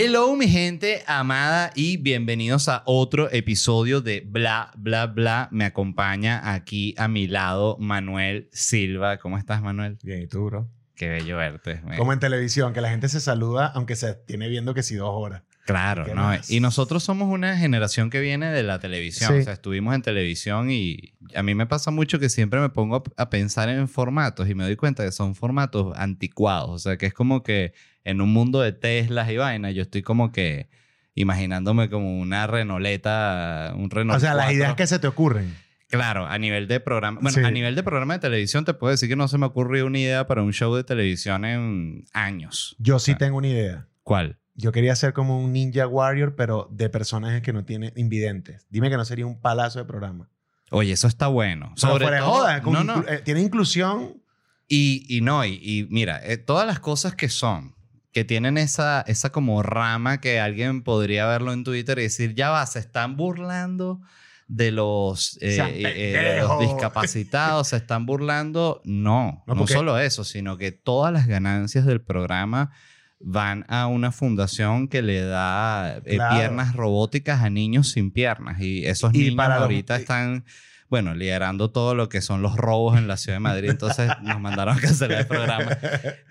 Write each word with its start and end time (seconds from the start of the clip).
Hello 0.00 0.36
mi 0.36 0.46
gente 0.46 1.02
amada 1.08 1.72
y 1.74 1.96
bienvenidos 1.96 2.68
a 2.68 2.84
otro 2.86 3.28
episodio 3.32 4.00
de 4.00 4.22
Bla 4.24 4.70
Bla 4.76 5.06
Bla. 5.06 5.48
Me 5.50 5.64
acompaña 5.64 6.52
aquí 6.54 6.94
a 6.96 7.08
mi 7.08 7.26
lado 7.26 7.76
Manuel 7.80 8.48
Silva. 8.52 9.18
¿Cómo 9.18 9.38
estás 9.38 9.60
Manuel? 9.60 9.98
Bien, 10.04 10.22
¿y 10.22 10.28
tú, 10.28 10.44
bro? 10.44 10.70
Qué 10.94 11.08
bello 11.08 11.36
verte. 11.36 11.82
Como 11.96 12.12
en 12.12 12.20
televisión, 12.20 12.72
que 12.72 12.80
la 12.80 12.90
gente 12.90 13.08
se 13.08 13.18
saluda 13.18 13.66
aunque 13.74 13.96
se 13.96 14.14
tiene 14.14 14.48
viendo 14.48 14.72
que 14.72 14.84
si 14.84 14.94
dos 14.94 15.10
horas. 15.12 15.42
Claro, 15.68 16.06
¿Qué 16.06 16.14
¿no? 16.14 16.32
Y 16.48 16.60
nosotros 16.60 17.04
somos 17.04 17.28
una 17.28 17.58
generación 17.58 18.08
que 18.08 18.20
viene 18.20 18.50
de 18.50 18.62
la 18.62 18.78
televisión. 18.78 19.34
Sí. 19.34 19.40
O 19.40 19.42
sea, 19.42 19.52
estuvimos 19.52 19.94
en 19.94 20.00
televisión 20.00 20.70
y 20.70 21.12
a 21.34 21.42
mí 21.42 21.54
me 21.54 21.66
pasa 21.66 21.90
mucho 21.90 22.18
que 22.18 22.30
siempre 22.30 22.58
me 22.58 22.70
pongo 22.70 23.04
a 23.18 23.28
pensar 23.28 23.68
en 23.68 23.86
formatos 23.86 24.48
y 24.48 24.54
me 24.54 24.64
doy 24.64 24.76
cuenta 24.76 25.04
que 25.04 25.12
son 25.12 25.34
formatos 25.34 25.94
anticuados. 25.94 26.70
O 26.70 26.78
sea, 26.78 26.96
que 26.96 27.04
es 27.04 27.12
como 27.12 27.42
que 27.42 27.74
en 28.04 28.22
un 28.22 28.32
mundo 28.32 28.62
de 28.62 28.72
Teslas 28.72 29.30
y 29.30 29.36
vainas, 29.36 29.74
yo 29.74 29.82
estoy 29.82 30.00
como 30.00 30.32
que 30.32 30.70
imaginándome 31.14 31.90
como 31.90 32.18
una 32.18 32.46
Renoleta, 32.46 33.74
un 33.76 33.90
Renault 33.90 34.16
o 34.16 34.20
sea, 34.20 34.32
las 34.32 34.46
4. 34.46 34.56
ideas 34.56 34.74
que 34.74 34.86
se 34.86 34.98
te 34.98 35.06
ocurren. 35.06 35.54
Claro, 35.88 36.26
a 36.26 36.38
nivel 36.38 36.66
de 36.66 36.80
programa. 36.80 37.20
Bueno, 37.20 37.34
Sí. 37.36 37.44
a 37.44 37.50
nivel 37.50 37.74
de 37.74 37.82
programa 37.82 38.14
de 38.14 38.20
televisión 38.20 38.64
te 38.64 38.72
puedo 38.72 38.90
decir 38.90 39.06
que 39.10 39.16
no 39.16 39.28
se 39.28 39.36
me 39.36 39.44
ocurrió 39.44 39.84
una 39.84 39.98
idea 39.98 40.26
para 40.26 40.42
un 40.42 40.54
show 40.54 40.74
de 40.74 40.84
televisión 40.84 41.44
en 41.44 42.04
años. 42.14 42.74
Yo 42.78 42.98
sí 42.98 43.14
tengo 43.16 43.36
una 43.36 43.48
idea. 43.48 43.86
¿Cuál? 44.02 44.37
Yo 44.60 44.72
quería 44.72 44.96
ser 44.96 45.12
como 45.12 45.38
un 45.42 45.52
Ninja 45.52 45.86
Warrior, 45.86 46.34
pero 46.34 46.68
de 46.72 46.90
personajes 46.90 47.42
que 47.42 47.52
no 47.52 47.64
tienen 47.64 47.92
invidentes. 47.96 48.66
Dime 48.70 48.90
que 48.90 48.96
no 48.96 49.04
sería 49.04 49.24
un 49.24 49.40
palazo 49.40 49.78
de 49.78 49.84
programa. 49.84 50.28
Oye, 50.72 50.92
eso 50.92 51.06
está 51.06 51.28
bueno. 51.28 51.72
Pero 51.76 51.92
Sobre 51.92 52.04
fuera 52.06 52.18
todo- 52.20 52.30
joda, 52.32 52.60
no, 52.60 52.82
no. 52.84 52.96
inclu- 52.96 53.08
eh, 53.08 53.22
tiene 53.24 53.40
inclusión. 53.42 54.20
Y, 54.66 55.06
y 55.08 55.20
no, 55.20 55.44
y, 55.44 55.60
y 55.62 55.86
mira, 55.90 56.20
eh, 56.24 56.36
todas 56.38 56.66
las 56.66 56.80
cosas 56.80 57.14
que 57.14 57.28
son, 57.28 57.74
que 58.12 58.24
tienen 58.24 58.58
esa, 58.58 59.02
esa 59.02 59.30
como 59.30 59.62
rama 59.62 60.20
que 60.20 60.40
alguien 60.40 60.82
podría 60.82 61.26
verlo 61.26 61.52
en 61.52 61.62
Twitter 61.64 61.98
y 62.00 62.02
decir, 62.02 62.34
ya 62.34 62.50
va, 62.50 62.66
se 62.66 62.80
están 62.80 63.16
burlando 63.16 64.00
de 64.48 64.72
los, 64.72 65.38
eh, 65.40 65.56
de 65.62 66.40
los 66.40 66.58
discapacitados, 66.60 67.68
se 67.68 67.76
están 67.76 68.06
burlando. 68.06 68.82
No, 68.84 69.44
No, 69.46 69.66
solo 69.68 69.98
eso, 69.98 70.24
sino 70.24 70.56
que 70.56 70.72
todas 70.72 71.12
las 71.12 71.26
ganancias 71.28 71.86
del 71.86 72.00
programa 72.02 72.72
van 73.20 73.64
a 73.68 73.86
una 73.88 74.12
fundación 74.12 74.88
que 74.88 75.02
le 75.02 75.20
da 75.22 75.98
eh, 76.04 76.14
Claro. 76.16 76.36
piernas 76.36 76.74
robóticas 76.76 77.42
a 77.42 77.50
niños 77.50 77.90
sin 77.90 78.10
piernas. 78.10 78.60
Y 78.60 78.86
esos 78.86 79.12
Y 79.14 79.18
niños 79.18 79.34
para 79.36 79.54
los- 79.56 79.62
ahorita 79.64 79.96
están 79.96 80.44
bueno, 80.90 81.14
liderando 81.14 81.70
todo 81.70 81.94
lo 81.94 82.08
que 82.08 82.22
son 82.22 82.40
los 82.40 82.56
robos 82.56 82.96
en 82.96 83.08
la 83.08 83.18
ciudad 83.18 83.36
de 83.36 83.40
Madrid. 83.40 83.68
Entonces 83.68 84.10
nos 84.22 84.40
mandaron 84.40 84.78
a 84.78 84.80
cancelar 84.80 85.20
el 85.20 85.26
programa. 85.26 85.76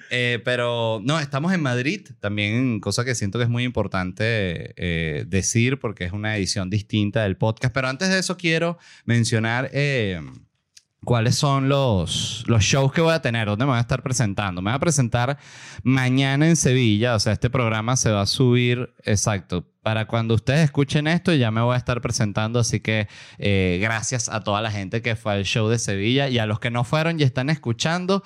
Eh, 0.09 0.39
pero 0.43 0.99
no, 1.03 1.19
estamos 1.19 1.53
en 1.53 1.61
Madrid, 1.61 2.07
también 2.19 2.79
cosa 2.79 3.05
que 3.05 3.13
siento 3.13 3.37
que 3.37 3.43
es 3.43 3.49
muy 3.51 3.63
importante 3.65 4.73
eh, 4.77 5.25
decir 5.27 5.77
porque 5.77 6.05
es 6.05 6.11
una 6.11 6.35
edición 6.37 6.71
distinta 6.71 7.21
del 7.21 7.37
podcast. 7.37 7.71
Pero 7.71 7.87
antes 7.87 8.09
de 8.09 8.17
eso 8.17 8.35
quiero 8.35 8.79
mencionar 9.05 9.69
eh, 9.73 10.19
cuáles 11.07 11.35
son 11.35 11.69
los, 11.69 12.43
los 12.47 12.61
shows 12.61 12.91
que 12.91 12.99
voy 12.99 13.13
a 13.13 13.21
tener, 13.21 13.47
dónde 13.47 13.63
me 13.63 13.69
voy 13.69 13.77
a 13.77 13.81
estar 13.81 14.03
presentando. 14.03 14.61
Me 14.61 14.71
voy 14.71 14.75
a 14.75 14.79
presentar 14.79 15.37
mañana 15.81 16.45
en 16.45 16.57
Sevilla, 16.57 17.15
o 17.15 17.19
sea, 17.21 17.31
este 17.31 17.49
programa 17.49 17.95
se 17.95 18.11
va 18.11 18.23
a 18.23 18.25
subir, 18.25 18.93
exacto. 19.05 19.65
Para 19.83 20.05
cuando 20.05 20.33
ustedes 20.33 20.65
escuchen 20.65 21.07
esto, 21.07 21.33
ya 21.33 21.49
me 21.49 21.61
voy 21.61 21.75
a 21.75 21.77
estar 21.77 22.01
presentando. 22.01 22.59
Así 22.59 22.81
que 22.81 23.07
eh, 23.37 23.79
gracias 23.81 24.27
a 24.27 24.43
toda 24.43 24.61
la 24.61 24.69
gente 24.69 25.01
que 25.01 25.15
fue 25.15 25.31
al 25.31 25.45
show 25.45 25.69
de 25.69 25.79
Sevilla 25.79 26.27
y 26.27 26.39
a 26.39 26.45
los 26.45 26.59
que 26.59 26.71
no 26.71 26.83
fueron 26.83 27.17
y 27.21 27.23
están 27.23 27.49
escuchando. 27.49 28.21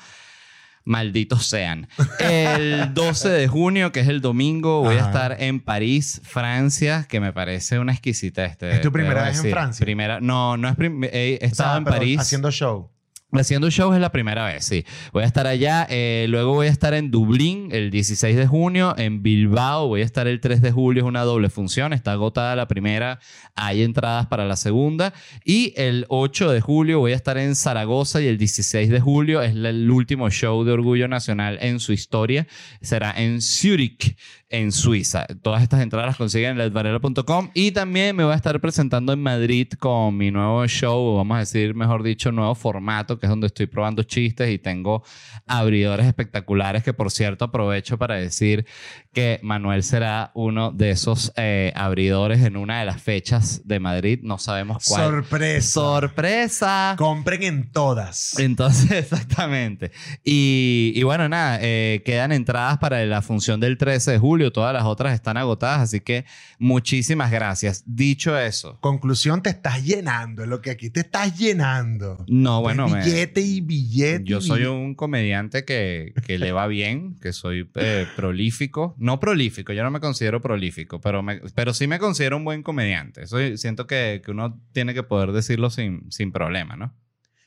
Malditos 0.84 1.46
sean. 1.47 1.88
El 2.19 2.94
12 2.94 3.30
de 3.30 3.47
junio, 3.47 3.92
que 3.92 4.00
es 4.02 4.08
el 4.08 4.22
domingo, 4.22 4.81
voy 4.81 4.96
a 4.97 5.02
estar 5.02 5.38
en 5.40 5.59
París, 5.59 6.22
Francia, 6.24 7.06
que 7.09 7.19
me 7.19 7.34
parece 7.34 7.80
una 7.80 7.92
exquisitez. 7.92 8.58
te- 8.58 8.72
¿Es 8.72 8.81
tu 8.81 8.92
primera 8.92 9.24
vez 9.24 9.44
en. 9.44 9.52
Francia? 9.52 9.84
Primera, 9.84 10.19
no, 10.22 10.58
no 10.58 10.68
es 10.69 10.75
he 10.80 11.40
O 11.42 11.46
estado 11.46 11.69
sea, 11.72 11.78
en 11.78 11.84
París. 11.86 12.19
Haciendo 12.19 12.52
show. 12.52 12.90
Haciendo 13.34 13.69
shows 13.69 13.96
es 13.96 14.02
la 14.02 14.12
primera 14.12 14.46
vez, 14.46 14.66
sí. 14.66 14.86
Voy 15.14 15.24
a 15.24 15.25
estar 15.25 15.47
allá. 15.47 15.88
eh, 15.90 16.25
luego 16.28 16.53
voy 16.53 16.68
a 16.68 16.69
estar 16.69 16.94
en 16.94 17.12
Dublín 17.12 17.69
el 17.72 17.90
16 17.90 18.36
de 18.36 18.46
junio. 18.46 18.94
En 18.97 19.24
Bilbao 19.24 19.88
voy 19.88 20.02
a 20.02 20.06
estar 20.06 20.28
el 20.28 20.42
3 20.42 20.62
de 20.62 20.72
julio. 20.72 21.03
Es 21.03 21.08
una 21.08 21.22
doble 21.24 21.50
función. 21.50 21.94
Está 21.94 22.12
agotada 22.12 22.58
la 22.58 22.68
primera. 22.68 23.19
Hay 23.56 23.84
entradas 23.84 24.28
para 24.28 24.46
la 24.46 24.58
segunda. 24.58 25.14
Y 25.46 25.74
el 25.78 26.06
8 26.09 26.52
de 26.52 26.59
julio 26.59 27.00
voy 27.00 27.14
a 27.14 27.16
estar 27.16 27.38
en 27.38 27.56
Zaragoza. 27.56 28.22
Y 28.22 28.28
el 28.28 28.38
16 28.38 28.90
de 28.90 29.00
julio 29.00 29.42
es 29.42 29.56
el 29.56 29.90
último 29.90 30.30
show 30.30 30.66
de 30.66 30.74
Orgullo 30.74 31.08
Nacional 31.08 31.58
en 31.62 31.80
su 31.80 31.94
historia. 31.94 32.48
Será 32.81 33.13
en 33.16 33.42
Zurich, 33.42 34.18
en 34.51 34.72
Suiza. 34.72 35.25
Todas 35.41 35.63
estas 35.63 35.81
entradas 35.81 36.07
las 36.07 36.17
consiguen 36.17 36.51
en 36.51 36.57
ledvarela.com. 36.57 37.50
Y 37.53 37.72
también 37.72 38.16
me 38.16 38.23
voy 38.23 38.34
a 38.34 38.35
estar 38.35 38.59
presentando 38.59 39.13
en 39.13 39.22
Madrid 39.22 39.67
con 39.79 40.16
mi 40.17 40.31
nuevo 40.31 40.66
show, 40.67 41.00
o 41.00 41.16
vamos 41.17 41.35
a 41.35 41.39
decir, 41.39 41.73
mejor 41.73 42.03
dicho, 42.03 42.31
nuevo 42.31 42.53
formato, 42.56 43.17
que 43.19 43.25
es 43.25 43.29
donde 43.29 43.47
estoy 43.47 43.67
probando 43.67 44.03
chistes 44.03 44.50
y 44.50 44.59
tengo 44.59 45.03
abridores 45.47 46.06
espectaculares 46.06 46.84
que, 46.84 46.94
por 46.94 47.12
cierto, 47.12 47.45
aprovecho 47.45 47.97
para 47.97 48.16
decir 48.16 48.66
que 49.13 49.39
Manuel 49.44 49.84
será 49.84 50.31
uno 50.35 50.72
de 50.72 50.91
esos 50.91 51.31
eh, 51.35 51.73
abridores 51.75 52.44
en 52.44 52.57
una 52.57 52.79
de 52.79 52.85
las 52.85 53.01
fechas 53.01 53.62
de 53.66 53.79
Madrid. 53.79 54.19
No 54.23 54.38
sabemos 54.38 54.85
cuál. 54.88 55.03
Sorpresa. 55.03 55.72
¡Sorpresa! 55.72 56.95
Compren 56.97 57.44
en 57.44 57.72
todas. 57.72 58.38
Entonces, 58.39 58.91
exactamente. 59.12 59.91
Y, 60.23 60.94
y 60.95 61.03
bueno, 61.03 61.28
nada, 61.29 61.59
eh, 61.62 62.01
quedan 62.06 62.31
entradas 62.31 62.78
para 62.78 63.06
la 63.06 63.22
función 63.22 63.59
del 63.59 63.78
13 63.78 64.12
de 64.12 64.19
julio. 64.19 64.41
Todas 64.50 64.74
las 64.74 64.85
otras 64.85 65.13
están 65.13 65.38
agotadas, 65.38 65.81
así 65.81 66.00
que 66.00 66.25
muchísimas 66.57 67.29
gracias. 67.31 67.84
Dicho 67.85 68.38
eso, 68.40 68.79
Conclusión, 68.81 69.44
te 69.44 69.50
estás 69.52 69.84
llenando. 69.84 70.41
Es 70.44 70.50
lo 70.50 70.62
que 70.62 70.72
aquí 70.72 70.90
te 70.90 71.02
estás 71.02 71.38
llenando. 71.38 72.24
no, 72.28 72.62
bueno, 72.62 72.85
Es 72.88 72.91
me- 72.94 73.03
billete 73.03 73.41
y 73.41 73.62
billete. 73.62 74.24
yo 74.24 74.40
y 74.40 74.41
soy 74.41 74.63
un 74.66 74.96
comediante 74.96 75.66
que, 75.66 76.13
que 76.25 76.40
le 76.40 76.51
va 76.51 76.68
bien, 76.68 77.16
que 77.19 77.34
soy 77.34 77.69
eh, 77.75 78.06
prolífico. 78.16 78.96
No 78.97 79.19
prolífico, 79.19 79.74
yo 79.74 79.84
no 79.84 79.91
me 79.91 80.00
considero 80.00 80.41
prolífico, 80.41 81.01
pero, 81.01 81.22
me- 81.22 81.41
pero 81.53 81.74
sí 81.74 81.88
me 81.88 82.00
considero 82.00 82.38
un 82.38 82.46
buen 82.46 82.63
comediante. 82.63 83.28
Soy, 83.28 83.57
siento 83.57 83.85
que, 83.85 84.22
que 84.24 84.31
uno 84.31 84.59
tiene 84.72 84.94
que 84.94 85.03
poder 85.03 85.34
decirlo 85.34 85.69
sin, 85.69 86.09
sin 86.12 86.31
problema, 86.31 86.75
¿no? 86.78 86.96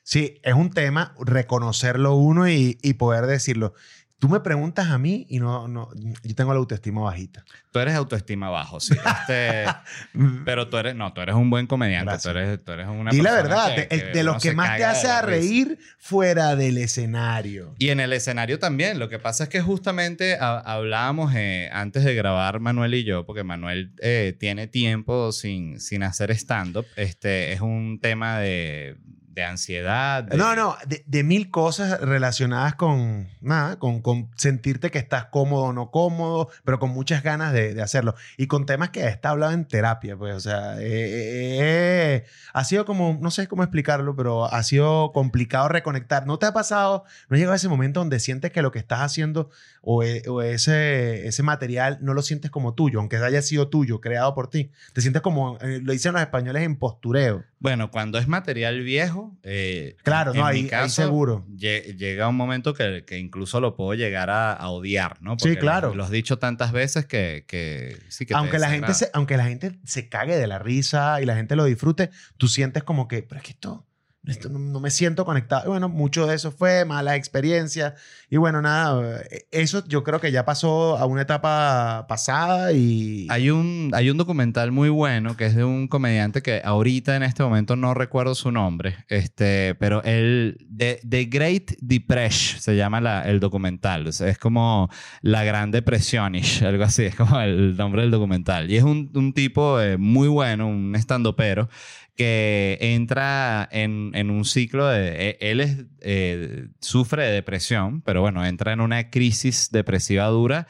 Sí, 0.06 0.38
es 0.42 0.52
un 0.52 0.68
tema 0.68 1.14
reconocerlo 1.24 2.14
uno 2.16 2.46
y, 2.46 2.76
y 2.82 2.92
poder 2.94 3.24
decirlo. 3.24 3.72
Tú 4.20 4.28
me 4.30 4.40
preguntas 4.40 4.88
a 4.88 4.96
mí 4.96 5.26
y 5.28 5.38
no, 5.38 5.68
no, 5.68 5.90
yo 6.22 6.34
tengo 6.34 6.52
la 6.54 6.58
autoestima 6.58 7.02
bajita. 7.02 7.44
Tú 7.72 7.78
eres 7.80 7.94
autoestima 7.94 8.48
bajo, 8.48 8.80
sí. 8.80 8.94
Este, 8.94 9.64
Pero 10.44 10.68
tú 10.68 10.78
eres, 10.78 10.94
no, 10.94 11.12
tú 11.12 11.20
eres 11.20 11.34
un 11.34 11.50
buen 11.50 11.66
comediante. 11.66 12.06
Gracias. 12.12 12.32
Tú 12.32 12.38
eres, 12.38 12.64
tú 12.64 12.72
eres 12.72 12.86
una 12.88 13.12
y 13.12 13.20
la 13.20 13.32
verdad, 13.32 13.74
que- 13.74 13.86
de, 13.96 14.12
el- 14.20 14.26
los 14.26 14.40
que 14.42 14.52
más 14.54 14.76
te 14.78 14.84
hace 14.84 15.08
a 15.08 15.20
reír 15.20 15.78
fuera 15.98 16.56
del 16.56 16.78
escenario. 16.78 17.74
Y 17.78 17.90
en 17.90 18.00
el 18.00 18.12
escenario 18.12 18.58
también. 18.58 18.98
Lo 18.98 19.08
que 19.08 19.18
pasa 19.18 19.44
es 19.44 19.50
que 19.50 19.60
justamente 19.60 20.36
ha- 20.40 20.58
hablábamos 20.60 21.34
eh, 21.34 21.68
antes 21.72 22.04
de 22.04 22.14
grabar 22.14 22.60
Manuel 22.60 22.94
y 22.94 23.04
yo, 23.04 23.26
porque 23.26 23.44
Manuel 23.44 23.92
eh, 24.00 24.34
tiene 24.38 24.68
tiempo 24.68 25.32
sin, 25.32 25.80
sin 25.80 26.02
hacer 26.02 26.30
stand-up. 26.30 26.86
Este, 26.96 27.52
es 27.52 27.60
un 27.60 27.98
tema 28.00 28.38
de, 28.38 28.96
de 29.34 29.42
ansiedad. 29.44 30.22
de- 30.24 30.36
No, 30.36 30.54
no, 30.54 30.76
de, 30.86 31.02
de 31.06 31.24
mil 31.24 31.50
cosas 31.50 32.00
relacionadas 32.00 32.74
con 32.76 33.28
nada, 33.40 33.78
con, 33.78 34.00
con 34.00 34.30
sentirte 34.36 34.90
que 34.90 34.98
estás 34.98 35.26
cómodo 35.26 35.64
o 35.64 35.72
no 35.72 35.90
cómodo, 35.90 36.48
pero 36.64 36.78
con 36.78 36.90
muchas 36.90 37.22
ganas 37.22 37.52
de, 37.52 37.74
de 37.74 37.82
hacerlo. 37.82 38.14
Y 38.36 38.46
con 38.46 38.64
temas 38.66 38.90
que 38.90 39.06
está 39.08 39.30
hablado 39.30 39.52
en 39.52 39.64
terapia, 39.64 40.16
pues, 40.16 40.34
o 40.36 40.40
sea, 40.40 40.80
eh, 40.80 40.84
eh, 40.84 41.58
eh, 41.60 42.24
ha 42.52 42.64
sido 42.64 42.84
como, 42.84 43.18
no 43.20 43.30
sé 43.30 43.48
cómo 43.48 43.62
explicarlo, 43.64 44.14
pero 44.14 44.44
ha 44.44 44.62
sido 44.62 45.10
complicado 45.12 45.68
reconectar. 45.68 46.26
¿No 46.26 46.38
te 46.38 46.46
ha 46.46 46.52
pasado, 46.52 47.04
no 47.28 47.34
ha 47.34 47.38
llegado 47.38 47.56
ese 47.56 47.68
momento 47.68 48.00
donde 48.00 48.20
sientes 48.20 48.52
que 48.52 48.62
lo 48.62 48.70
que 48.70 48.78
estás 48.78 49.00
haciendo 49.00 49.50
o, 49.82 50.02
e- 50.04 50.22
o 50.28 50.42
ese, 50.42 51.26
ese 51.26 51.42
material 51.42 51.98
no 52.00 52.14
lo 52.14 52.22
sientes 52.22 52.50
como 52.50 52.74
tuyo, 52.74 53.00
aunque 53.00 53.16
haya 53.16 53.42
sido 53.42 53.68
tuyo, 53.68 54.00
creado 54.00 54.34
por 54.34 54.48
ti? 54.48 54.70
Te 54.92 55.00
sientes 55.00 55.22
como, 55.22 55.58
eh, 55.60 55.80
lo 55.82 55.92
dicen 55.92 56.12
los 56.12 56.22
españoles, 56.22 56.62
en 56.62 56.76
postureo. 56.76 57.42
Bueno, 57.58 57.90
cuando 57.90 58.18
es 58.18 58.28
material 58.28 58.80
viejo, 58.82 59.23
eh, 59.42 59.96
Claro, 60.02 60.32
en 60.32 60.38
no, 60.38 60.44
mi 60.44 60.50
ahí, 60.50 60.60
ahí 60.62 60.68
caso, 60.68 61.02
seguro. 61.02 61.44
lle- 61.48 61.96
Llega 61.96 62.28
un 62.28 62.36
momento 62.36 62.74
que, 62.74 63.04
que 63.06 63.18
incluso 63.18 63.60
lo 63.60 63.74
puedo 63.74 63.94
llegar 63.94 64.30
a, 64.30 64.52
a 64.52 64.68
odiar, 64.70 65.20
¿no? 65.22 65.36
Sí, 65.38 65.56
claro. 65.56 65.94
Lo, 65.94 66.04
has 66.04 66.10
dicho 66.10 66.38
tantas 66.38 66.72
veces 66.72 67.06
que, 67.06 67.44
que 67.46 67.98
sí 68.08 68.26
que 68.26 68.34
te 68.34 68.38
aunque 68.38 68.58
la, 68.58 68.70
gente 68.70 68.94
se, 68.94 69.10
aunque 69.12 69.36
la 69.36 69.44
gente 69.44 69.78
se 69.84 70.08
cague 70.08 70.36
de 70.36 70.46
la 70.46 70.58
risa 70.58 71.20
y 71.20 71.26
la 71.26 71.36
gente 71.36 71.56
lo 71.56 71.64
disfrute, 71.64 72.10
tú 72.36 72.48
sientes 72.48 72.82
como 72.82 73.08
que, 73.08 73.22
pero 73.22 73.38
es 73.40 73.44
que 73.46 73.52
esto, 73.52 73.86
esto 74.26 74.48
no, 74.48 74.80
me 74.80 74.90
siento 74.90 75.24
conectado. 75.24 75.64
Y 75.66 75.68
bueno, 75.68 75.88
mucho 75.88 76.26
de 76.26 76.34
eso 76.34 76.50
fue 76.50 76.84
malas 76.84 77.16
experiencias. 77.16 77.94
Y 78.30 78.36
bueno, 78.36 78.62
nada, 78.62 79.22
eso 79.50 79.86
yo 79.86 80.02
creo 80.02 80.20
que 80.20 80.32
ya 80.32 80.44
pasó 80.44 80.96
a 80.98 81.06
una 81.06 81.22
etapa 81.22 82.06
pasada 82.08 82.72
y... 82.72 83.26
Hay 83.30 83.50
un, 83.50 83.90
hay 83.94 84.10
un 84.10 84.16
documental 84.16 84.72
muy 84.72 84.88
bueno 84.88 85.36
que 85.36 85.46
es 85.46 85.54
de 85.54 85.64
un 85.64 85.88
comediante 85.88 86.42
que 86.42 86.62
ahorita 86.64 87.16
en 87.16 87.22
este 87.22 87.42
momento 87.42 87.76
no 87.76 87.94
recuerdo 87.94 88.34
su 88.34 88.50
nombre, 88.50 89.04
este, 89.08 89.74
pero 89.76 90.02
él, 90.04 90.66
The, 90.76 91.24
Great 91.26 91.72
Depression 91.80 92.60
se 92.60 92.76
llama 92.76 93.00
la- 93.00 93.22
el 93.22 93.40
documental. 93.40 94.06
Es 94.06 94.38
como 94.38 94.88
la 95.22 95.44
Gran 95.44 95.70
Depresionish, 95.70 96.62
algo 96.64 96.84
así, 96.84 97.04
es 97.04 97.14
como 97.14 97.40
el 97.40 97.76
nombre 97.76 98.02
del 98.02 98.10
documental. 98.10 98.70
Y 98.70 98.76
es 98.76 98.82
un, 98.84 99.10
un 99.14 99.32
tipo 99.32 99.80
eh, 99.80 99.96
muy 99.96 100.28
bueno, 100.28 100.66
un 100.68 100.94
estandopero, 100.96 101.68
que 102.16 102.78
entra 102.80 103.68
en, 103.72 104.12
en 104.14 104.30
un 104.30 104.44
ciclo 104.44 104.86
de... 104.88 105.30
e- 105.30 105.38
Él 105.40 105.60
es, 105.60 105.84
eh, 106.00 106.68
sufre 106.80 107.24
de 107.24 107.32
depresión, 107.32 108.02
pero 108.02 108.20
bueno, 108.20 108.44
entra 108.46 108.72
en 108.72 108.80
una 108.80 109.10
crisis 109.10 109.70
depresiva 109.72 110.26
dura 110.26 110.66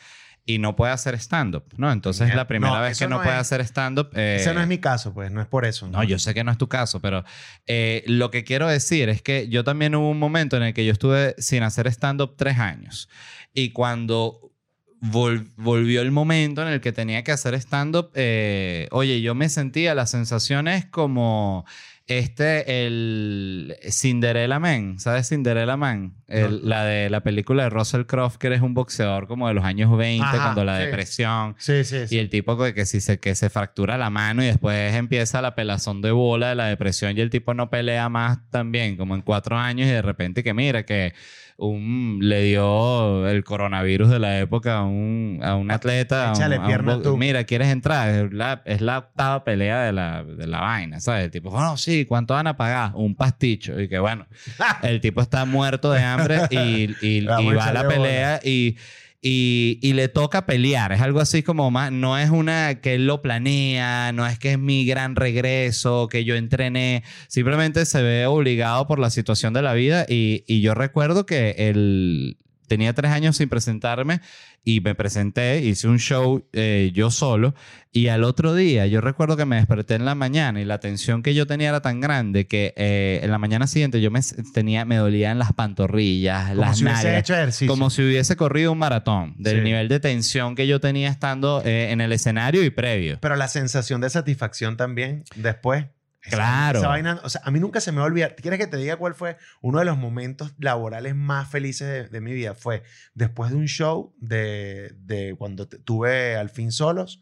y 0.47 0.59
no 0.59 0.77
puede 0.77 0.93
hacer 0.93 1.15
stand-up, 1.15 1.65
¿no? 1.79 1.91
Entonces 1.91 2.29
es 2.29 2.35
la 2.35 2.47
primera 2.47 2.75
No, 2.75 2.81
vez 2.83 2.99
que 2.99 3.05
no, 3.09 3.17
no 3.17 3.23
puede 3.23 3.37
es- 3.37 3.41
hacer 3.41 3.61
stand-up. 3.63 4.11
eh, 4.15 4.37
Ese 4.41 4.53
no 4.53 4.61
es 4.61 4.69
mi 4.69 4.77
caso, 4.79 5.15
pues, 5.15 5.31
no 5.31 5.41
es 5.41 5.47
por 5.47 5.65
eso. 5.65 5.89
no, 5.89 6.05
yo 6.05 6.19
sé 6.19 6.35
que 6.35 6.45
no 6.45 6.51
es 6.53 6.59
tu 6.59 6.69
caso, 6.69 7.01
pero 7.01 7.25
eh, 7.67 8.05
lo 8.07 8.31
que 8.31 8.45
quiero 8.45 8.69
decir 8.69 9.09
es 9.09 9.23
que 9.23 9.49
yo 9.49 9.65
también 9.65 9.95
hubo 9.95 10.11
un 10.11 10.19
momento 10.19 10.57
en 10.59 10.63
el 10.65 10.75
que 10.75 10.85
yo 10.85 10.93
estuve 10.93 11.35
sin 11.39 11.63
hacer 11.63 11.87
stand-up 11.89 12.35
tres 12.37 12.59
años. 12.59 13.09
Y 13.55 13.71
cuando 13.71 14.53
vol- 15.01 15.47
volvió 15.57 16.01
el 16.03 16.11
momento 16.11 16.63
en 16.63 16.69
el 16.69 16.81
que 16.81 16.93
tenía 16.93 17.23
que 17.25 17.33
hacer 17.33 17.55
stand-up, 17.55 18.11
eh, 18.15 18.89
oye, 18.91 19.21
yo 19.21 19.35
me 19.35 19.49
sentía 19.49 19.95
las 19.95 20.11
sensaciones 20.11 20.87
como 20.87 21.65
este, 22.07 22.87
el 22.87 23.77
Cinderella 23.91 24.59
Man, 24.59 24.99
¿sabes 24.99 25.29
Cinderella 25.31 25.79
Man? 25.79 26.15
El- 26.29 26.61
No. 26.63 26.69
La 26.69 26.85
de 26.85 27.09
la 27.09 27.23
película 27.23 27.63
de 27.65 27.71
Russell 27.71 28.03
Crowe, 28.05 28.37
que 28.39 28.49
eres 28.49 28.61
un 28.61 28.75
boxeador 28.75 29.27
como 29.27 29.49
de 29.49 29.55
los 29.55 29.65
años 29.65 29.97
20, 29.97 30.23
Ajá, 30.23 30.37
cuando 30.43 30.65
la 30.65 30.79
sí. 30.79 30.85
depresión. 30.85 31.55
Sí, 31.59 31.83
sí, 31.85 32.07
sí. 32.07 32.15
Y 32.17 32.19
el 32.19 32.29
tipo 32.29 32.59
que, 32.59 32.75
que, 32.75 32.85
si 32.85 33.01
se, 33.01 33.19
que 33.21 33.35
se 33.35 33.49
fractura 33.49 33.97
la 33.97 34.11
mano 34.11 34.43
y 34.43 34.47
después 34.47 34.95
empieza 34.95 35.41
la 35.41 35.55
pelazón 35.55 36.03
de 36.03 36.11
bola 36.11 36.51
de 36.51 36.55
la 36.57 36.67
depresión 36.67 37.17
y 37.17 37.21
el 37.23 37.31
tipo 37.31 37.55
no 37.55 37.71
pelea 37.71 38.11
más 38.11 38.39
también, 38.51 38.99
como 38.99 39.15
en 39.15 39.23
cuatro 39.23 39.57
años 39.57 39.89
y 39.89 39.91
de 39.93 40.03
repente 40.03 40.43
que 40.45 40.53
mira 40.53 40.85
que 40.85 41.15
un, 41.57 42.19
le 42.23 42.43
dio 42.43 43.29
el 43.29 43.45
coronavirus 43.45 44.11
de 44.11 44.19
la 44.19 44.39
época 44.41 44.79
a 44.79 44.83
un, 44.85 45.41
a 45.43 45.55
un 45.57 45.71
atleta. 45.71 46.27
a 46.27 46.31
un- 46.31 46.37
Échale 46.37 46.57
a 46.57 46.61
un 46.61 46.67
pierna 46.67 47.01
tú. 47.03 47.17
Mira, 47.17 47.45
¿quieres 47.45 47.69
entrar? 47.69 48.09
Es 48.09 48.33
la, 48.33 48.63
es 48.65 48.81
la 48.81 48.99
octava 48.99 49.45
pelea 49.45 49.83
de 49.83 49.93
la, 49.93 50.25
de 50.25 50.47
la 50.47 50.61
vaina, 50.61 51.01
¿sabes? 51.01 51.25
El 51.25 51.31
tipo, 51.31 51.51
bueno, 51.51 51.77
sí, 51.77 52.05
¿cuánto 52.07 52.35
van 52.35 52.47
a 52.49 52.57
pagar? 52.57 52.93
Un 52.95 53.15
pasticho. 53.15 53.81
Y 53.81 53.89
que 53.89 53.99
bueno, 53.99 54.27
el 54.83 55.01
tipo 55.01 55.21
está 55.21 55.45
muerto 55.45 55.93
de 55.93 56.03
hambre 56.03 56.41
y, 56.51 56.95
y, 57.07 57.25
va 57.25 57.37
a 57.67 57.73
la 57.73 57.87
pelea 57.89 58.41
y, 58.45 58.77
y, 59.27 59.93
le 59.95 60.09
toca 60.09 60.45
pelear. 60.45 60.93
Es 60.93 61.01
algo 61.01 61.19
así 61.21 61.43
como 61.43 61.71
más, 61.71 61.91
no 61.91 62.19
es 62.19 62.29
una 62.29 62.81
que 62.83 62.95
él 62.97 63.07
lo 63.07 63.23
planea, 63.23 64.13
no 64.13 64.27
es 64.27 64.39
que 64.39 64.53
es 64.53 64.59
mi 64.59 64.85
gran 64.85 65.17
regreso, 65.17 66.09
que 66.09 66.25
yo 66.25 66.35
entrené, 66.35 67.03
simplemente 67.29 67.87
se 67.87 68.03
ve 68.03 68.27
obligado 68.27 68.87
por 68.87 68.99
la 68.99 69.09
situación 69.09 69.55
de 69.55 69.63
la 69.63 69.73
vida 69.73 70.05
y 70.09 70.61
yo 70.61 70.75
recuerdo 70.75 71.25
que 71.25 71.55
él 71.57 72.37
tenía 72.67 72.93
tres 72.93 73.13
años 73.13 73.37
sin 73.37 73.49
presentarme 73.49 74.21
y 74.65 74.81
me 74.81 74.95
presenté, 74.95 75.61
hice 75.63 75.89
un 75.89 75.99
show 75.99 76.47
eh, 76.55 76.91
yo 76.95 77.11
solo 77.11 77.55
y 77.93 78.09
al 78.09 78.25
otro 78.25 78.55
día 78.55 78.87
yo 78.87 79.01
recuerdo 79.03 79.37
que 79.37 79.45
me 79.45 79.57
desperté 79.57 79.95
en 79.95 80.05
la 80.07 80.15
mañana 80.15 80.61
y 80.61 80.65
la 80.65 80.81
tensión 80.81 81.23
que 81.23 81.35
yo 81.35 81.47
tenía 81.47 81.69
era 81.69 81.83
tan 81.83 82.01
grande 82.01 82.47
que 82.47 82.73
eh, 82.77 83.21
en 83.23 83.31
la 83.31 83.39
mañana 83.39 83.67
siguiente 83.67 84.01
yo 84.01 84.11
me 84.11 84.21
tenía, 84.55 84.85
me 84.85 84.97
dolían 84.97 85.39
las 85.39 85.53
pantorrillas, 85.53 86.49
Como 86.51 86.61
las 86.63 86.79
si 86.79 86.85
hubiese 86.85 87.03
nalgas. 87.05 87.21
hecho 87.21 87.35
ejercicio. 87.35 87.69
Como 87.69 87.91
si 87.91 88.03
hubiese 88.03 88.37
corrido 88.37 88.73
un 88.73 88.79
maratón, 88.79 89.35
del 89.39 89.59
Sí. 89.59 89.63
nivel 89.65 89.89
de 89.89 90.01
tensión 90.01 90.55
que 90.55 90.67
yo 90.67 90.81
tenía 90.81 91.09
estando 91.11 91.63
eh, 91.65 91.91
en 91.93 92.01
el 92.01 92.13
escenario 92.13 92.65
y 92.65 92.71
previo. 92.71 93.19
Pero 93.21 93.37
la 93.37 93.49
sensación 93.49 94.01
de 94.01 94.11
satisfacción 94.11 94.77
también 94.77 95.25
después. 95.37 95.87
Claro. 96.31 96.79
Esa 96.79 96.89
vaina, 96.89 97.21
o 97.23 97.29
sea, 97.29 97.43
a 97.45 97.51
mí 97.51 97.61
nunca 97.61 97.81
se 97.81 97.93
me 97.93 97.99
va 97.99 98.05
a 98.05 98.07
olvidar. 98.07 98.35
¿Quieres 98.37 98.59
que 98.59 98.67
te 98.67 98.77
diga 98.77 98.97
cuál 98.97 99.15
fue 99.15 99.37
uno 99.61 99.79
de 99.79 99.85
los 99.85 99.99
momentos 99.99 100.55
laborales 100.59 101.15
más 101.15 101.51
felices 101.51 101.89
de, 101.89 102.09
de 102.09 102.21
mi 102.21 102.33
vida? 102.33 102.55
Fue 102.55 102.83
después 103.15 103.51
de 103.51 103.57
un 103.57 103.67
show 103.67 104.15
de, 104.19 104.95
de 104.99 105.35
cuando 105.37 105.69
tuve 105.69 106.37
al 106.37 106.51
fin 106.51 106.73
solos 106.73 107.21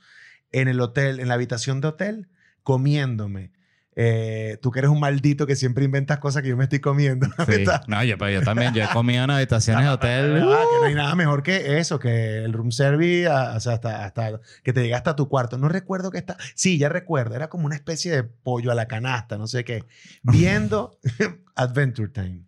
en 0.53 0.69
el 0.69 0.81
hotel, 0.81 1.19
en 1.19 1.29
la 1.29 1.35
habitación 1.35 1.81
de 1.81 1.89
hotel, 1.89 2.29
comiéndome. 2.63 3.53
Eh, 3.95 4.57
tú 4.63 4.71
que 4.71 4.79
eres 4.79 4.91
un 4.91 4.99
maldito 5.01 5.47
que 5.47 5.55
siempre 5.55 5.85
inventas 5.85 6.19
cosas 6.19 6.43
que 6.43 6.49
yo 6.49 6.57
me 6.57 6.65
estoy 6.65 6.81
comiendo. 6.81 7.27
Sí. 7.47 7.65
No, 7.89 8.03
yo, 8.03 8.17
pero 8.17 8.31
yo 8.31 8.43
también, 8.43 8.73
yo 8.73 8.83
he 8.83 8.89
comido 8.89 9.23
en 9.25 9.31
habitaciones 9.31 9.85
de 9.85 9.91
hotel. 9.91 10.37
Ah, 10.43 10.63
que 10.73 10.79
no 10.81 10.85
hay 10.87 10.95
nada 10.95 11.15
mejor 11.15 11.43
que 11.43 11.79
eso, 11.79 11.99
que 11.99 12.39
el 12.45 12.53
room 12.55 12.73
service, 12.73 13.29
ah, 13.29 13.53
o 13.57 13.61
sea, 13.61 13.75
hasta, 13.75 14.05
hasta 14.07 14.41
que 14.63 14.73
te 14.73 14.83
llega 14.83 14.97
hasta 14.97 15.15
tu 15.15 15.29
cuarto. 15.29 15.59
No 15.59 15.69
recuerdo 15.69 16.11
que 16.11 16.19
está. 16.19 16.37
Sí, 16.55 16.79
ya 16.79 16.89
recuerdo. 16.89 17.35
Era 17.35 17.49
como 17.49 17.67
una 17.67 17.75
especie 17.75 18.11
de 18.13 18.23
pollo 18.23 18.73
a 18.73 18.75
la 18.75 18.89
canasta, 18.89 19.37
no 19.37 19.47
sé 19.47 19.65
qué. 19.65 19.85
Viendo 20.23 20.99
Adventure 21.55 22.09
Time. 22.09 22.45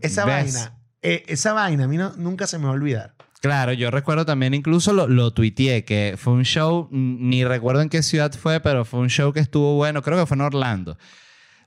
Esa 0.00 0.24
¿Ves? 0.26 0.54
vaina, 0.54 0.78
eh, 1.02 1.24
esa 1.26 1.52
vaina 1.52 1.84
a 1.84 1.88
mí 1.88 1.96
no- 1.96 2.14
nunca 2.16 2.46
se 2.46 2.58
me 2.58 2.64
va 2.64 2.70
a 2.70 2.74
olvidar. 2.74 3.14
Claro, 3.44 3.74
yo 3.74 3.90
recuerdo 3.90 4.24
también, 4.24 4.54
incluso 4.54 4.94
lo, 4.94 5.06
lo 5.06 5.34
tuiteé, 5.34 5.84
que 5.84 6.14
fue 6.16 6.32
un 6.32 6.44
show, 6.44 6.88
ni 6.90 7.44
recuerdo 7.44 7.82
en 7.82 7.90
qué 7.90 8.02
ciudad 8.02 8.32
fue, 8.32 8.58
pero 8.60 8.86
fue 8.86 9.00
un 9.00 9.10
show 9.10 9.34
que 9.34 9.40
estuvo 9.40 9.74
bueno, 9.74 10.00
creo 10.00 10.18
que 10.18 10.24
fue 10.24 10.36
en 10.36 10.40
Orlando. 10.40 10.96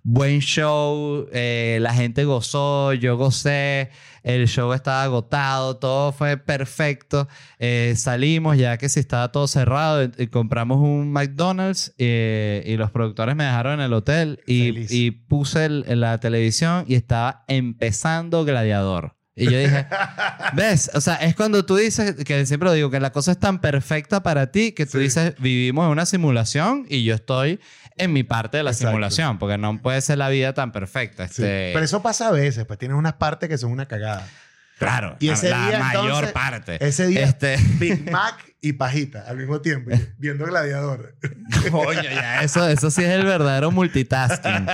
Buen 0.02 0.40
show, 0.40 1.28
eh, 1.32 1.78
la 1.80 1.94
gente 1.94 2.24
gozó, 2.26 2.94
yo 2.94 3.16
gocé, 3.16 3.92
el 4.24 4.48
show 4.48 4.74
estaba 4.74 5.04
agotado, 5.04 5.78
todo 5.78 6.14
fue 6.14 6.38
perfecto. 6.38 7.28
Eh, 7.60 7.94
salimos 7.96 8.58
ya 8.58 8.80
que 8.80 8.90
si 8.90 9.00
estaba 9.00 9.32
todo 9.32 9.48
cerrado, 9.48 10.10
y, 10.18 10.28
compramos 10.30 10.80
un 10.80 11.12
McDonald's 11.12 11.94
eh, 12.00 12.64
y 12.66 12.76
los 12.78 12.90
productores 12.90 13.36
me 13.36 13.44
dejaron 13.44 13.74
en 13.74 13.82
el 13.82 13.94
hotel 13.94 14.40
y, 14.48 15.12
puse 15.12 15.66
el- 15.66 15.86
en 15.88 16.00
la 16.00 16.18
televisión 16.20 16.86
y 16.88 16.96
estaba 16.96 17.44
empezando 17.48 18.46
Gladiador. 18.46 19.17
Y 19.40 19.46
yo 19.52 19.60
dije, 19.60 19.86
¿Ves? 20.54 20.90
O 20.96 21.00
sea, 21.02 21.16
es 21.16 21.36
cuando 21.36 21.64
tú 21.64 21.76
dices, 21.76 22.16
que 22.26 22.46
siempre 22.48 22.68
lo 22.70 22.74
digo, 22.74 22.90
que 22.90 23.00
la 23.00 23.12
cosa 23.12 23.32
es 23.32 23.40
tan 23.40 23.60
perfecta 23.62 24.24
para 24.24 24.52
ti 24.52 24.72
que 24.72 24.86
tú 24.86 24.98
Sí. 24.98 25.04
dices, 25.04 25.36
vivimos 25.38 25.86
en 25.86 25.92
una 25.92 26.06
simulación 26.08 26.86
y 26.90 27.04
yo 27.04 27.14
estoy 27.14 27.60
en 27.98 28.14
mi 28.14 28.24
parte 28.24 28.58
de 28.58 28.64
la 28.64 28.72
Exacto. 28.72 28.90
simulación, 28.90 29.38
porque 29.40 29.58
no 29.60 29.80
puede 29.82 30.02
ser 30.02 30.18
la 30.18 30.30
vida 30.30 30.54
tan 30.54 30.72
perfecta. 30.72 31.28
Sí. 31.28 31.44
Este, 31.44 31.70
Pero 31.74 31.86
eso 31.86 32.02
pasa 32.02 32.30
a 32.30 32.32
veces, 32.32 32.66
pues 32.66 32.80
tienes 32.80 32.98
unas 32.98 33.14
partes 33.14 33.48
que 33.48 33.58
son 33.60 33.72
una 33.72 33.86
cagada. 33.88 34.28
claro, 34.80 35.16
Y 35.20 35.30
ese 35.30 35.50
la 35.50 35.68
día, 35.70 35.80
mayor 35.80 36.06
entonces, 36.06 36.32
parte. 36.32 36.78
Ese 36.88 37.08
día, 37.08 37.24
Este, 37.24 37.58
Big 37.80 38.12
Mac 38.12 38.36
y 38.60 38.74
pajita 38.74 39.24
al 39.28 39.38
mismo 39.38 39.62
tiempo, 39.62 39.92
viendo 40.18 40.46
Gladiador. 40.46 41.16
coño, 41.72 42.02
ya, 42.02 42.42
eso, 42.42 42.68
eso 42.68 42.90
sí 42.90 43.04
es 43.04 43.10
el 43.10 43.24
verdadero 43.24 43.72
multitasking. 43.72 44.66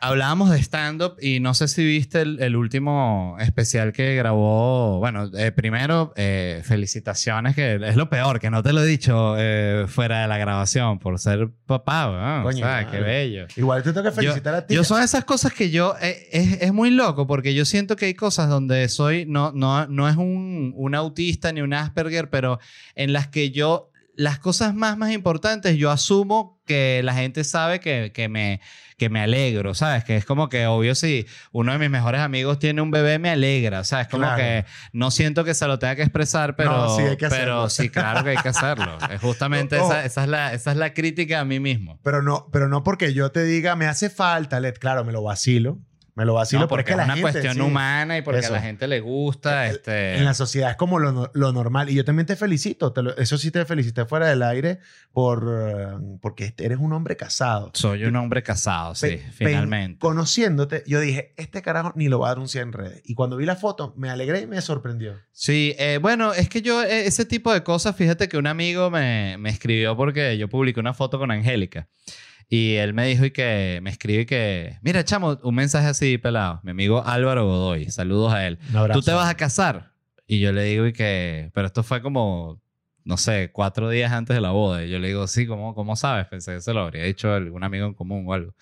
Hablábamos 0.00 0.50
de 0.50 0.58
stand-up 0.58 1.16
y 1.20 1.40
no 1.40 1.54
sé 1.54 1.66
si 1.68 1.84
viste 1.84 2.20
el, 2.22 2.40
el 2.40 2.54
último 2.56 3.36
especial 3.40 3.92
que 3.92 4.14
grabó. 4.14 4.98
Bueno, 5.00 5.28
eh, 5.36 5.50
primero, 5.50 6.12
eh, 6.16 6.62
felicitaciones, 6.64 7.54
que 7.56 7.74
es 7.84 7.96
lo 7.96 8.08
peor, 8.08 8.38
que 8.38 8.48
no 8.50 8.62
te 8.62 8.72
lo 8.72 8.82
he 8.82 8.86
dicho 8.86 9.34
eh, 9.38 9.86
fuera 9.88 10.22
de 10.22 10.28
la 10.28 10.38
grabación 10.38 10.98
por 10.98 11.18
ser 11.18 11.48
papá, 11.66 12.10
weón. 12.10 12.42
Coño, 12.44 12.64
o 12.64 12.68
sea, 12.68 12.90
qué 12.90 13.00
bello. 13.00 13.46
Igual 13.56 13.82
te 13.82 13.92
tengo 13.92 14.04
que 14.08 14.16
Yo, 14.16 14.30
felicitar 14.30 14.54
a 14.54 14.66
ti. 14.66 14.74
yo 14.74 14.84
son 14.84 15.02
esas 15.02 15.24
cosas 15.24 15.52
que 15.52 15.70
yo 15.70 15.96
eh, 16.00 16.28
es, 16.30 16.62
es 16.62 16.72
muy 16.72 16.90
loco 16.90 17.26
porque 17.26 17.54
yo 17.54 17.64
siento 17.64 17.96
que 17.96 18.06
hay 18.06 18.14
cosas 18.14 18.48
donde 18.48 18.88
soy 18.88 19.26
no 19.26 19.52
no 19.52 19.86
no 19.86 20.08
es 20.08 20.16
un, 20.16 20.72
un 20.76 20.94
autista 20.94 21.52
ni 21.52 21.60
un 21.60 21.74
Asperger 21.74 22.30
pero 22.30 22.58
en 23.02 23.12
las 23.12 23.28
que 23.28 23.50
yo 23.50 23.86
las 24.16 24.38
cosas 24.38 24.74
más 24.74 24.98
más 24.98 25.12
importantes 25.12 25.76
yo 25.78 25.90
asumo 25.90 26.60
que 26.66 27.00
la 27.04 27.14
gente 27.14 27.42
sabe 27.44 27.80
que, 27.80 28.12
que 28.12 28.28
me 28.28 28.60
que 28.98 29.08
me 29.08 29.20
alegro, 29.22 29.72
¿sabes? 29.72 30.04
Que 30.04 30.16
es 30.16 30.26
como 30.26 30.50
que 30.50 30.66
obvio 30.66 30.94
si 30.94 31.26
uno 31.52 31.72
de 31.72 31.78
mis 31.78 31.88
mejores 31.88 32.20
amigos 32.20 32.58
tiene 32.58 32.82
un 32.82 32.90
bebé 32.90 33.18
me 33.18 33.30
alegra, 33.30 33.82
¿sabes? 33.82 34.08
Como 34.08 34.24
Claro. 34.24 34.36
que 34.36 34.66
no 34.92 35.10
siento 35.10 35.42
que 35.42 35.54
se 35.54 35.66
lo 35.66 35.78
tenga 35.78 35.96
que 35.96 36.02
expresar, 36.02 36.54
pero 36.54 36.70
No, 36.70 36.96
sí, 36.96 37.02
hay 37.02 37.16
que 37.16 37.28
pero 37.28 37.62
hacerlo. 37.64 37.70
sí, 37.70 37.88
claro 37.88 38.22
que 38.22 38.30
hay 38.30 38.36
que 38.36 38.48
hacerlo. 38.50 38.98
Es 39.10 39.18
justamente 39.22 39.78
No, 39.78 39.86
esa, 39.86 40.04
esa 40.04 40.22
es 40.24 40.28
la 40.28 40.52
esa 40.52 40.72
es 40.72 40.76
la 40.76 40.92
crítica 40.92 41.40
a 41.40 41.46
mí 41.46 41.60
mismo. 41.60 41.98
Pero 42.02 42.20
no, 42.20 42.48
pero 42.52 42.68
no 42.68 42.82
porque 42.82 43.14
yo 43.14 43.32
te 43.32 43.42
diga, 43.44 43.74
me 43.74 43.86
hace 43.86 44.10
falta, 44.10 44.60
Led. 44.60 44.74
Claro, 44.78 45.02
me 45.02 45.12
lo 45.12 45.22
vacilo. 45.22 45.78
Me 46.20 46.26
lo 46.26 46.34
vacilo 46.34 46.60
No, 46.60 46.68
porque, 46.68 46.82
porque 46.82 46.90
es 46.92 46.96
la 46.98 47.04
una 47.04 47.14
gente, 47.14 47.22
cuestión 47.32 47.54
sí. 47.54 47.60
humana 47.62 48.18
y 48.18 48.20
porque 48.22 48.40
Eso. 48.40 48.50
a 48.52 48.56
la 48.56 48.60
gente 48.62 48.86
le 48.86 49.00
gusta. 49.00 49.66
El- 49.68 49.76
este... 49.76 50.16
En 50.18 50.26
la 50.26 50.34
sociedad 50.34 50.68
es 50.72 50.76
como 50.76 50.98
lo, 50.98 51.30
lo 51.32 51.52
normal. 51.54 51.88
Y 51.88 51.94
yo 51.94 52.04
también 52.04 52.26
te 52.26 52.36
felicito. 52.36 52.92
te 52.92 53.02
lo- 53.02 53.16
eso 53.16 53.38
sí 53.38 53.50
te 53.50 53.64
felicité 53.64 54.04
fuera 54.04 54.26
del 54.26 54.42
aire 54.42 54.80
por, 55.12 55.48
eh, 55.50 55.86
porque 56.20 56.52
eres 56.58 56.76
un 56.78 56.92
hombre 56.92 57.16
casado. 57.16 57.70
Soy 57.72 58.04
un 58.04 58.16
hombre 58.16 58.42
casado, 58.42 58.94
sí, 58.94 59.06
Pe- 59.06 59.16
pe- 59.16 59.32
finalmente. 59.32 59.98
Conociéndote, 59.98 60.84
yo 60.86 61.00
dije, 61.00 61.32
este 61.38 61.62
carajo 61.62 61.92
ni 61.96 62.08
lo 62.10 62.18
va 62.18 62.28
a 62.28 62.32
anunciar 62.32 62.64
en 62.64 62.74
redes. 62.74 63.00
Y 63.06 63.14
cuando 63.14 63.38
vi 63.38 63.46
la 63.46 63.56
foto, 63.56 63.94
me 63.96 64.10
alegré 64.10 64.40
y 64.42 64.46
me 64.46 64.60
sorprendió. 64.60 65.14
Sí, 65.32 65.74
eh, 65.78 65.98
bueno, 66.02 66.34
es 66.34 66.50
que 66.50 66.60
yo, 66.60 66.82
eh, 66.82 67.06
ese 67.06 67.24
tipo 67.24 67.50
de 67.50 67.62
cosas, 67.62 67.96
fíjate 67.96 68.28
que 68.28 68.36
un 68.36 68.46
amigo 68.46 68.90
me, 68.90 69.36
me 69.38 69.48
escribió 69.48 69.96
porque 69.96 70.36
yo 70.36 70.48
publiqué 70.50 70.80
una 70.80 70.92
foto 70.92 71.18
con 71.18 71.30
Angélica. 71.30 71.88
Y 72.52 72.74
él 72.74 72.94
me 72.94 73.06
dijo 73.06 73.24
y 73.24 73.30
que 73.30 73.78
me 73.80 73.90
escribe 73.90 74.26
que, 74.26 74.76
mira, 74.82 75.04
chamo, 75.04 75.38
un 75.44 75.54
mensaje 75.54 75.86
así 75.86 76.18
pelado. 76.18 76.58
Mi 76.64 76.72
amigo 76.72 77.06
Álvaro 77.06 77.46
Godoy, 77.46 77.88
saludos 77.92 78.32
a 78.32 78.44
él. 78.44 78.58
Un 78.70 78.76
abrazo. 78.76 79.00
¿Tú 79.00 79.06
te 79.06 79.12
vas 79.12 79.30
a 79.30 79.36
casar? 79.36 79.92
Y 80.26 80.40
yo 80.40 80.50
le 80.52 80.64
digo 80.64 80.84
y 80.84 80.92
que, 80.92 81.52
pero 81.54 81.68
esto 81.68 81.84
fue 81.84 82.02
como, 82.02 82.60
no 83.04 83.16
sé, 83.18 83.50
cuatro 83.52 83.88
días 83.88 84.10
antes 84.10 84.34
de 84.34 84.40
la 84.40 84.50
boda. 84.50 84.84
Y 84.84 84.90
yo 84.90 84.98
le 84.98 85.06
digo, 85.06 85.28
sí, 85.28 85.46
¿cómo, 85.46 85.76
cómo 85.76 85.94
sabes? 85.94 86.26
Pensé 86.26 86.54
que 86.54 86.60
se 86.60 86.74
lo 86.74 86.80
habría 86.80 87.04
dicho 87.04 87.32
algún 87.32 87.62
amigo 87.62 87.86
en 87.86 87.94
común 87.94 88.24
o 88.26 88.32
algo. 88.32 88.52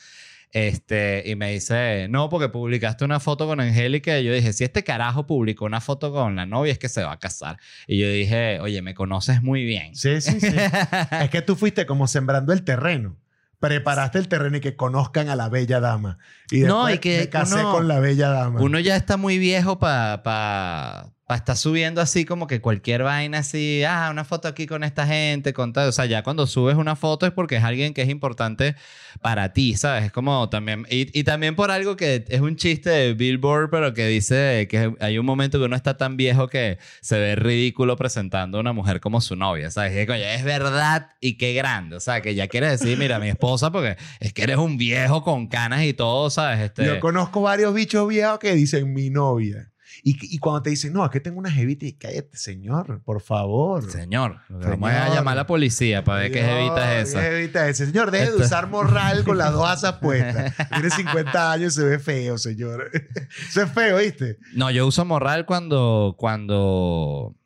Este, 0.52 1.22
y 1.24 1.34
me 1.34 1.52
dice, 1.52 2.08
no, 2.10 2.28
porque 2.28 2.50
publicaste 2.50 3.06
una 3.06 3.20
foto 3.20 3.46
con 3.46 3.58
Angélica. 3.58 4.18
Y 4.18 4.24
yo 4.24 4.34
dije, 4.34 4.52
si 4.52 4.64
este 4.64 4.84
carajo 4.84 5.26
publicó 5.26 5.64
una 5.64 5.80
foto 5.80 6.12
con 6.12 6.36
la 6.36 6.44
novia, 6.44 6.72
es 6.72 6.78
que 6.78 6.90
se 6.90 7.04
va 7.04 7.12
a 7.12 7.18
casar. 7.18 7.56
Y 7.86 7.98
yo 7.98 8.10
dije, 8.10 8.60
oye, 8.60 8.82
me 8.82 8.92
conoces 8.92 9.42
muy 9.42 9.64
bien. 9.64 9.94
Sí, 9.94 10.20
sí, 10.20 10.40
sí. 10.40 10.56
es 11.22 11.30
que 11.30 11.40
tú 11.40 11.56
fuiste 11.56 11.86
como 11.86 12.06
sembrando 12.06 12.52
el 12.52 12.64
terreno. 12.64 13.16
Preparaste 13.60 14.18
el 14.18 14.28
terreno 14.28 14.56
y 14.58 14.60
que 14.60 14.76
conozcan 14.76 15.28
a 15.28 15.36
la 15.36 15.48
bella 15.48 15.80
dama. 15.80 16.18
Y 16.50 16.60
No, 16.60 16.86
después 16.86 16.94
y 16.94 16.98
que 17.00 17.18
me 17.18 17.28
casé 17.28 17.56
uno- 17.56 17.72
con 17.72 17.88
la 17.88 17.98
bella 17.98 18.28
dama. 18.28 18.60
Uno 18.60 18.78
ya 18.78 18.94
está 18.96 19.16
muy 19.16 19.38
viejo 19.38 19.78
para 19.80 20.22
pa, 20.22 21.10
pa 21.28 21.36
estar 21.36 21.58
subiendo 21.58 22.00
así 22.00 22.24
como 22.24 22.46
que 22.46 22.62
cualquier 22.62 23.02
vaina 23.02 23.40
así, 23.40 23.84
ah, 23.86 24.08
una 24.10 24.24
foto 24.24 24.48
aquí 24.48 24.66
con 24.66 24.82
esta 24.82 25.06
gente, 25.06 25.52
con 25.52 25.74
tal. 25.74 25.90
O 25.90 25.92
sea, 25.92 26.06
ya 26.06 26.22
cuando 26.22 26.46
subes 26.46 26.76
una 26.76 26.96
foto 26.96 27.26
es 27.26 27.32
porque 27.32 27.56
es 27.56 27.64
alguien 27.64 27.92
que 27.92 28.00
es 28.00 28.08
importante 28.08 28.76
para 29.20 29.52
ti, 29.52 29.76
¿sabes? 29.76 30.04
Es 30.04 30.10
como 30.10 30.48
también, 30.48 30.86
y, 30.88 31.18
y 31.18 31.24
también 31.24 31.54
por 31.54 31.70
algo 31.70 31.98
que 31.98 32.24
es 32.26 32.40
un 32.40 32.56
chiste 32.56 32.88
de 32.88 33.12
Billboard, 33.12 33.68
pero 33.68 33.92
que 33.92 34.06
dice 34.06 34.68
que 34.70 34.94
hay 35.00 35.18
un 35.18 35.26
momento 35.26 35.58
que 35.58 35.66
uno 35.66 35.76
está 35.76 35.98
tan 35.98 36.16
viejo 36.16 36.48
que 36.48 36.78
se 37.02 37.18
ve 37.18 37.36
ridículo 37.36 37.96
presentando 37.96 38.56
a 38.56 38.62
una 38.62 38.72
mujer 38.72 39.00
como 39.00 39.20
su 39.20 39.36
novia, 39.36 39.70
¿sabes? 39.70 39.92
Es, 39.92 40.08
es 40.08 40.44
verdad 40.44 41.10
y 41.20 41.36
qué 41.36 41.52
grande, 41.52 41.96
o 41.96 42.00
sea, 42.00 42.22
que 42.22 42.34
ya 42.34 42.48
quieres 42.48 42.80
decir, 42.80 42.96
mira, 42.96 43.18
mi 43.18 43.28
esposa, 43.28 43.70
porque 43.70 43.98
es 44.20 44.32
que 44.32 44.44
eres 44.44 44.56
un 44.56 44.78
viejo 44.78 45.22
con 45.22 45.48
canas 45.48 45.82
y 45.84 45.92
todo, 45.92 46.30
¿sabes? 46.30 46.60
Este, 46.60 46.86
Yo 46.86 46.98
conozco 47.00 47.42
varios 47.42 47.74
bichos 47.74 48.08
viejos 48.08 48.38
que 48.38 48.54
dicen 48.54 48.94
mi 48.94 49.10
novia. 49.10 49.70
Y, 50.02 50.34
y 50.34 50.38
cuando 50.38 50.62
te 50.62 50.70
dicen, 50.70 50.92
no, 50.92 51.08
que 51.10 51.20
tengo 51.20 51.38
una 51.38 51.50
jevita, 51.50 51.86
y 51.86 51.92
cállate, 51.92 52.36
señor, 52.36 53.02
por 53.04 53.20
favor. 53.20 53.82
Señor, 53.90 54.40
Señor. 54.46 54.70
vamos 54.70 54.90
a 54.90 55.14
llamar 55.14 55.32
a 55.32 55.36
la 55.36 55.46
policía 55.46 56.04
para 56.04 56.20
ver 56.20 56.32
qué 56.32 56.42
jevita 56.42 56.98
es 56.98 57.12
¿qué 57.12 57.18
esa. 57.18 57.22
jevita 57.22 57.68
es 57.68 57.80
esa? 57.80 57.90
Señor, 57.90 58.10
deje 58.10 58.30
de 58.30 58.36
usar 58.36 58.68
morral 58.68 59.24
con 59.24 59.38
las 59.38 59.52
dos 59.52 59.68
asas 59.68 59.94
puestas. 59.94 60.54
Tiene 60.72 60.90
50 60.90 61.52
años 61.52 61.72
y 61.72 61.80
se 61.80 61.84
ve 61.84 61.98
feo, 61.98 62.38
señor. 62.38 62.90
Eso 63.48 63.62
es 63.62 63.72
feo, 63.72 63.98
¿viste? 63.98 64.38
No, 64.54 64.70
yo 64.70 64.86
uso 64.86 65.04
morral 65.04 65.46
cuando, 65.46 66.14
cuando, 66.18 67.36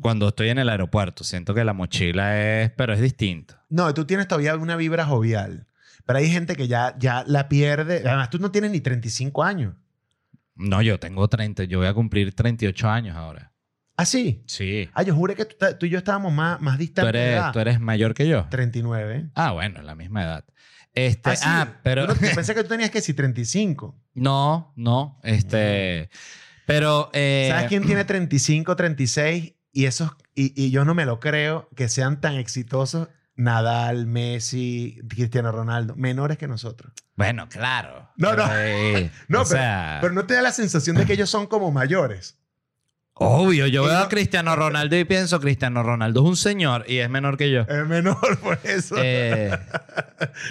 cuando 0.00 0.28
estoy 0.28 0.50
en 0.50 0.58
el 0.58 0.68
aeropuerto. 0.68 1.24
Siento 1.24 1.54
que 1.54 1.64
la 1.64 1.72
mochila 1.72 2.40
es, 2.62 2.70
pero 2.72 2.92
es 2.92 3.00
distinto. 3.00 3.54
No, 3.68 3.92
tú 3.94 4.04
tienes 4.04 4.28
todavía 4.28 4.56
una 4.56 4.76
vibra 4.76 5.04
jovial. 5.04 5.66
Pero 6.06 6.18
hay 6.18 6.30
gente 6.30 6.54
que 6.54 6.68
ya, 6.68 6.94
ya 6.98 7.24
la 7.26 7.48
pierde. 7.48 8.02
Además, 8.04 8.30
tú 8.30 8.38
no 8.38 8.50
tienes 8.50 8.70
ni 8.70 8.80
35 8.80 9.42
años. 9.42 9.74
No, 10.56 10.82
yo 10.82 10.98
tengo 11.00 11.26
30, 11.28 11.64
yo 11.64 11.78
voy 11.78 11.86
a 11.88 11.94
cumplir 11.94 12.34
38 12.34 12.88
años 12.88 13.16
ahora. 13.16 13.52
¿Ah, 13.96 14.04
sí? 14.06 14.42
Sí. 14.46 14.88
Ah, 14.92 15.02
yo 15.02 15.14
juré 15.14 15.34
que 15.36 15.44
tú, 15.44 15.86
y 15.86 15.88
yo 15.88 15.98
estábamos 15.98 16.32
más, 16.32 16.60
más 16.60 16.78
distantes. 16.78 17.14
eres, 17.14 17.52
tú 17.52 17.60
eres 17.60 17.80
mayor 17.80 18.14
que 18.14 18.26
yo. 18.28 18.46
39. 18.50 19.30
Ah, 19.34 19.52
bueno, 19.52 19.82
la 19.82 19.94
misma 19.94 20.22
edad. 20.24 20.44
Este, 20.94 21.30
Ah, 21.30 21.34
ah, 21.44 21.80
pero 21.82 22.06
no- 22.06 22.14
pensé 22.34 22.54
que 22.54 22.62
tú 22.62 22.68
tenías 22.68 22.90
que 22.90 23.00
si 23.00 23.14
35. 23.14 23.96
no, 24.14 24.72
no, 24.76 25.18
este, 25.24 26.08
pero 26.66 27.10
eh, 27.12 27.48
¿Sabes 27.50 27.68
quién 27.68 27.84
tiene 27.84 28.04
35, 28.04 28.74
36? 28.76 29.54
Y 29.72 29.86
esos, 29.86 30.12
y, 30.36 30.52
y 30.60 30.70
yo 30.70 30.84
no 30.84 30.94
me 30.94 31.04
lo 31.04 31.18
creo 31.18 31.68
que 31.74 31.88
sean 31.88 32.20
tan 32.20 32.34
exitosos. 32.36 33.08
Nadal, 33.36 34.06
Messi, 34.06 35.00
Cristiano 35.08 35.50
Ronaldo, 35.52 35.94
menores 35.96 36.38
que 36.38 36.46
nosotros. 36.46 36.92
Bueno, 37.16 37.48
claro. 37.48 38.10
No, 38.16 38.34
no. 38.34 38.44
No, 39.28 39.40
o 39.42 39.44
pero, 39.44 39.44
sea, 39.44 39.98
pero 40.00 40.14
no 40.14 40.24
te 40.26 40.34
da 40.34 40.42
la 40.42 40.52
sensación 40.52 40.96
de 40.96 41.04
que 41.06 41.14
ellos 41.14 41.30
son 41.30 41.46
como 41.46 41.70
mayores. 41.72 42.38
obvio, 43.14 43.66
yo 43.66 43.84
veo 43.84 43.98
a 43.98 44.08
Cristiano 44.08 44.54
Ronaldo 44.56 44.96
y 44.96 45.04
pienso, 45.04 45.40
Cristiano 45.40 45.82
Ronaldo 45.82 46.22
es 46.22 46.28
un 46.28 46.36
señor 46.36 46.84
y 46.88 46.98
es 46.98 47.08
menor 47.10 47.36
que 47.36 47.50
yo. 47.50 47.62
Es 47.62 47.86
menor 47.86 48.38
por 48.42 48.58
eso. 48.64 48.96
Eh, 48.98 49.56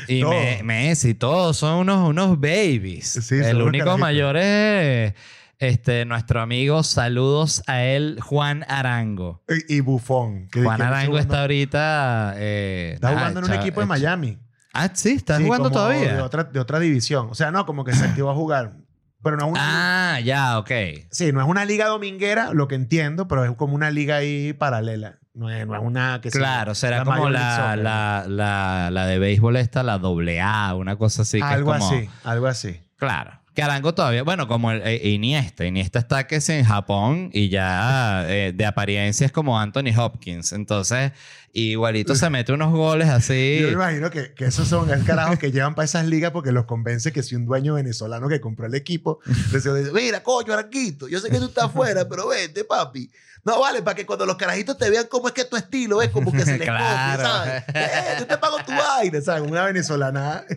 y. 0.07 0.23
Me- 0.23 0.61
Messi, 0.63 1.13
todos 1.13 1.57
son 1.57 1.79
unos, 1.79 2.09
unos 2.09 2.39
babies. 2.39 3.07
Sí, 3.09 3.35
El 3.35 3.61
único 3.61 3.97
mayor 3.97 4.37
es 4.37 5.13
este, 5.59 6.05
nuestro 6.05 6.41
amigo, 6.41 6.83
saludos 6.83 7.63
a 7.67 7.83
él, 7.83 8.19
Juan 8.21 8.65
Arango. 8.67 9.43
y, 9.67 9.75
y 9.77 9.79
Bufón. 9.81 10.47
que- 10.49 10.61
Juan 10.63 10.77
que 10.77 10.83
Arango 10.83 11.17
está 11.19 11.41
ahorita... 11.41 12.33
eh, 12.37 12.91
Está 12.95 13.07
nada, 13.09 13.19
jugando 13.19 13.39
en 13.39 13.45
un 13.45 13.53
equipo 13.53 13.79
de 13.79 13.85
eh, 13.85 13.87
Miami. 13.89 14.39
Ah, 14.73 14.89
sí, 14.93 15.11
está 15.11 15.37
Sí, 15.37 15.43
jugando 15.45 15.69
todavía. 15.69 16.15
De 16.15 16.21
otra, 16.21 16.43
de 16.45 16.59
otra 16.59 16.79
división. 16.79 17.27
O 17.29 17.35
sea, 17.35 17.51
no, 17.51 17.65
como 17.65 17.83
que 17.83 17.93
se 17.93 18.03
activó 18.05 18.31
a 18.31 18.35
jugar. 18.35 18.73
Pero 19.21 19.37
no 19.37 19.45
es 19.45 19.51
una. 19.53 20.15
Ah, 20.15 20.19
ya, 20.19 20.57
ok. 20.59 20.71
Sí, 21.11 21.31
no 21.31 21.39
es 21.41 21.47
una 21.47 21.63
liga 21.63 21.85
dominguera, 21.87 22.51
lo 22.53 22.67
que 22.67 22.75
entiendo, 22.75 23.27
pero 23.27 23.45
es 23.45 23.51
como 23.55 23.75
una 23.75 23.89
liga 23.91 24.17
ahí 24.17 24.51
paralela. 24.53 25.19
No 25.33 25.49
es, 25.49 25.65
no 25.65 25.75
es 25.75 25.81
una 25.81 26.19
que 26.21 26.29
sea 26.29 26.39
Claro, 26.39 26.75
será 26.75 27.03
como 27.05 27.29
la, 27.29 27.75
la, 27.77 28.25
la, 28.27 28.89
la 28.91 29.05
de 29.07 29.17
béisbol 29.19 29.55
esta, 29.57 29.81
la 29.81 29.97
doble 29.97 30.41
A, 30.41 30.75
una 30.75 30.95
cosa 30.97 31.21
así. 31.21 31.37
Que 31.37 31.43
algo 31.45 31.73
es 31.73 31.79
como, 31.79 31.91
así, 31.95 32.09
algo 32.23 32.47
así. 32.47 32.81
Claro. 32.97 33.31
Que 33.53 33.61
Arango 33.61 33.93
todavía, 33.93 34.23
bueno, 34.23 34.47
como 34.47 34.71
el, 34.71 34.81
eh, 34.83 35.09
Iniesta. 35.09 35.63
Iniesta 35.63 35.99
está 35.99 36.25
que 36.25 36.37
es 36.37 36.49
en 36.49 36.65
Japón 36.65 37.29
y 37.33 37.49
ya 37.49 38.25
eh, 38.27 38.51
de 38.55 38.65
apariencia 38.65 39.25
es 39.27 39.31
como 39.31 39.59
Anthony 39.59 39.95
Hopkins. 39.95 40.53
Entonces, 40.53 41.11
igualito 41.51 42.15
se 42.15 42.29
mete 42.31 42.51
unos 42.51 42.71
goles 42.71 43.09
así. 43.09 43.57
Yo 43.61 43.67
me 43.67 43.73
imagino 43.73 44.09
que, 44.09 44.33
que 44.33 44.45
esos 44.45 44.67
son 44.67 44.89
el 44.89 45.05
carajo 45.05 45.37
que 45.37 45.51
llevan 45.51 45.75
para 45.75 45.85
esas 45.85 46.07
ligas 46.07 46.31
porque 46.31 46.51
los 46.51 46.65
convence 46.65 47.11
que 47.11 47.21
si 47.21 47.35
un 47.35 47.45
dueño 47.45 47.75
venezolano 47.75 48.27
que 48.27 48.41
compró 48.41 48.65
el 48.65 48.73
equipo, 48.73 49.19
les 49.51 49.63
dice, 49.63 49.91
mira, 49.93 50.23
coño, 50.23 50.51
Aranquito, 50.53 51.07
yo 51.07 51.19
sé 51.19 51.29
que 51.29 51.37
tú 51.37 51.45
estás 51.45 51.65
afuera, 51.65 52.09
pero 52.09 52.27
vente, 52.29 52.63
papi. 52.63 53.11
No, 53.45 53.59
vale, 53.59 53.81
para 53.83 53.93
que 53.93 54.05
cuando 54.05 54.25
los 54.25 54.37
carajitos 54.37 54.77
te 54.77 54.89
vean 54.89 55.05
cómo 55.11 55.27
es 55.27 55.33
que 55.33 55.43
tu 55.43 55.57
estilo 55.57 56.01
es 56.01 56.09
como 56.09 56.31
que 56.31 56.45
se 56.45 56.57
les 56.57 56.67
Claro. 56.67 57.17
copia, 57.21 57.27
¿sabes? 57.29 57.63
Eh, 57.75 58.15
yo 58.19 58.25
te 58.25 58.37
pago 58.37 58.57
tu 58.65 58.71
vaina, 58.71 59.21
¿sabes? 59.21 59.43
Una 59.47 59.65
venezolana. 59.65 60.45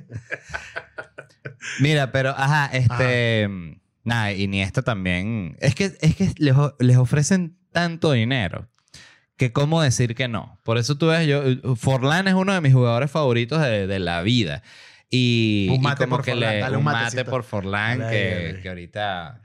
Mira, 1.80 2.12
pero, 2.12 2.30
ajá, 2.30 2.66
este... 2.73 3.49
Nada, 4.04 4.32
Iniesta 4.32 4.82
también... 4.82 5.56
Es 5.61 5.75
que, 5.75 5.92
es 6.00 6.14
que 6.16 6.32
les, 6.38 6.96
ofrecen 6.96 7.56
tanto 7.73 8.12
dinero 8.12 8.68
que 9.37 9.52
cómo 9.52 9.82
decir 9.82 10.14
que 10.14 10.28
no. 10.28 10.61
Por 10.62 10.78
eso 10.78 10.96
tú 10.96 11.08
ves, 11.08 11.26
yo... 11.26 11.42
Forlán 11.76 12.28
es 12.28 12.35
uno 12.35 12.54
de 12.54 12.61
mis 12.61 12.73
jugadores 12.73 13.11
favoritos 13.11 13.61
de, 13.61 13.87
de 13.87 13.99
la 13.99 14.23
vida. 14.23 14.62
Y, 15.11 15.66
Un 15.70 15.76
y 15.76 15.78
mate 15.80 16.04
como 16.04 16.16
por 16.16 16.25
que 16.25 16.32
Forlán, 16.32 16.54
le... 16.54 16.61
dale 16.61 16.76
un 16.76 16.87
un 16.87 16.92
mate 16.92 17.25
por 17.25 17.42
Forlán 17.42 17.99
que, 18.11 18.61
que 18.62 18.68
ahorita... 18.68 19.42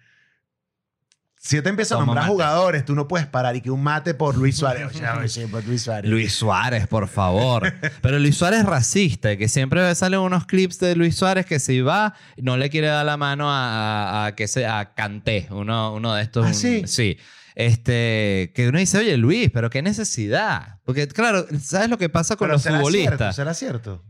Si 1.43 1.55
yo 1.55 1.63
te 1.63 1.69
empiezo 1.69 1.95
a 1.95 1.99
nombrar 2.05 2.23
mate. 2.25 2.31
jugadores, 2.33 2.85
tú 2.85 2.93
no 2.93 3.07
puedes 3.07 3.25
parar 3.25 3.55
y 3.55 3.61
que 3.61 3.71
un 3.71 3.81
mate 3.81 4.13
por 4.13 4.37
Luis 4.37 4.57
Suárez. 4.57 4.83
Por 5.51 5.63
Luis 5.65 5.81
Suárez. 5.81 6.09
Luis 6.11 6.33
Suárez, 6.35 6.87
por 6.87 7.07
favor. 7.07 7.73
Pero 8.01 8.19
Luis 8.19 8.37
Suárez 8.37 8.59
es 8.59 8.65
racista, 8.67 9.35
que 9.35 9.47
siempre 9.47 9.93
salen 9.95 10.19
unos 10.19 10.45
clips 10.45 10.77
de 10.77 10.95
Luis 10.95 11.15
Suárez 11.15 11.47
que 11.47 11.59
si 11.59 11.81
va, 11.81 12.13
no 12.37 12.57
le 12.57 12.69
quiere 12.69 12.87
dar 12.87 13.05
la 13.07 13.17
mano 13.17 13.49
a, 13.51 14.21
a, 14.21 14.25
a 14.27 14.35
que 14.35 14.47
se, 14.47 14.67
a 14.67 14.93
Canté, 14.93 15.47
uno, 15.49 15.95
uno 15.95 16.13
de 16.13 16.21
estos. 16.21 16.45
¿Ah, 16.45 16.49
un- 16.49 16.53
sí? 16.53 16.83
Sí. 16.85 17.17
Este, 17.55 18.51
que 18.55 18.67
uno 18.69 18.77
dice, 18.77 18.99
oye, 18.99 19.17
Luis, 19.17 19.49
pero 19.51 19.69
qué 19.71 19.81
necesidad. 19.81 20.79
Porque, 20.85 21.07
claro, 21.07 21.47
¿sabes 21.59 21.89
lo 21.89 21.97
que 21.97 22.09
pasa 22.09 22.35
con 22.35 22.45
Pero 22.47 22.53
los 22.53 22.61
¿será 22.61 22.77
futbolistas? 22.77 23.17
Cierto, 23.17 23.33
¿Será 23.33 23.53
cierto? 23.55 24.03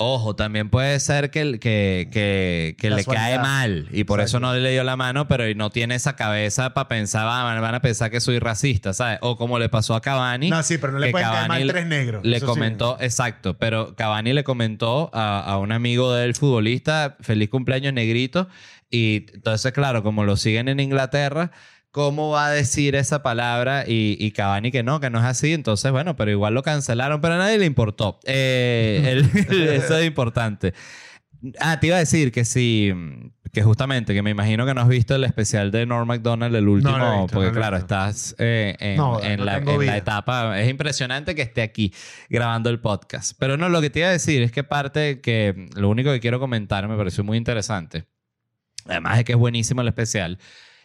Ojo, 0.00 0.36
también 0.36 0.70
puede 0.70 1.00
ser 1.00 1.30
que, 1.30 1.58
que, 1.58 2.08
que, 2.12 2.76
que 2.78 2.90
le 2.90 3.04
cae 3.04 3.36
mal 3.40 3.88
y 3.90 4.04
por 4.04 4.20
eso 4.20 4.38
no 4.38 4.54
le 4.54 4.70
dio 4.70 4.84
la 4.84 4.96
mano, 4.96 5.26
pero 5.26 5.42
no 5.56 5.70
tiene 5.70 5.96
esa 5.96 6.14
cabeza 6.14 6.72
para 6.72 6.86
pensar, 6.86 7.26
van, 7.26 7.60
van 7.60 7.74
a 7.74 7.80
pensar 7.80 8.08
que 8.08 8.20
soy 8.20 8.38
racista, 8.38 8.92
¿sabes? 8.92 9.18
O 9.22 9.36
como 9.36 9.58
le 9.58 9.68
pasó 9.68 9.96
a 9.96 10.00
Cavani. 10.00 10.50
No, 10.50 10.62
sí, 10.62 10.78
pero 10.78 10.92
no 10.92 11.00
le 11.00 11.10
pueden 11.10 11.28
caer 11.28 11.48
mal 11.48 11.66
tres 11.66 11.86
negros. 11.86 12.24
Le 12.24 12.36
eso 12.36 12.46
sí. 12.46 12.52
comentó, 12.52 12.96
exacto, 13.00 13.58
pero 13.58 13.96
Cavani 13.96 14.32
le 14.32 14.44
comentó 14.44 15.10
a, 15.12 15.40
a 15.40 15.58
un 15.58 15.72
amigo 15.72 16.14
del 16.14 16.36
futbolista, 16.36 17.16
feliz 17.20 17.50
cumpleaños 17.50 17.92
negrito, 17.92 18.48
y 18.90 19.26
entonces, 19.34 19.72
claro, 19.72 20.04
como 20.04 20.22
lo 20.22 20.36
siguen 20.36 20.68
en 20.68 20.78
Inglaterra, 20.78 21.50
¿cómo 21.98 22.30
va 22.30 22.46
a 22.46 22.50
decir 22.52 22.94
esa 22.94 23.24
palabra? 23.24 23.82
Y, 23.84 24.16
y 24.20 24.30
Cavani 24.30 24.70
que 24.70 24.84
no, 24.84 25.00
que 25.00 25.10
no 25.10 25.18
es 25.18 25.24
así, 25.24 25.52
entonces, 25.52 25.90
bueno, 25.90 26.14
pero 26.14 26.30
igual 26.30 26.54
lo 26.54 26.62
cancelaron, 26.62 27.20
pero 27.20 27.34
a 27.34 27.38
nadie 27.38 27.58
le 27.58 27.66
importó. 27.66 28.20
Eh, 28.24 29.02
el- 29.04 29.72
eso 29.72 29.98
es 29.98 30.06
importante. 30.06 30.74
Ah, 31.58 31.80
te 31.80 31.88
iba 31.88 31.96
a 31.96 31.98
decir 31.98 32.30
que 32.30 32.44
sí, 32.44 32.92
que 33.52 33.64
justamente, 33.64 34.14
que 34.14 34.22
me 34.22 34.30
imagino 34.30 34.64
que 34.64 34.74
no 34.74 34.80
has 34.82 34.88
visto 34.88 35.16
el 35.16 35.24
especial 35.24 35.72
de 35.72 35.86
Norm 35.86 36.06
MacDonald, 36.06 36.54
el 36.54 36.68
último, 36.68 36.96
No 36.96 37.22
visto, 37.22 37.34
porque 37.34 37.48
no 37.48 37.52
lo 37.52 37.58
he 37.58 37.60
claro, 37.62 37.76
estás 37.78 38.36
eh, 38.38 38.76
en, 38.78 38.96
No, 38.96 39.20
en 39.20 39.40
no 39.40 39.44
la, 39.44 39.58
en 39.58 39.82
etapa. 39.88 40.60
Es 40.60 40.70
impresionante 40.70 41.34
que 41.34 41.42
esté 41.42 41.62
aquí 41.62 41.92
grabando 42.28 42.70
el 42.70 42.78
podcast. 42.78 43.32
Pero 43.40 43.56
no, 43.56 43.68
lo 43.68 43.80
que 43.80 43.90
te 43.90 43.98
iba 43.98 44.08
a 44.08 44.12
decir 44.12 44.40
es 44.42 44.52
que 44.52 44.62
parte 44.62 45.20
que 45.20 45.66
lo 45.74 45.88
único 45.88 46.12
que 46.12 46.20
quiero 46.20 46.38
comentar 46.38 46.86
me 46.86 46.96
pareció 46.96 47.24
muy 47.24 47.36
interesante, 47.36 48.04
además 48.86 49.16
de 49.16 49.24
que 49.24 49.32
es 49.32 49.38
buenísimo 49.38 49.80
el 49.80 49.88
especial, 49.88 50.38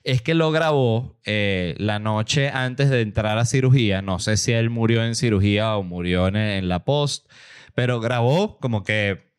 es 0.03 0.22
que 0.22 0.33
lo 0.33 0.51
grabó 0.51 1.17
eh, 1.25 1.75
la 1.77 2.00
noche 2.00 2.50
antes 2.50 2.89
de 2.89 3.01
entrar 3.01 3.38
a 3.38 3.45
cirugía. 3.45 4.01
No 4.01 4.19
sé 4.19 4.38
si 4.38 4.51
él 4.51 4.69
murió 4.69 5.03
en 5.03 5.15
cirugía 5.15 5.75
o 5.77 5.83
murió 5.83 6.27
en, 6.27 6.36
en 6.36 6.67
la 6.67 6.83
post, 6.83 7.29
pero 7.74 8.00
grabó 8.00 8.57
como 8.60 8.83
que 8.83 9.33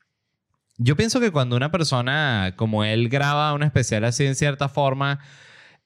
yo 0.76 0.97
pienso 0.97 1.21
que 1.21 1.30
cuando 1.30 1.56
una 1.56 1.71
persona 1.71 2.54
como 2.56 2.85
él 2.85 3.09
graba 3.09 3.54
un 3.54 3.62
especial 3.62 4.04
así 4.04 4.26
en 4.26 4.35
cierta 4.35 4.68
forma, 4.68 5.21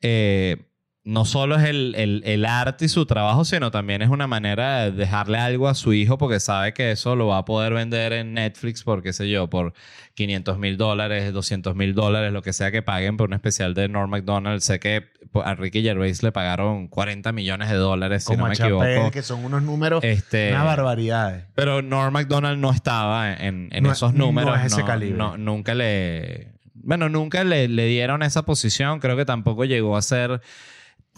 eh, 0.00 0.67
no 1.08 1.24
solo 1.24 1.56
es 1.56 1.64
el, 1.64 1.94
el- 1.96 2.22
el 2.26 2.44
arte 2.44 2.84
y 2.84 2.88
su 2.88 3.06
trabajo, 3.06 3.46
sino 3.46 3.70
también 3.70 4.02
es 4.02 4.10
una 4.10 4.26
manera 4.26 4.80
de 4.84 4.92
dejarle 4.92 5.38
algo 5.38 5.66
a 5.68 5.74
su 5.74 5.94
hijo 5.94 6.18
porque 6.18 6.38
sabe 6.38 6.74
que 6.74 6.90
eso 6.90 7.16
lo 7.16 7.28
va 7.28 7.38
a 7.38 7.44
poder 7.46 7.72
vender 7.72 8.12
en 8.12 8.34
Netflix 8.34 8.82
por, 8.84 9.02
qué 9.02 9.14
sé 9.14 9.30
yo, 9.30 9.48
por 9.48 9.72
500 10.12 10.58
mil 10.58 10.76
dólares, 10.76 11.32
200 11.32 11.74
mil 11.74 11.94
dólares, 11.94 12.30
lo 12.30 12.42
que 12.42 12.52
sea 12.52 12.70
que 12.70 12.82
paguen 12.82 13.16
por 13.16 13.28
un 13.28 13.32
especial 13.32 13.72
de 13.72 13.88
Norm 13.88 14.10
MacDonald. 14.10 14.60
Sé 14.60 14.80
que 14.80 15.06
a 15.42 15.54
Ricky 15.54 15.82
Gervais 15.82 16.22
le 16.22 16.30
pagaron 16.30 16.88
40 16.88 17.32
millones 17.32 17.70
de 17.70 17.76
dólares, 17.76 18.24
si 18.24 18.26
Como 18.34 18.40
no 18.40 18.44
a 18.44 18.48
me 18.50 18.54
equivoco. 18.56 19.10
que 19.10 19.22
son 19.22 19.44
unos 19.46 19.62
números, 19.62 20.04
Este, 20.04 20.50
unas 20.50 20.64
barbaridades. 20.66 21.46
pero 21.54 21.80
Norm 21.80 22.12
MacDonald 22.12 22.58
no 22.60 22.70
estaba 22.70 23.32
en, 23.32 23.70
en 23.72 23.84
No- 23.84 23.92
esos 23.92 24.12
no 24.12 24.26
números. 24.26 24.58
es 24.60 24.72
ese 24.74 24.84
calibre. 24.84 25.16
no- 25.16 25.38
nunca 25.38 25.74
le. 25.74 26.52
Bueno, 26.74 27.08
nunca 27.08 27.44
le, 27.44 27.66
le 27.66 27.86
dieron 27.86 28.22
esa 28.22 28.42
posición. 28.44 29.00
Creo 29.00 29.16
que 29.16 29.24
tampoco 29.24 29.64
llegó 29.64 29.96
a 29.96 30.02
ser 30.02 30.40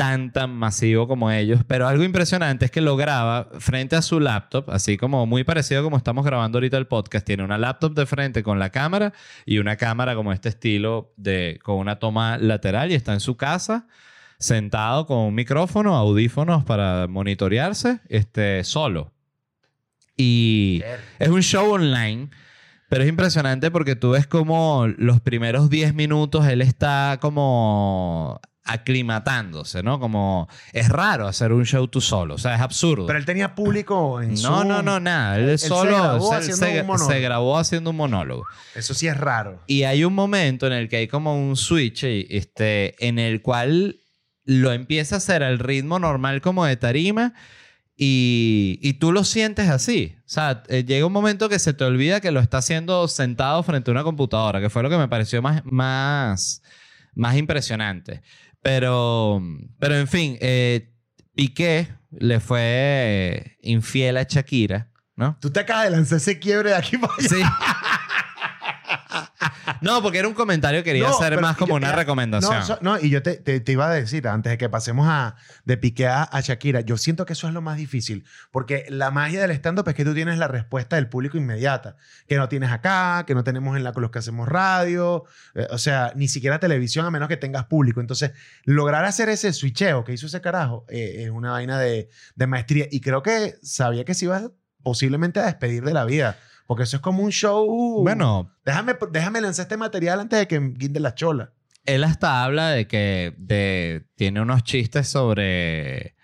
tan, 0.00 0.32
tan 0.32 0.50
masivo 0.54 1.06
como 1.06 1.30
ellos. 1.30 1.60
Pero 1.66 1.86
algo 1.86 2.04
impresionante 2.04 2.64
es 2.64 2.70
que 2.70 2.80
lo 2.80 2.96
graba 2.96 3.50
frente 3.58 3.96
a 3.96 4.02
su 4.02 4.18
laptop, 4.18 4.70
así 4.70 4.96
como 4.96 5.26
muy 5.26 5.44
parecido 5.44 5.82
como 5.82 5.98
estamos 5.98 6.24
grabando 6.24 6.56
ahorita 6.56 6.78
el 6.78 6.86
podcast. 6.86 7.26
Tiene 7.26 7.44
una 7.44 7.58
laptop 7.58 7.92
de 7.92 8.06
frente 8.06 8.42
con 8.42 8.58
la 8.58 8.70
cámara 8.70 9.12
y 9.44 9.58
una 9.58 9.76
cámara 9.76 10.14
como 10.14 10.32
este 10.32 10.48
estilo 10.48 11.12
de, 11.18 11.60
con 11.62 11.76
una 11.76 11.98
toma 11.98 12.38
lateral 12.38 12.90
y 12.90 12.94
está 12.94 13.12
en 13.12 13.20
su 13.20 13.36
casa 13.36 13.88
sentado 14.38 15.04
con 15.04 15.18
un 15.18 15.34
micrófono, 15.34 15.94
audífonos 15.94 16.64
para 16.64 17.06
monitorearse, 17.06 18.00
este, 18.08 18.64
solo. 18.64 19.12
Y 20.16 20.82
es 21.18 21.28
un 21.28 21.42
show 21.42 21.72
online, 21.72 22.30
pero 22.88 23.02
es 23.02 23.08
impresionante 23.10 23.70
porque 23.70 23.96
tú 23.96 24.12
ves 24.12 24.26
como 24.26 24.86
los 24.96 25.20
primeros 25.20 25.68
10 25.68 25.92
minutos 25.92 26.46
él 26.46 26.62
está 26.62 27.18
como 27.20 28.40
aclimatándose, 28.72 29.82
¿no? 29.82 29.98
Como 30.00 30.48
es 30.72 30.88
raro 30.88 31.26
hacer 31.26 31.52
un 31.52 31.64
show 31.64 31.86
tú 31.88 32.00
solo, 32.00 32.34
o 32.34 32.38
sea, 32.38 32.54
es 32.54 32.60
absurdo. 32.60 33.06
Pero 33.06 33.18
él 33.18 33.24
tenía 33.24 33.54
público 33.54 34.20
en 34.20 34.30
no, 34.30 34.36
Zoom. 34.36 34.68
no, 34.68 34.82
no, 34.82 35.00
nada. 35.00 35.36
Él, 35.38 35.48
Él 35.50 35.58
se 35.58 35.68
solo 35.68 36.20
se- 36.20 36.34
haciendo 36.36 36.66
se- 36.66 36.80
un 36.80 36.86
monólogo. 36.86 37.10
se 37.12 37.20
grabó 37.20 37.58
haciendo 37.58 37.90
un 37.90 37.96
monólogo. 37.96 38.44
Eso 38.74 38.94
sí 38.94 39.06
es 39.08 39.16
raro. 39.16 39.62
Y 39.66 39.82
hay 39.84 40.04
un 40.04 40.14
momento 40.14 40.66
en 40.66 40.72
el 40.72 40.88
que 40.88 40.96
hay 40.96 41.08
como 41.08 41.36
un 41.36 41.56
switch 41.56 42.04
este, 42.04 42.94
en 43.06 43.18
el 43.18 43.42
cual 43.42 43.96
lo 44.44 44.72
empieza 44.72 45.16
a 45.16 45.18
hacer 45.18 45.42
al 45.42 45.58
ritmo 45.58 45.98
normal 45.98 46.40
como 46.40 46.64
de 46.64 46.76
tarima 46.76 47.34
y, 47.96 48.78
y 48.82 48.94
tú 48.94 49.12
lo 49.12 49.24
sientes 49.24 49.68
así. 49.68 50.14
O 50.20 50.28
sea, 50.28 50.62
eh, 50.68 50.84
llega 50.84 51.04
un 51.06 51.12
momento 51.12 51.48
que 51.48 51.58
se 51.58 51.74
te 51.74 51.84
olvida 51.84 52.20
que 52.20 52.30
lo 52.30 52.40
está 52.40 52.58
haciendo 52.58 53.06
sentado 53.08 53.62
frente 53.62 53.90
a 53.90 53.92
una 53.92 54.02
computadora, 54.04 54.60
que 54.60 54.70
fue 54.70 54.82
lo 54.82 54.88
que 54.90 54.96
me 54.96 55.08
pareció 55.08 55.42
más, 55.42 55.62
más, 55.66 56.62
más 57.14 57.36
impresionante. 57.36 58.22
Pero, 58.62 59.42
pero 59.78 59.96
en 59.96 60.08
fin, 60.08 60.36
eh, 60.40 60.92
Piqué 61.34 61.88
le 62.10 62.40
fue 62.40 63.56
infiel 63.62 64.16
a 64.16 64.24
Shakira, 64.24 64.90
¿no? 65.16 65.38
Tú 65.40 65.50
te 65.50 65.60
acabas 65.60 65.84
de 65.84 65.90
lanzar 65.90 66.18
ese 66.18 66.38
quiebre 66.38 66.70
de 66.70 66.76
aquí 66.76 66.98
para 66.98 67.14
allá. 67.14 67.28
Sí. 67.28 67.42
No, 69.80 70.02
porque 70.02 70.18
era 70.18 70.28
un 70.28 70.34
comentario 70.34 70.80
que 70.80 70.90
quería 70.90 71.08
No, 71.08 71.16
hacer 71.16 71.40
más 71.40 71.56
como 71.56 71.70
yo- 71.72 71.76
una 71.76 71.92
recomendación. 71.92 72.54
No, 72.58 72.64
so- 72.64 72.78
no, 72.80 72.98
y 72.98 73.10
yo 73.10 73.22
te, 73.22 73.36
te- 73.36 73.60
te 73.60 73.72
iba 73.72 73.88
a 73.88 73.94
decir, 73.94 74.26
antes 74.28 74.50
de 74.50 74.58
que 74.58 74.68
pasemos 74.68 75.06
a, 75.08 75.36
de 75.64 75.76
Piqué 75.76 76.06
a, 76.08 76.22
a 76.24 76.40
Shakira, 76.40 76.80
yo 76.80 76.96
siento 76.96 77.26
que 77.26 77.32
eso 77.34 77.46
es 77.48 77.54
lo 77.54 77.60
más 77.62 77.76
difícil, 77.76 78.24
porque 78.50 78.86
la 78.88 79.10
magia 79.10 79.40
del 79.40 79.50
stand-up 79.52 79.88
es 79.88 79.94
que 79.94 80.04
tú 80.04 80.14
tienes 80.14 80.38
la 80.38 80.48
respuesta 80.48 80.96
del 80.96 81.08
público 81.08 81.36
inmediata, 81.36 81.96
que 82.26 82.36
no 82.36 82.48
tienes 82.48 82.70
acá, 82.70 83.24
que 83.26 83.34
no 83.34 83.44
tenemos 83.44 83.76
en 83.76 83.84
la 83.84 83.92
con 83.92 84.02
los 84.02 84.10
que 84.10 84.18
hacemos 84.20 84.48
radio, 84.48 85.24
eh, 85.54 85.66
o 85.70 85.78
sea, 85.78 86.12
ni 86.16 86.28
siquiera 86.28 86.58
televisión 86.60 87.06
a 87.06 87.10
menos 87.10 87.28
que 87.28 87.36
tengas 87.36 87.64
público. 87.66 88.00
Entonces, 88.00 88.32
lograr 88.64 89.04
hacer 89.04 89.28
ese 89.28 89.52
switcheo 89.52 90.04
que 90.04 90.12
hizo 90.12 90.26
ese 90.26 90.40
carajo 90.40 90.84
eh, 90.88 91.24
es 91.24 91.30
una 91.30 91.52
vaina 91.52 91.78
de, 91.78 92.08
de 92.34 92.46
maestría, 92.46 92.86
y 92.90 93.00
creo 93.00 93.22
que 93.22 93.54
sabía 93.62 94.04
que 94.04 94.14
se 94.14 94.26
iba 94.26 94.42
posiblemente 94.82 95.40
a 95.40 95.46
despedir 95.46 95.84
de 95.84 95.92
la 95.92 96.04
vida. 96.04 96.38
Porque 96.70 96.84
eso 96.84 96.98
es 96.98 97.02
como 97.02 97.24
un 97.24 97.32
show. 97.32 97.66
Bueno, 98.04 98.48
Déjame, 98.64 98.94
déjame 99.10 99.40
lanzar 99.40 99.64
este 99.64 99.76
material 99.76 100.20
antes 100.20 100.38
de 100.38 100.46
que 100.46 100.60
guinde 100.60 101.00
la 101.00 101.16
chola. 101.16 101.52
él 101.84 102.04
hasta 102.04 102.44
habla 102.44 102.70
de 102.70 102.86
que 102.86 103.34
de, 103.38 104.06
tiene 104.14 104.40
unos 104.40 104.62
chistes 104.62 105.08
sobre 105.08 106.14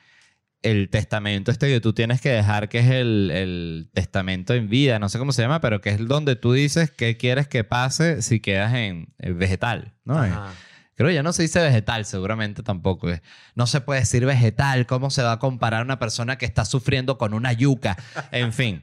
el 0.62 0.88
testamento 0.88 1.50
este 1.50 1.66
que 1.66 1.80
tú 1.80 1.94
tienes 1.94 2.20
que 2.20 2.28
dejar, 2.28 2.68
que 2.68 2.78
es 2.78 2.90
el, 2.92 3.32
el 3.32 3.90
testamento 3.92 4.54
en 4.54 4.68
vida, 4.68 5.00
no 5.00 5.08
sé 5.08 5.18
cómo 5.18 5.32
se 5.32 5.42
llama, 5.42 5.60
pero 5.60 5.80
que 5.80 5.90
es 5.90 6.06
donde 6.06 6.36
tú 6.36 6.52
dices 6.52 6.92
qué 6.92 7.16
quieres 7.16 7.48
que 7.48 7.64
pase 7.64 8.22
si 8.22 8.38
quedas 8.38 8.72
en, 8.72 9.12
vegetal, 9.18 9.94
¿no? 10.04 10.16
Ajá. 10.16 10.52
Creo 10.94 11.08
que 11.08 11.14
ya 11.14 11.24
no 11.24 11.32
se 11.32 11.42
dice 11.42 11.60
vegetal, 11.60 12.04
seguramente 12.04 12.62
tampoco. 12.62 13.10
es. 13.10 13.20
No 13.56 13.66
se 13.66 13.80
puede 13.80 14.00
decir 14.00 14.24
vegetal. 14.24 14.86
¿Cómo 14.86 15.10
se 15.10 15.22
va 15.22 15.32
a 15.32 15.38
comparar 15.40 15.84
una 15.84 15.98
persona 15.98 16.38
que 16.38 16.46
está 16.46 16.64
sufriendo 16.64 17.18
con 17.18 17.34
una 17.34 17.52
yuca? 17.52 17.98
En 18.30 18.52
fin. 18.52 18.82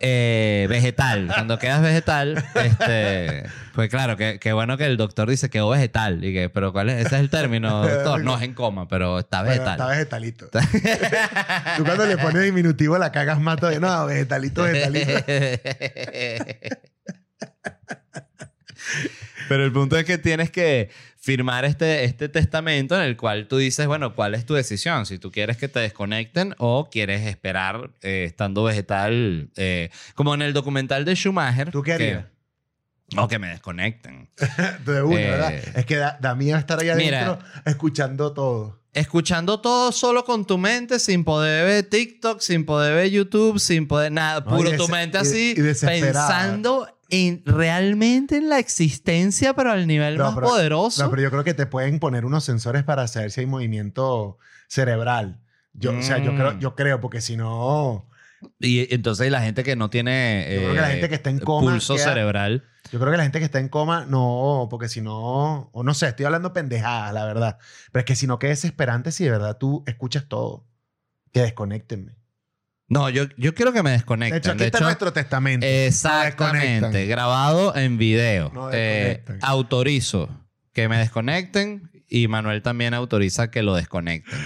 Eh, 0.00 0.66
vegetal. 0.68 1.28
Cuando 1.28 1.58
quedas 1.58 1.82
vegetal, 1.82 2.44
este, 2.54 3.44
pues 3.74 3.88
claro, 3.88 4.16
que, 4.16 4.38
que 4.38 4.52
bueno 4.52 4.76
que 4.76 4.86
el 4.86 4.96
doctor 4.96 5.28
dice 5.28 5.50
quedó 5.50 5.70
vegetal. 5.70 6.24
Y 6.24 6.32
que, 6.32 6.48
pero 6.48 6.72
¿cuál 6.72 6.90
es? 6.90 7.06
Ese 7.06 7.16
es 7.16 7.20
el 7.20 7.30
término, 7.30 7.82
doctor. 7.88 8.22
No 8.22 8.36
es 8.36 8.42
en 8.42 8.54
coma, 8.54 8.88
pero 8.88 9.18
está 9.18 9.42
Bueno, 9.42 9.52
vegetal. 9.52 9.72
está 9.74 9.86
vegetalito. 9.86 10.48
Tú 11.76 11.84
cuando 11.84 12.06
le 12.06 12.18
pones 12.18 12.42
diminutivo 12.42 12.98
la 12.98 13.12
cagas 13.12 13.40
más 13.40 13.56
todavía. 13.58 13.80
No, 13.80 14.06
vegetalito, 14.06 14.62
vegetalito. 14.62 15.12
Pero 19.48 19.64
el 19.64 19.72
punto 19.72 19.96
es 19.96 20.04
que 20.04 20.18
tienes 20.18 20.50
que 20.50 20.90
firmar 21.26 21.64
este, 21.64 22.04
este 22.04 22.28
testamento 22.28 22.94
en 22.94 23.02
el 23.02 23.16
cual 23.16 23.48
tú 23.48 23.56
dices, 23.56 23.88
bueno, 23.88 24.14
¿cuál 24.14 24.36
es 24.36 24.46
tu 24.46 24.54
decisión? 24.54 25.06
Si 25.06 25.18
tú 25.18 25.32
quieres 25.32 25.56
que 25.56 25.66
te 25.66 25.80
desconecten 25.80 26.54
o 26.58 26.88
quieres 26.88 27.26
esperar 27.26 27.90
eh, 28.00 28.22
estando 28.28 28.62
vegetal, 28.62 29.50
eh, 29.56 29.90
como 30.14 30.34
en 30.34 30.42
el 30.42 30.52
documental 30.52 31.04
de 31.04 31.16
Schumacher. 31.16 31.72
¿Tú 31.72 31.82
qué 31.82 31.96
que- 31.96 32.04
harías? 32.10 32.24
O 33.16 33.26
que 33.28 33.38
me 33.40 33.48
desconecten. 33.48 34.28
De 34.86 35.02
una, 35.02 35.20
Eh, 35.20 35.30
¿verdad? 35.30 35.54
Es 35.74 35.84
que 35.86 35.96
da, 35.96 36.16
da 36.20 36.34
miedo 36.36 36.58
estar 36.58 36.78
Mira. 36.80 36.94
adentro 37.20 37.38
escuchando 37.64 38.32
todo. 38.32 38.80
Escuchando 38.92 39.60
todo 39.60 39.92
solo 39.92 40.24
con 40.24 40.44
tu 40.46 40.58
mente, 40.58 40.98
sin 41.00 41.22
poder 41.24 41.66
ver 41.66 41.82
TikTok, 41.88 42.40
sin 42.40 42.64
poder 42.64 42.94
ver 42.94 43.10
YouTube, 43.10 43.58
sin 43.60 43.86
poder 43.88 44.10
nada. 44.12 44.40
No, 44.40 44.56
Puro 44.56 44.72
y 44.72 44.76
tu 44.76 44.88
mente 44.88 45.18
y- 45.18 45.20
así, 45.20 45.54
y 45.56 45.60
desesperada. 45.60 46.28
pensando 46.28 46.95
en, 47.08 47.42
realmente 47.44 48.36
en 48.38 48.48
la 48.48 48.58
existencia, 48.58 49.54
pero 49.54 49.70
al 49.72 49.86
nivel 49.86 50.16
No, 50.16 50.24
más 50.24 50.34
pero- 50.34 50.46
poderoso. 50.48 51.02
No, 51.04 51.10
pero 51.10 51.22
yo 51.22 51.30
creo 51.30 51.44
que 51.44 51.54
te 51.54 51.66
pueden 51.66 51.98
poner 51.98 52.24
unos 52.24 52.44
sensores 52.44 52.82
para 52.84 53.06
saber 53.08 53.30
si 53.30 53.40
hay 53.40 53.46
movimiento 53.46 54.38
cerebral. 54.68 55.40
Yo, 55.72 55.96
O 55.96 56.02
sea, 56.02 56.18
yo 56.18 56.32
Mm. 56.32 56.36
creo, 56.36 56.58
yo 56.58 56.74
creo, 56.74 57.00
porque 57.00 57.20
si 57.20 57.36
no. 57.36 58.08
Y 58.60 58.92
entonces 58.94 59.30
la 59.30 59.40
gente 59.42 59.62
que 59.64 59.76
no 59.76 59.88
tiene 59.90 60.46
Yo 60.50 60.58
creo 60.60 60.74
que 60.74 60.80
la 60.80 60.88
eh, 60.88 60.92
gente 60.92 61.08
que 61.08 61.14
está 61.16 61.30
en 61.30 61.38
coma 61.38 61.72
pulso 61.72 61.94
queda- 61.96 62.04
cerebral. 62.04 62.64
Yo 62.92 62.98
creo 63.00 63.10
que 63.10 63.16
la 63.16 63.22
gente 63.24 63.38
que 63.40 63.44
está 63.46 63.58
en 63.58 63.68
coma, 63.68 64.06
no, 64.06 64.68
porque 64.70 64.88
si 64.88 65.00
no, 65.00 65.70
o 65.72 65.82
no 65.82 65.92
sé, 65.94 66.08
estoy 66.08 66.24
hablando 66.26 66.52
pendejadas, 66.52 67.12
la 67.12 67.24
verdad. 67.24 67.58
Pero 67.92 68.00
es 68.00 68.06
que 68.06 68.14
si 68.14 68.26
no, 68.26 68.38
qué 68.38 68.46
desesperante 68.48 69.10
si 69.10 69.24
de 69.24 69.30
verdad 69.32 69.56
tú 69.58 69.82
escuchas 69.86 70.26
todo. 70.28 70.66
Que 71.32 71.40
desconectenme. 71.40 72.16
No, 72.88 73.10
yo, 73.10 73.24
yo 73.36 73.54
quiero 73.54 73.72
que 73.72 73.82
me 73.82 73.90
desconecten. 73.90 74.34
De 74.34 74.38
hecho, 74.38 74.50
aquí 74.52 74.58
De 74.60 74.64
está 74.66 74.78
hecho, 74.78 74.84
nuestro 74.84 75.12
testamento. 75.12 75.66
Exactamente, 75.66 77.06
grabado 77.06 77.74
en 77.76 77.98
video. 77.98 78.50
No 78.54 78.70
Eh, 78.72 79.24
autorizo 79.42 80.28
que 80.72 80.88
me 80.88 80.96
desconecten 80.98 81.90
y 82.08 82.28
Manuel 82.28 82.62
también 82.62 82.94
autoriza 82.94 83.50
que 83.50 83.62
lo 83.62 83.74
desconecten. 83.74 84.38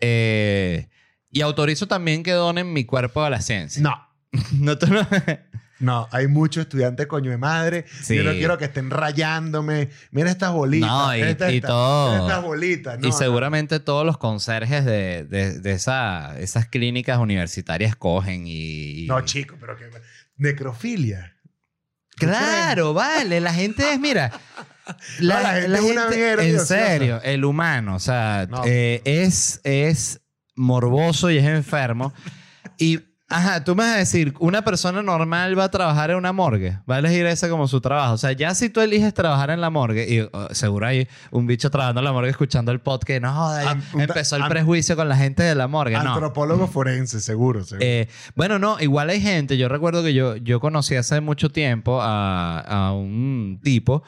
Eh, 0.00 0.88
y 1.30 1.40
autorizo 1.40 1.88
también 1.88 2.22
que 2.22 2.30
donen 2.32 2.72
mi 2.72 2.84
cuerpo 2.84 3.22
a 3.24 3.30
la 3.30 3.40
ciencia. 3.40 3.82
No. 3.82 4.08
No 4.52 4.78
te 4.78 4.86
lo- 4.88 5.06
No, 5.84 6.08
hay 6.10 6.26
muchos 6.26 6.62
estudiantes 6.62 7.06
coño 7.06 7.30
de 7.30 7.36
madre. 7.38 7.84
Sí. 8.02 8.16
Yo 8.16 8.24
no 8.24 8.32
quiero 8.32 8.56
que 8.58 8.64
estén 8.64 8.90
rayándome. 8.90 9.90
Mira 10.10 10.30
estas 10.30 10.52
bolitas. 10.52 10.88
No, 10.88 11.14
y- 11.14 11.18
mira 11.18 11.30
esta- 11.30 11.52
y 11.52 11.56
esta- 11.56 11.68
todo. 11.68 12.10
mira 12.12 12.22
estas 12.26 12.42
bolitas. 12.42 12.98
No, 12.98 13.06
y 13.08 13.10
no. 13.10 13.16
seguramente 13.16 13.80
todos 13.80 14.04
los 14.06 14.18
conserjes 14.18 14.84
de, 14.84 15.24
de- 15.24 15.60
de 15.60 15.72
esa- 15.72 16.38
esas 16.40 16.66
clínicas 16.66 17.18
universitarias 17.18 17.94
cogen 17.96 18.44
y... 18.46 19.06
No, 19.06 19.20
chico, 19.24 19.56
pero 19.60 19.76
que. 19.76 19.84
Necrofilia. 20.36 21.36
Claro, 22.16 22.94
vale. 22.94 23.40
La 23.40 23.52
gente 23.52 23.92
es, 23.92 24.00
mira. 24.00 24.30
No, 25.18 25.28
la 25.40 25.54
gente 25.62 25.78
es 25.78 25.80
una 25.92 26.08
mierda 26.10 26.44
En 26.44 26.60
serio, 26.60 27.18
el 27.24 27.46
humano, 27.46 27.94
o 27.94 27.98
sea, 27.98 28.46
No. 28.50 28.60
eh, 28.66 29.00
es, 29.06 29.62
es 29.64 30.20
morboso 30.56 31.30
y 31.30 31.38
es 31.38 31.44
enfermo. 31.46 32.12
Y, 32.78 33.00
ajá, 33.36 33.64
tú 33.64 33.74
me 33.74 33.82
vas 33.84 33.94
a 33.94 33.98
decir, 33.98 34.34
una 34.38 34.62
persona 34.62 35.02
normal 35.02 35.58
va 35.58 35.64
a 35.64 35.70
trabajar 35.70 36.10
en 36.10 36.16
una 36.16 36.32
morgue, 36.32 36.78
va 36.90 36.96
a 36.96 36.98
elegir 36.98 37.26
ese 37.26 37.48
como 37.48 37.66
su 37.68 37.80
trabajo. 37.80 38.14
O 38.14 38.18
sea, 38.18 38.32
ya 38.32 38.54
si 38.54 38.68
tú 38.70 38.80
eliges 38.80 39.12
trabajar 39.14 39.50
en 39.50 39.60
la 39.60 39.70
morgue, 39.70 40.06
y 40.08 40.20
oh, 40.20 40.48
seguro 40.52 40.86
hay 40.86 41.08
un 41.30 41.46
bicho 41.46 41.70
trabajando 41.70 42.00
en 42.00 42.04
la 42.04 42.12
morgue 42.12 42.30
escuchando 42.30 42.72
el 42.72 42.80
podcast, 42.80 43.20
no, 43.22 43.32
joder, 43.34 43.68
An- 43.68 43.82
empezó 43.98 44.36
el 44.36 44.44
prejuicio 44.46 44.96
con 44.96 45.08
la 45.08 45.16
gente 45.16 45.42
de 45.42 45.54
la 45.54 45.66
morgue. 45.66 45.94
No. 45.94 46.12
Antropólogo 46.12 46.66
forense, 46.66 47.20
seguro. 47.20 47.64
seguro. 47.64 47.84
Eh, 47.86 48.08
bueno, 48.34 48.58
no, 48.58 48.78
igual 48.80 49.10
hay 49.10 49.20
gente. 49.20 49.56
Yo 49.56 49.68
recuerdo 49.68 50.02
que 50.02 50.14
yo, 50.14 50.36
yo 50.36 50.60
conocí 50.60 50.94
hace 50.96 51.20
mucho 51.20 51.50
tiempo 51.50 52.00
a, 52.00 52.60
a 52.60 52.92
un 52.92 53.60
tipo 53.62 54.02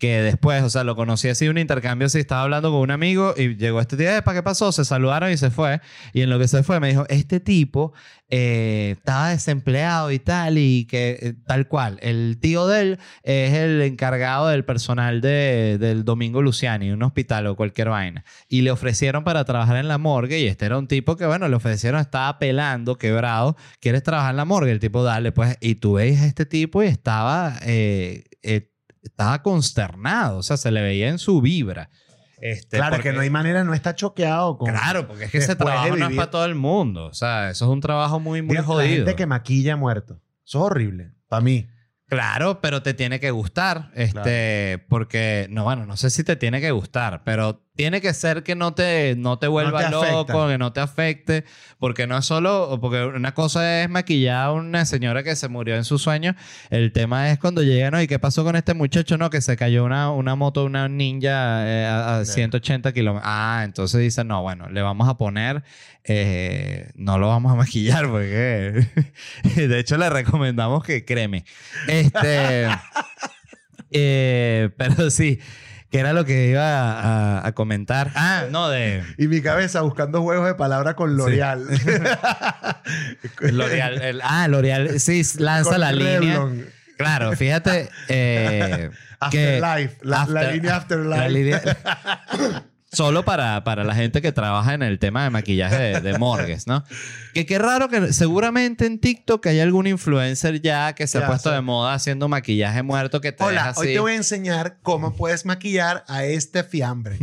que 0.00 0.22
después, 0.22 0.62
o 0.62 0.70
sea, 0.70 0.82
lo 0.82 0.96
conocí 0.96 1.28
así 1.28 1.46
un 1.46 1.58
intercambio, 1.58 2.06
así 2.06 2.18
estaba 2.18 2.42
hablando 2.42 2.70
con 2.70 2.80
un 2.80 2.90
amigo 2.90 3.34
y 3.36 3.56
llegó 3.56 3.80
este 3.80 3.96
día, 3.96 4.24
¿para 4.24 4.38
qué 4.38 4.42
pasó? 4.42 4.72
Se 4.72 4.86
saludaron 4.86 5.30
y 5.30 5.36
se 5.36 5.50
fue. 5.50 5.80
Y 6.14 6.22
en 6.22 6.30
lo 6.30 6.38
que 6.38 6.48
se 6.48 6.62
fue 6.62 6.80
me 6.80 6.88
dijo, 6.88 7.04
este 7.10 7.38
tipo 7.38 7.92
eh, 8.30 8.94
estaba 8.96 9.28
desempleado 9.28 10.10
y 10.10 10.18
tal, 10.18 10.56
y 10.56 10.86
que 10.86 11.18
eh, 11.20 11.34
tal 11.46 11.68
cual, 11.68 11.98
el 12.00 12.38
tío 12.40 12.66
de 12.66 12.80
él 12.80 12.98
es 13.22 13.52
el 13.52 13.82
encargado 13.82 14.48
del 14.48 14.64
personal 14.64 15.20
de, 15.20 15.76
del 15.78 16.06
Domingo 16.06 16.40
Luciani, 16.40 16.90
un 16.90 17.02
hospital 17.02 17.46
o 17.48 17.54
cualquier 17.54 17.90
vaina. 17.90 18.24
Y 18.48 18.62
le 18.62 18.70
ofrecieron 18.70 19.22
para 19.22 19.44
trabajar 19.44 19.76
en 19.76 19.86
la 19.86 19.98
morgue 19.98 20.40
y 20.40 20.46
este 20.46 20.64
era 20.64 20.78
un 20.78 20.88
tipo 20.88 21.16
que, 21.16 21.26
bueno, 21.26 21.46
le 21.46 21.56
ofrecieron, 21.56 22.00
estaba 22.00 22.38
pelando, 22.38 22.96
quebrado, 22.96 23.54
¿quieres 23.80 24.02
trabajar 24.02 24.30
en 24.30 24.38
la 24.38 24.46
morgue? 24.46 24.72
El 24.72 24.80
tipo, 24.80 25.02
dale, 25.02 25.30
pues, 25.30 25.58
y 25.60 25.74
tú 25.74 25.92
veis 25.94 26.22
a 26.22 26.26
este 26.26 26.46
tipo 26.46 26.82
y 26.82 26.86
estaba... 26.86 27.58
eh, 27.66 28.24
eh, 28.42 28.70
estaba 29.02 29.42
consternado, 29.42 30.38
o 30.38 30.42
sea, 30.42 30.56
se 30.56 30.70
le 30.70 30.82
veía 30.82 31.08
en 31.08 31.18
su 31.18 31.40
vibra. 31.40 31.90
Este, 32.40 32.78
claro, 32.78 32.96
porque- 32.96 33.10
que 33.10 33.14
no 33.14 33.20
hay 33.20 33.28
manera, 33.30 33.64
no 33.64 33.74
está 33.74 33.94
choqueado 33.94 34.56
con. 34.56 34.70
Claro, 34.70 35.06
porque 35.06 35.24
es 35.24 35.30
que 35.30 35.38
ese 35.38 35.56
trabajo 35.56 35.94
no 35.96 36.08
es 36.08 36.16
para 36.16 36.30
todo 36.30 36.44
el 36.46 36.54
mundo. 36.54 37.06
O 37.06 37.14
sea, 37.14 37.50
eso 37.50 37.66
es 37.66 37.70
un 37.70 37.80
trabajo 37.80 38.18
muy, 38.18 38.40
muy 38.40 38.50
Mira, 38.52 38.62
jodido. 38.62 38.96
gente 38.96 39.14
que 39.14 39.26
maquilla 39.26 39.76
muerto. 39.76 40.22
Eso 40.46 40.58
es 40.58 40.64
horrible. 40.64 41.12
Para 41.28 41.42
mí. 41.42 41.68
Claro, 42.06 42.60
pero 42.60 42.82
te 42.82 42.92
tiene 42.94 43.20
que 43.20 43.30
gustar. 43.30 43.90
Este, 43.94 44.84
porque, 44.88 45.46
no, 45.50 45.64
bueno, 45.64 45.86
no 45.86 45.96
sé 45.96 46.10
si 46.10 46.24
te 46.24 46.34
tiene 46.34 46.60
que 46.60 46.70
gustar, 46.72 47.22
pero 47.24 47.64
tiene 47.80 48.02
que 48.02 48.12
ser 48.12 48.42
que 48.42 48.54
no 48.54 48.74
te, 48.74 49.14
no 49.16 49.38
te 49.38 49.46
vuelva 49.46 49.86
te 49.86 49.90
loco, 49.90 50.46
que 50.48 50.58
no 50.58 50.70
te 50.70 50.80
afecte. 50.80 51.46
Porque 51.78 52.06
no 52.06 52.18
es 52.18 52.26
solo, 52.26 52.76
porque 52.78 53.06
una 53.06 53.32
cosa 53.32 53.82
es 53.82 53.88
maquillar 53.88 54.48
a 54.48 54.52
una 54.52 54.84
señora 54.84 55.22
que 55.22 55.34
se 55.34 55.48
murió 55.48 55.76
en 55.76 55.84
sus 55.84 56.02
sueños. 56.02 56.36
El 56.68 56.92
tema 56.92 57.30
es 57.30 57.38
cuando 57.38 57.62
llegan, 57.62 57.92
¿no? 57.92 58.02
¿Y 58.02 58.06
qué 58.06 58.18
pasó 58.18 58.44
con 58.44 58.54
este 58.54 58.74
muchacho? 58.74 59.16
No, 59.16 59.30
que 59.30 59.40
se 59.40 59.56
cayó 59.56 59.82
una, 59.82 60.10
una 60.10 60.34
moto, 60.34 60.66
una 60.66 60.90
ninja 60.90 61.66
eh, 61.66 61.86
a, 61.86 62.18
a 62.18 62.24
180 62.26 62.92
kilómetros. 62.92 63.26
Ah, 63.26 63.62
entonces 63.64 63.98
dicen, 63.98 64.28
no, 64.28 64.42
bueno, 64.42 64.68
le 64.68 64.82
vamos 64.82 65.08
a 65.08 65.16
poner, 65.16 65.62
eh, 66.04 66.90
no 66.96 67.16
lo 67.16 67.28
vamos 67.28 67.50
a 67.50 67.54
maquillar 67.54 68.08
porque, 68.08 68.86
de 69.56 69.78
hecho, 69.78 69.96
le 69.96 70.10
recomendamos 70.10 70.84
que 70.84 71.06
creme. 71.06 71.46
Este, 71.88 72.66
eh, 73.90 74.68
pero 74.76 75.08
sí, 75.08 75.40
que 75.90 75.98
era 75.98 76.12
lo 76.12 76.24
que 76.24 76.48
iba 76.50 77.00
a, 77.00 77.46
a 77.46 77.52
comentar. 77.52 78.10
Ah, 78.14 78.44
no, 78.50 78.68
de 78.68 79.02
Y 79.18 79.26
mi 79.28 79.42
cabeza 79.42 79.80
buscando 79.82 80.22
juegos 80.22 80.46
de 80.46 80.54
palabra 80.54 80.94
con 80.94 81.16
L'Oreal. 81.16 81.66
L'Oreal. 83.40 84.00
el- 84.02 84.20
ah, 84.22 84.46
L'Oreal, 84.48 85.00
sí, 85.00 85.22
lanza 85.38 85.70
Con 85.72 85.80
la 85.80 85.92
línea. 85.92 86.40
Claro, 86.96 87.32
fíjate 87.32 87.88
eh, 88.08 88.90
que 89.30 89.58
Afterlife. 89.60 89.96
La, 90.02 90.26
la 90.26 90.40
After- 90.42 90.52
línea 90.54 90.76
Afterlife. 90.76 91.18
la 91.18 91.28
línea- 91.28 91.62
Solo 92.92 93.24
para, 93.24 93.62
para 93.62 93.84
la 93.84 93.94
gente 93.94 94.20
que 94.20 94.32
trabaja 94.32 94.74
en 94.74 94.82
el 94.82 94.98
tema 94.98 95.22
de 95.22 95.30
maquillaje 95.30 95.76
de, 95.76 96.00
de 96.00 96.18
morgues, 96.18 96.66
¿no? 96.66 96.84
Que 97.34 97.46
qué 97.46 97.56
raro 97.58 97.88
que 97.88 98.12
seguramente 98.12 98.84
en 98.84 98.98
TikTok 98.98 99.46
hay 99.46 99.60
algún 99.60 99.86
influencer 99.86 100.60
ya 100.60 100.92
que 100.94 101.06
se 101.06 101.18
ha 101.18 101.26
puesto 101.28 101.50
sí. 101.50 101.54
de 101.54 101.60
moda 101.60 101.94
haciendo 101.94 102.28
maquillaje 102.28 102.82
muerto 102.82 103.20
que 103.20 103.30
te 103.30 103.44
deja 103.44 103.48
Hola, 103.48 103.68
así. 103.68 103.80
hoy 103.80 103.94
te 103.94 104.00
voy 104.00 104.12
a 104.12 104.16
enseñar 104.16 104.78
cómo 104.82 105.14
puedes 105.14 105.46
maquillar 105.46 106.04
a 106.08 106.24
este 106.24 106.64
fiambre. 106.64 107.16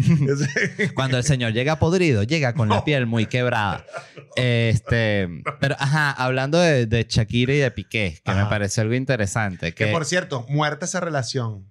Cuando 0.95 1.17
el 1.17 1.25
señor 1.25 1.51
llega 1.51 1.79
podrido, 1.79 2.23
llega 2.23 2.53
con 2.53 2.69
la 2.69 2.85
piel 2.85 3.05
muy 3.05 3.25
quebrada. 3.25 3.85
Este, 4.37 5.27
pero 5.59 5.75
ajá, 5.79 6.11
hablando 6.11 6.59
de, 6.59 6.85
de 6.85 7.05
Shakira 7.09 7.53
y 7.53 7.57
de 7.57 7.71
Piqué, 7.71 8.21
que 8.23 8.31
me 8.33 8.45
pareció 8.45 8.83
algo 8.83 8.95
interesante. 8.95 9.73
que 9.73 9.87
Que, 9.87 9.91
por 9.91 10.05
cierto, 10.05 10.45
muerta 10.47 10.85
esa 10.85 11.01
relación. 11.01 11.67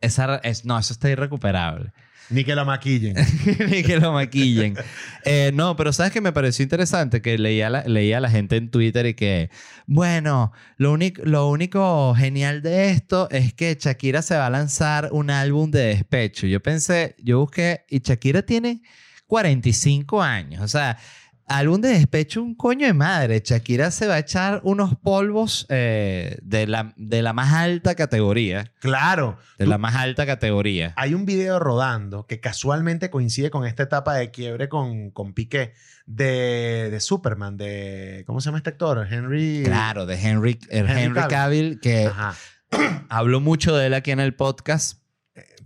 esa, 0.00 0.36
es, 0.42 0.64
no, 0.64 0.76
eso 0.78 0.92
está 0.92 1.08
irrecuperable. 1.10 1.92
Ni 2.30 2.44
que 2.44 2.54
la 2.54 2.64
maquillen. 2.64 3.14
Ni 3.70 3.82
que 3.82 3.98
lo 3.98 4.12
maquillen. 4.12 4.76
Eh, 5.26 5.52
no, 5.54 5.74
pero 5.74 5.90
¿sabes 5.94 6.12
qué 6.12 6.20
me 6.20 6.32
pareció 6.34 6.62
interesante? 6.62 7.22
Que 7.22 7.38
leía, 7.38 7.70
la, 7.70 7.82
leía 7.84 8.18
a 8.18 8.20
la 8.20 8.28
gente 8.28 8.56
en 8.56 8.70
Twitter 8.70 9.06
y 9.06 9.14
que, 9.14 9.48
bueno, 9.86 10.52
lo, 10.76 10.92
único 10.92 11.22
lo 11.24 11.48
único 11.48 12.14
genial 12.14 12.60
de 12.60 12.90
esto 12.90 13.30
es 13.30 13.54
que 13.54 13.74
Shakira 13.80 14.20
se 14.20 14.36
va 14.36 14.48
a 14.48 14.50
lanzar 14.50 15.08
un 15.12 15.30
álbum 15.30 15.70
de 15.70 15.86
despecho. 15.86 16.46
Yo 16.46 16.60
pensé, 16.60 17.16
yo 17.22 17.38
busqué, 17.38 17.86
y 17.88 18.00
Shakira 18.00 18.42
tiene 18.42 18.82
45 19.26 20.22
años. 20.22 20.60
O 20.60 20.68
sea, 20.68 20.98
álbum 21.46 21.80
de 21.80 21.88
despecho, 21.90 22.42
un 22.42 22.54
coño 22.54 22.86
de 22.86 22.92
madre. 22.94 23.42
Shakira 23.44 23.90
se 23.90 24.06
va 24.06 24.14
a 24.14 24.18
echar 24.18 24.60
unos 24.64 24.94
polvos 24.96 25.66
eh, 25.68 26.38
de, 26.42 26.66
la, 26.66 26.92
de 26.96 27.22
la 27.22 27.32
más 27.32 27.52
alta 27.52 27.94
categoría. 27.94 28.72
claro. 28.80 29.38
De 29.58 29.64
Tú- 29.64 29.70
la 29.70 29.78
más 29.78 29.94
alta 29.94 30.26
categoría. 30.26 30.92
Hay 30.96 31.14
un 31.14 31.24
video 31.26 31.58
rodando 31.58 32.26
que 32.26 32.40
casualmente 32.40 33.10
coincide 33.10 33.50
con 33.50 33.64
esta 33.66 33.82
etapa 33.84 34.14
de 34.14 34.30
quiebre 34.30 34.68
con, 34.68 35.10
con 35.10 35.32
Piqué 35.34 35.72
de, 36.06 36.88
de 36.90 37.00
Superman, 37.00 37.56
de... 37.56 38.24
¿Cómo 38.26 38.40
se 38.40 38.46
llama 38.46 38.58
este 38.58 38.70
actor? 38.70 39.06
Henry... 39.10 39.62
Claro, 39.64 40.06
de 40.06 40.20
Henry, 40.20 40.58
el 40.70 40.88
Henry 40.88 41.02
Henry, 41.02 41.14
Cavill. 41.20 41.30
Cavill, 41.30 41.80
que 41.80 42.06
Ajá. 42.06 42.34
hablo 43.08 43.40
mucho 43.40 43.76
de 43.76 43.86
él 43.86 43.94
aquí 43.94 44.10
en 44.10 44.20
el 44.20 44.34
podcast, 44.34 44.98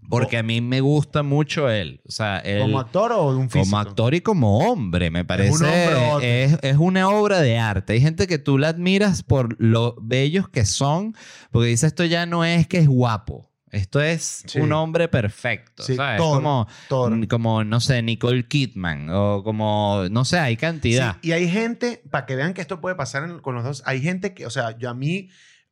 porque 0.09 0.39
a 0.39 0.43
mí 0.43 0.61
me 0.61 0.81
gusta 0.81 1.23
mucho 1.23 1.69
él. 1.71 2.01
O 2.07 2.11
sea, 2.11 2.39
él 2.39 2.63
¿Como 2.63 2.79
actor 2.81 3.13
o 3.13 3.29
un 3.37 3.51
físico? 3.51 3.65
como 3.65 3.79
actor 3.79 4.15
y 4.15 4.21
como 4.21 4.59
hombre, 4.71 5.11
me 5.11 5.25
parece. 5.25 5.53
un. 5.53 6.23
Es, 6.23 6.59
es 6.63 6.77
una 6.77 7.09
obra 7.11 7.41
de 7.41 7.59
arte. 7.59 7.93
Hay 7.95 8.01
gente 8.01 8.27
que 8.27 8.39
tú 8.39 8.59
la 8.59 8.69
admiras 8.69 9.23
por 9.23 9.57
lo 9.61 9.97
bellos 10.01 10.49
que 10.49 10.65
son, 10.65 11.15
porque 11.51 11.69
dice 11.69 11.87
esto 11.87 12.05
ya 12.05 12.27
no 12.27 12.45
es 12.45 12.67
que 12.67 12.79
es 12.79 12.89
guapo. 12.89 13.47
Esto 13.71 14.01
es 14.01 14.45
Sí. 14.47 14.61
un 14.61 14.73
hombre 14.73 15.09
perfecto. 15.09 15.83
Sí, 15.83 15.95
¿sabes? 15.95 16.17
Thor, 16.17 16.37
como, 16.39 16.67
Thor. 16.89 17.29
como, 17.29 17.65
no 17.65 17.81
sé, 17.81 18.01
Nicole 18.01 18.49
Kidman. 18.49 19.11
O 19.11 19.43
como, 19.45 20.05
no 20.11 20.25
sé, 20.25 20.39
hay 20.39 20.57
cantidad. 20.57 21.17
Sí, 21.21 21.29
y 21.29 21.33
hay 21.33 21.51
gente, 21.51 22.03
para 22.11 22.25
que 22.25 22.35
vean 22.35 22.55
que 22.55 22.63
esto 22.63 22.81
puede 22.81 22.97
pasar 22.97 23.25
en- 23.25 23.41
con 23.41 23.55
los 23.55 23.65
dos, 23.65 23.83
hay 23.85 24.01
gente 24.01 24.33
que, 24.33 24.47
o 24.47 24.51
sea, 24.51 24.79
yo 24.79 24.89
a 24.89 24.95
mí, 24.95 25.29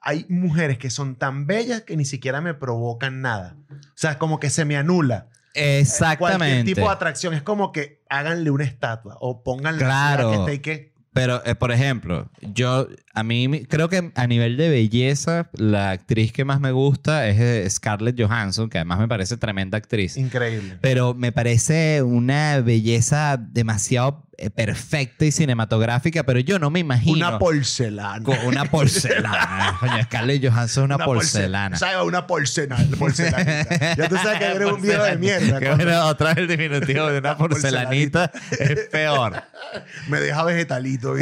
hay 0.06 0.24
mujeres 0.28 0.78
que 0.78 0.88
son 0.88 1.16
tan 1.16 1.48
bellas 1.48 1.80
que 1.82 1.96
ni 1.96 2.04
siquiera 2.04 2.40
me 2.40 2.54
provocan 2.54 3.22
nada. 3.22 3.56
O 3.72 3.74
sea, 3.96 4.12
es 4.12 4.16
como 4.18 4.38
que 4.38 4.50
se 4.50 4.64
me 4.64 4.76
anula. 4.76 5.26
Cualquier 5.52 5.78
Exactamente. 5.80 6.74
tipo 6.74 6.86
de 6.86 6.92
atracción. 6.92 7.34
Es 7.34 7.42
como 7.42 7.72
que 7.72 8.02
háganle 8.08 8.52
una 8.52 8.62
estatua 8.62 9.16
o 9.20 9.42
pónganle 9.42 9.82
Claro. 9.82 10.30
que 10.30 10.36
esté 10.36 10.54
y 10.54 10.58
que... 10.60 10.96
Pero, 11.12 11.42
eh, 11.44 11.56
por 11.56 11.72
ejemplo, 11.72 12.30
yo, 12.40 12.86
a 13.14 13.22
mí 13.24 13.64
creo 13.68 13.88
que 13.88 14.12
a 14.14 14.26
nivel 14.28 14.56
de 14.58 14.68
belleza, 14.68 15.48
la 15.54 15.90
actriz 15.90 16.30
que 16.32 16.44
más 16.44 16.60
me 16.60 16.70
gusta 16.70 17.26
es 17.26 17.40
eh, 17.40 17.68
Scarlett 17.68 18.20
Johansson, 18.20 18.68
que 18.68 18.78
además 18.78 19.00
me 19.00 19.08
parece 19.08 19.36
tremenda 19.38 19.78
actriz. 19.78 20.16
Increíble. 20.18 20.78
Pero 20.82 21.14
me 21.14 21.32
parece 21.32 22.02
una 22.02 22.60
belleza 22.60 23.38
demasiado 23.38 24.25
perfecta 24.54 25.24
y 25.24 25.32
cinematográfica, 25.32 26.24
pero 26.24 26.38
yo 26.40 26.58
no 26.58 26.70
me 26.70 26.80
imagino. 26.80 27.14
Una 27.28 27.38
porcelana. 27.38 28.22
con 28.24 28.38
una 28.46 28.64
porcelana. 28.66 29.76
Coño, 29.80 30.02
Scarlett 30.04 30.42
Johansson 30.46 30.90
es 30.90 30.94
una, 30.96 31.04
porce- 31.04 31.14
porcelana. 31.32 31.76
¿Sabes? 31.78 31.96
Una 32.06 32.26
porcelana. 32.26 32.96
porcelanita. 32.98 33.94
ya 33.96 34.08
tú 34.08 34.16
sabes 34.16 34.38
que 34.38 34.44
eres 34.46 34.70
un 34.70 34.82
viejo 34.82 35.02
de 35.02 35.16
mierda. 35.16 35.58
Que 35.60 35.74
bueno, 35.74 36.06
otra 36.06 36.28
vez 36.34 36.38
el 36.38 36.48
diminutivo 36.48 37.06
de 37.06 37.18
una 37.18 37.32
Una 37.36 37.38
porcelanita 37.48 38.30
es 38.58 38.88
peor. 38.90 39.42
Me 40.08 40.20
deja 40.20 40.44
vegetalito. 40.44 41.14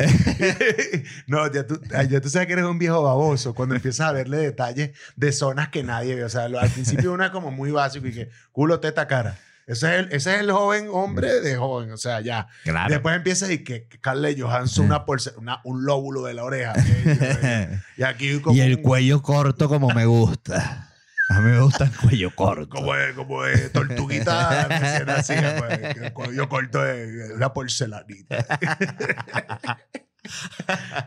no, 1.26 1.50
ya 1.52 1.66
tú, 1.66 1.80
ya 2.10 2.20
tú 2.20 2.28
sabes 2.28 2.46
que 2.46 2.52
eres 2.54 2.64
un 2.64 2.78
viejo 2.78 3.02
baboso 3.02 3.54
cuando 3.54 3.74
empiezas 3.74 4.08
a 4.08 4.12
verle 4.12 4.38
detalles 4.38 4.90
de 5.16 5.32
zonas 5.32 5.68
que 5.68 5.82
nadie 5.82 6.14
ve. 6.14 6.24
O 6.24 6.28
sea, 6.28 6.48
lo- 6.48 6.58
al 6.60 6.70
principio 6.70 7.12
una 7.12 7.30
como 7.32 7.50
muy 7.50 7.70
básico 7.70 8.06
y 8.06 8.12
que 8.12 8.30
culo, 8.52 8.80
teta, 8.80 9.06
cara. 9.06 9.36
Ese 9.66 9.86
es, 9.94 10.00
el, 10.00 10.04
ese 10.12 10.34
es 10.34 10.40
el 10.40 10.50
joven 10.52 10.88
hombre 10.92 11.40
de 11.40 11.56
joven, 11.56 11.90
o 11.92 11.96
sea, 11.96 12.20
ya. 12.20 12.48
Claro. 12.64 12.90
Después 12.92 13.16
empiezas 13.16 13.50
y 13.50 13.64
que 13.64 13.88
Carle 14.00 14.36
Johansson, 14.38 14.84
una 14.86 15.04
una- 15.38 15.60
un 15.64 15.84
lóbulo 15.86 16.22
de 16.24 16.34
la 16.34 16.44
oreja. 16.44 16.74
y 17.96 18.02
aquí 18.02 18.40
como 18.40 18.54
Y 18.56 18.60
el 18.60 18.76
un- 18.76 18.82
cuello 18.82 19.22
corto 19.22 19.68
como 19.68 19.88
me 19.90 20.04
gusta. 20.04 20.90
A 21.30 21.40
mí 21.40 21.50
me 21.52 21.60
gusta 21.60 21.84
el 21.84 21.96
cuello 21.96 22.34
corto. 22.34 22.68
Como 22.68 22.92
de, 22.94 23.14
como 23.14 23.42
de 23.44 23.70
tortuguita 23.70 24.68
recién 25.06 25.42
pues, 25.56 25.78
que 25.94 26.06
el 26.06 26.12
cuello 26.12 26.46
corto 26.50 26.82
de 26.82 27.32
una 27.34 27.50
porcelanita. 27.54 28.44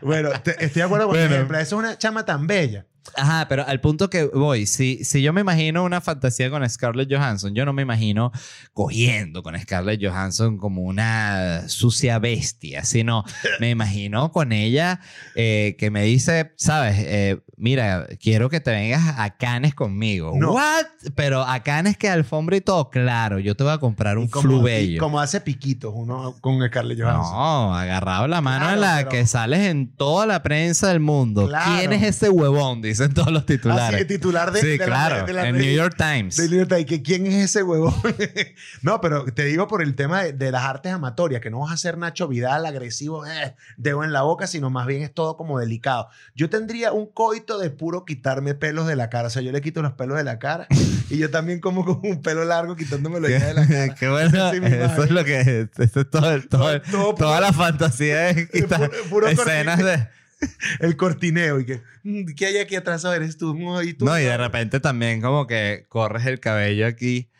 bueno, 0.02 0.30
te- 0.42 0.64
estoy 0.64 0.80
de 0.80 0.82
acuerdo 0.82 1.06
con 1.06 1.16
Bueno. 1.16 1.34
ejemplo. 1.34 1.56
Esa 1.58 1.62
es 1.66 1.72
una 1.72 1.98
chama 1.98 2.24
tan 2.24 2.46
bella. 2.48 2.86
Ajá, 3.16 3.46
pero 3.48 3.66
al 3.66 3.80
punto 3.80 4.10
que 4.10 4.24
voy, 4.24 4.66
si, 4.66 5.04
si 5.04 5.22
yo 5.22 5.32
me 5.32 5.40
imagino 5.40 5.84
una 5.84 6.00
fantasía 6.00 6.50
con 6.50 6.68
Scarlett 6.68 7.12
Johansson, 7.12 7.54
yo 7.54 7.64
no 7.64 7.72
me 7.72 7.82
imagino 7.82 8.32
cogiendo 8.72 9.42
con 9.42 9.58
Scarlett 9.58 10.00
Johansson 10.04 10.56
como 10.58 10.82
una 10.82 11.68
sucia 11.68 12.18
bestia, 12.18 12.84
sino 12.84 13.24
me 13.60 13.70
imagino 13.70 14.30
con 14.32 14.52
ella 14.52 15.00
eh, 15.34 15.76
que 15.78 15.90
me 15.90 16.02
dice, 16.04 16.52
sabes, 16.56 16.96
Eh, 16.98 17.40
mira, 17.56 18.06
quiero 18.20 18.48
que 18.50 18.60
te 18.60 18.70
vengas 18.70 19.14
a 19.18 19.36
Cannes 19.36 19.74
conmigo. 19.74 20.32
No. 20.36 20.52
¿What? 20.52 20.84
Pero 21.14 21.42
a 21.42 21.60
Cannes 21.62 21.96
que 21.96 22.08
alfombra 22.08 22.56
y 22.56 22.60
todo, 22.60 22.90
claro, 22.90 23.38
yo 23.38 23.56
te 23.56 23.64
voy 23.64 23.72
a 23.72 23.78
comprar 23.78 24.18
un 24.18 24.26
Y 24.26 24.98
como, 24.98 25.18
hace 25.20 25.40
piquitos 25.40 25.92
uno 25.94 26.36
con 26.40 26.64
Scarlett 26.66 27.00
Johansson. 27.00 27.32
No, 27.34 27.74
agarrado 27.74 28.26
la 28.28 28.40
mano 28.40 28.58
Claro, 28.66 28.74
en 28.74 28.80
la 28.80 28.96
pero- 28.98 29.08
que 29.10 29.26
sales 29.26 29.60
en 29.60 29.88
toda 29.94 30.26
la 30.26 30.42
prensa 30.42 30.88
del 30.88 31.00
mundo. 31.00 31.46
Claro. 31.48 31.78
¿Quién 31.78 31.92
es 31.92 32.02
ese 32.02 32.28
huevón? 32.28 32.80
Dicen 32.98 33.14
todos 33.14 33.32
los 33.32 33.46
titulares. 33.46 33.96
Así, 33.96 34.04
titular 34.06 34.52
de, 34.52 34.60
sí, 34.60 34.66
de 34.68 34.78
la- 34.78 34.84
claro. 34.86 35.26
de 35.26 35.32
la- 35.32 35.48
en 35.48 35.56
de- 35.56 35.62
New 35.62 35.74
York 35.74 35.94
Times. 35.96 36.36
de 36.36 36.48
New 36.48 36.58
York 36.58 36.68
Times, 36.68 36.86
que 36.86 37.02
¿Quién 37.02 37.26
es 37.26 37.34
ese 37.34 37.62
huevón? 37.62 37.94
no, 38.82 39.00
pero 39.00 39.24
te 39.26 39.44
digo 39.44 39.68
por 39.68 39.82
el 39.82 39.94
tema 39.94 40.22
de, 40.24 40.32
de 40.32 40.50
las 40.50 40.64
artes 40.64 40.92
amatorias, 40.92 41.40
que 41.40 41.50
no 41.50 41.60
vas 41.60 41.72
a 41.72 41.76
ser 41.76 41.98
Nacho 41.98 42.28
Vidal 42.28 42.66
agresivo, 42.66 43.26
eh, 43.26 43.54
dedo 43.76 44.04
en 44.04 44.12
la 44.12 44.22
boca, 44.22 44.46
sino 44.46 44.70
más 44.70 44.86
bien 44.86 45.02
es 45.02 45.12
todo 45.12 45.36
como 45.36 45.58
delicado. 45.58 46.08
Yo 46.34 46.50
tendría 46.50 46.92
un 46.92 47.06
coito 47.06 47.58
de 47.58 47.70
puro 47.70 48.04
quitarme 48.04 48.54
pelos 48.54 48.86
de 48.86 48.96
la 48.96 49.08
cara. 49.10 49.28
O 49.28 49.30
sea, 49.30 49.42
yo 49.42 49.52
le 49.52 49.60
quito 49.60 49.82
los 49.82 49.92
pelos 49.92 50.16
de 50.16 50.24
la 50.24 50.38
cara 50.38 50.66
y 51.10 51.18
yo 51.18 51.30
también 51.30 51.60
como 51.60 51.84
con 51.84 52.00
un 52.02 52.20
pelo 52.22 52.44
largo 52.44 52.76
quitándomelo 52.76 53.28
ya 53.28 53.46
de 53.46 53.54
la 53.54 53.66
cara. 53.66 53.94
Qué 53.98 54.08
bueno. 54.08 54.50
Eso 54.52 55.04
es 55.04 55.10
lo 55.10 55.24
que. 55.24 55.68
Eso 55.78 56.00
es 56.00 56.10
todo, 56.10 56.30
el- 56.32 56.48
todo 56.48 56.70
el- 56.72 56.82
Todo- 56.82 57.14
todo 57.14 57.14
toda 57.14 57.40
la 57.40 57.52
fantasía 57.52 58.30
es 58.30 58.48
quitar 58.50 58.90
puro- 58.90 59.02
puro 59.10 59.28
escenas 59.28 59.78
de. 59.78 60.08
El 60.80 60.96
cortineo 60.96 61.60
y 61.60 61.66
que, 61.66 61.82
mm, 62.04 62.34
¿qué 62.36 62.46
hay 62.46 62.58
aquí 62.58 62.76
atrás? 62.76 63.04
A 63.04 63.10
ver, 63.10 63.22
eres 63.22 63.36
tú. 63.38 63.54
Mm, 63.54 63.82
Y 63.88 63.94
tú 63.94 64.04
No, 64.04 64.18
y 64.18 64.22
de 64.24 64.36
repente 64.36 64.80
también 64.80 65.20
como 65.20 65.46
que 65.46 65.86
corres 65.88 66.26
el 66.26 66.40
cabello 66.40 66.86
aquí 66.86 67.30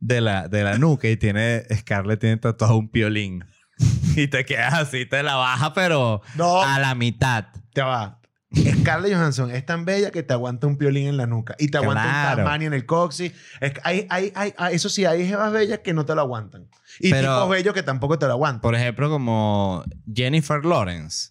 de 0.00 0.20
la, 0.20 0.48
de 0.48 0.62
la 0.64 0.78
nuca 0.78 1.08
y 1.08 1.16
tiene. 1.16 1.62
Scarlett 1.74 2.20
tiene 2.20 2.36
tatuado 2.36 2.76
un 2.76 2.88
piolín. 2.90 3.44
Y 4.16 4.28
te 4.28 4.44
quedas 4.44 4.74
así, 4.74 5.06
te 5.06 5.24
la 5.24 5.34
baja, 5.34 5.72
pero 5.74 6.22
No. 6.36 6.62
a 6.62 6.78
la 6.78 6.94
mitad. 6.94 7.46
te 7.72 7.82
va. 7.82 8.20
Scarlett 8.54 9.12
Johansson 9.12 9.50
es 9.50 9.66
tan 9.66 9.84
bella 9.84 10.12
que 10.12 10.22
te 10.22 10.32
aguanta 10.32 10.68
un 10.68 10.78
piolín 10.78 11.08
en 11.08 11.16
la 11.16 11.26
nuca 11.26 11.56
y 11.58 11.66
te 11.66 11.78
aguanta 11.78 12.02
Claro. 12.04 12.30
un 12.30 12.36
Tasmania 12.44 12.66
en 12.68 12.74
el 12.74 12.86
coxis. 12.86 13.32
Es 13.60 13.72
hay, 13.82 14.06
hay, 14.10 14.32
hay, 14.36 14.52
eso 14.72 14.88
sí, 14.88 15.04
hay 15.04 15.26
jevas 15.26 15.52
bellas 15.52 15.80
que 15.80 15.92
no 15.92 16.04
te 16.06 16.14
lo 16.14 16.20
aguantan. 16.20 16.68
Y 17.00 17.10
tipos 17.12 17.48
bellos 17.48 17.74
que 17.74 17.82
tampoco 17.82 18.16
te 18.16 18.26
lo 18.26 18.32
aguantan. 18.34 18.60
Por 18.60 18.76
ejemplo, 18.76 19.10
como 19.10 19.82
Jennifer 20.14 20.64
Lawrence, 20.64 21.30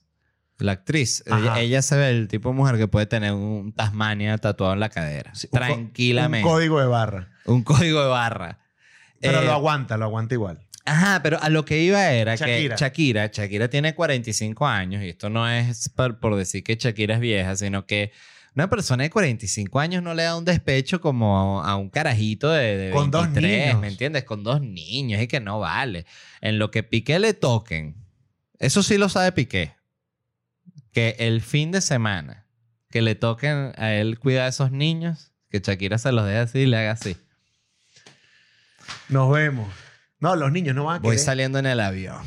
la 0.59 0.73
actriz. 0.73 1.23
Ajá. 1.29 1.39
Ella, 1.39 1.59
ella 1.59 1.81
se 1.81 1.95
ve 1.97 2.09
el 2.09 2.27
tipo 2.27 2.49
de 2.49 2.55
mujer 2.55 2.77
que 2.77 2.87
puede 2.87 3.05
tener 3.05 3.33
un 3.33 3.73
Tasmania 3.73 4.37
tatuado 4.37 4.73
en 4.73 4.79
la 4.79 4.89
cadera. 4.89 5.33
Sí, 5.35 5.47
un 5.51 5.59
co- 5.59 5.65
tranquilamente. 5.65 6.47
Un 6.47 6.53
código 6.53 6.79
de 6.79 6.87
barra. 6.87 7.29
Un 7.45 7.63
código 7.63 8.01
de 8.01 8.07
barra. 8.09 8.59
Pero 9.19 9.41
Eh, 9.41 9.45
lo 9.45 9.53
aguanta, 9.53 9.97
lo 9.97 10.05
aguanta 10.05 10.33
igual. 10.35 10.59
Ajá, 10.85 11.21
pero 11.23 11.41
a 11.41 11.49
lo 11.49 11.63
que 11.63 11.81
iba 11.81 12.11
era 12.11 12.35
Shakira. 12.35 12.75
que 12.75 12.81
Shakira, 12.81 13.27
Shakira 13.33 13.69
tiene 13.69 13.95
45 13.95 14.67
años 14.67 15.01
y 15.03 15.09
esto 15.09 15.29
no 15.29 15.49
es 15.49 15.87
por, 15.89 16.19
por 16.19 16.35
decir 16.35 16.61
que 16.63 16.75
Shakira 16.75 17.15
es 17.15 17.19
vieja, 17.21 17.55
sino 17.55 17.85
que 17.85 18.11
una 18.53 18.69
persona 18.69 19.03
de 19.03 19.09
45 19.09 19.79
años 19.79 20.03
no 20.03 20.13
le 20.13 20.23
da 20.23 20.35
un 20.37 20.43
despecho 20.43 20.99
como 20.99 21.63
a 21.63 21.75
un 21.77 21.89
carajito 21.89 22.51
de, 22.51 22.77
de 22.77 22.91
Con 22.91 23.11
dos 23.11 23.23
23, 23.31 23.65
niños. 23.67 23.81
¿me 23.81 23.87
entiendes? 23.87 24.25
Con 24.25 24.43
dos 24.43 24.59
niños 24.61 25.21
y 25.21 25.27
que 25.27 25.39
no 25.39 25.59
vale. 25.59 26.05
En 26.41 26.59
lo 26.59 26.69
que 26.69 26.83
Piqué 26.83 27.17
le 27.17 27.33
toquen, 27.33 27.95
eso 28.59 28.83
sí 28.83 28.97
lo 28.97 29.07
sabe 29.07 29.31
Piqué, 29.31 29.73
que 30.93 31.15
el 31.19 31.41
fin 31.41 31.71
de 31.71 31.81
semana 31.81 32.45
que 32.89 33.01
le 33.01 33.15
toquen 33.15 33.73
a 33.77 33.91
él 33.93 34.19
cuidar 34.19 34.45
a 34.45 34.47
esos 34.49 34.71
niños, 34.71 35.31
que 35.49 35.59
Shakira 35.59 35.97
se 35.97 36.11
los 36.11 36.25
deje 36.25 36.37
así 36.39 36.59
y 36.59 36.65
le 36.67 36.77
haga 36.77 36.91
así. 36.91 37.17
Nos 39.09 39.31
vemos. 39.31 39.67
No, 40.19 40.35
los 40.35 40.51
niños 40.51 40.75
no 40.75 40.85
van 40.85 40.97
a 40.97 40.99
Voy 40.99 41.15
querer. 41.15 41.25
saliendo 41.25 41.59
en 41.59 41.65
el 41.65 41.79
avión. 41.79 42.21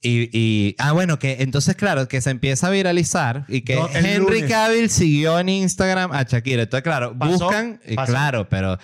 Y, 0.00 0.28
y- 0.36 0.74
ah, 0.78 0.92
bueno, 0.92 1.18
que 1.18 1.38
entonces, 1.40 1.76
claro, 1.76 2.08
que 2.08 2.20
se 2.20 2.30
empieza 2.30 2.66
a 2.66 2.70
viralizar 2.70 3.44
y 3.48 3.60
que 3.62 3.76
No, 3.76 3.88
Henry 3.88 4.18
lunes. 4.40 4.50
Cavill 4.50 4.90
siguió 4.90 5.38
en 5.38 5.48
Instagram 5.48 6.12
a 6.12 6.24
Shakira. 6.24 6.62
Entonces, 6.64 6.82
claro, 6.82 7.16
Pasó, 7.16 7.44
buscan, 7.44 7.80
y 7.86 7.94
pasó. 7.94 8.12
claro, 8.12 8.48
pero 8.48 8.78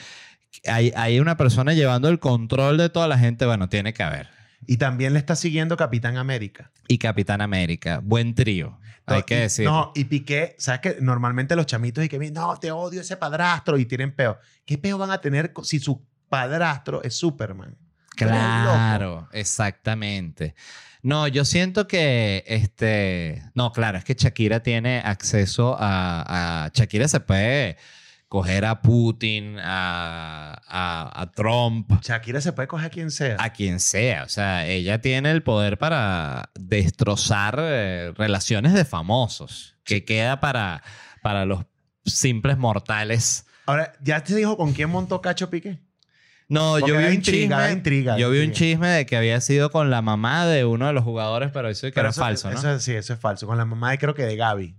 hay, 0.66 0.92
hay 0.96 1.18
una 1.18 1.36
persona 1.36 1.72
llevando 1.74 2.08
el 2.08 2.20
control 2.20 2.78
de 2.78 2.88
toda 2.88 3.08
la 3.08 3.18
gente. 3.18 3.46
Bueno, 3.46 3.68
tiene 3.68 3.92
que 3.92 4.02
haber. 4.04 4.28
Y 4.66 4.76
también 4.76 5.12
le 5.12 5.18
está 5.18 5.36
siguiendo 5.36 5.76
Capitán 5.76 6.16
América. 6.16 6.70
Y 6.88 6.98
Capitán 6.98 7.40
América, 7.40 8.00
buen 8.02 8.34
trío, 8.34 8.78
hay 9.06 9.22
que 9.22 9.36
y- 9.36 9.40
decir. 9.40 9.64
No, 9.66 9.92
y 9.94 10.04
Piqué, 10.04 10.54
¿sabes 10.58 10.80
que 10.80 10.96
Normalmente 11.00 11.56
los 11.56 11.66
chamitos 11.66 12.04
y 12.04 12.08
que 12.08 12.18
no, 12.30 12.56
te 12.58 12.70
odio 12.70 13.00
ese 13.00 13.16
padrastro 13.16 13.78
y 13.78 13.86
tienen 13.86 14.12
peo. 14.14 14.38
¿Qué 14.64 14.76
peo 14.78 14.98
van 14.98 15.10
a 15.10 15.20
tener 15.20 15.52
si 15.62 15.78
su 15.78 16.04
padrastro 16.28 17.02
es 17.02 17.14
Superman? 17.14 17.76
Claro, 18.16 19.28
exactamente. 19.32 20.54
No, 21.02 21.28
yo 21.28 21.44
siento 21.44 21.86
que 21.86 22.42
este. 22.46 23.42
No, 23.54 23.72
claro, 23.72 23.98
es 23.98 24.04
que 24.04 24.14
Shakira 24.14 24.60
tiene 24.60 25.00
acceso 25.04 25.76
a. 25.78 26.64
a- 26.64 26.70
Shakira 26.74 27.06
se 27.06 27.20
puede 27.20 27.76
coger 28.28 28.64
a 28.66 28.82
Putin, 28.82 29.56
a, 29.58 30.60
a, 30.68 31.22
a 31.22 31.30
Trump, 31.32 31.90
Shakira 32.02 32.40
se 32.40 32.52
puede 32.52 32.68
coger 32.68 32.86
a 32.86 32.90
quien 32.90 33.10
sea. 33.10 33.36
a 33.38 33.52
quien 33.52 33.80
sea. 33.80 34.24
O 34.24 34.28
sea, 34.28 34.66
ella 34.66 35.00
tiene 35.00 35.30
el 35.30 35.42
poder 35.42 35.78
para 35.78 36.50
destrozar 36.58 37.56
eh, 37.58 38.12
relaciones 38.16 38.74
de 38.74 38.84
famosos. 38.84 39.76
Que 39.84 40.04
queda 40.04 40.40
para, 40.40 40.82
para 41.22 41.46
los 41.46 41.64
simples 42.04 42.58
mortales. 42.58 43.46
Ahora, 43.64 43.92
¿ya 44.02 44.22
te 44.22 44.34
dijo 44.34 44.56
con 44.58 44.72
quién 44.74 44.90
montó 44.90 45.20
Cacho 45.22 45.48
Piqué? 45.48 45.80
No, 46.50 46.76
Porque 46.78 46.90
yo 46.92 46.98
vi 46.98 47.04
un 47.06 47.12
intriga, 47.14 47.58
chisme. 47.58 47.72
intriga, 47.72 48.18
yo 48.18 48.30
vi 48.30 48.40
un 48.44 48.52
chisme 48.52 48.88
de 48.88 49.04
que 49.06 49.16
había 49.18 49.38
sido 49.42 49.70
con 49.70 49.90
la 49.90 50.00
mamá 50.00 50.46
de 50.46 50.64
uno 50.64 50.86
de 50.86 50.94
los 50.94 51.04
jugadores, 51.04 51.50
pero 51.52 51.68
eso 51.68 51.86
que 51.86 51.92
Pero 51.92 52.06
era 52.06 52.10
eso- 52.10 52.20
falso, 52.22 52.50
¿no? 52.50 52.58
Eso, 52.58 52.78
sí, 52.80 52.94
eso 52.94 53.12
es 53.12 53.20
falso. 53.20 53.46
Con 53.46 53.58
la 53.58 53.66
mamá 53.66 53.90
de 53.90 53.98
creo 53.98 54.14
que 54.14 54.24
de 54.24 54.36
Gaby. 54.36 54.74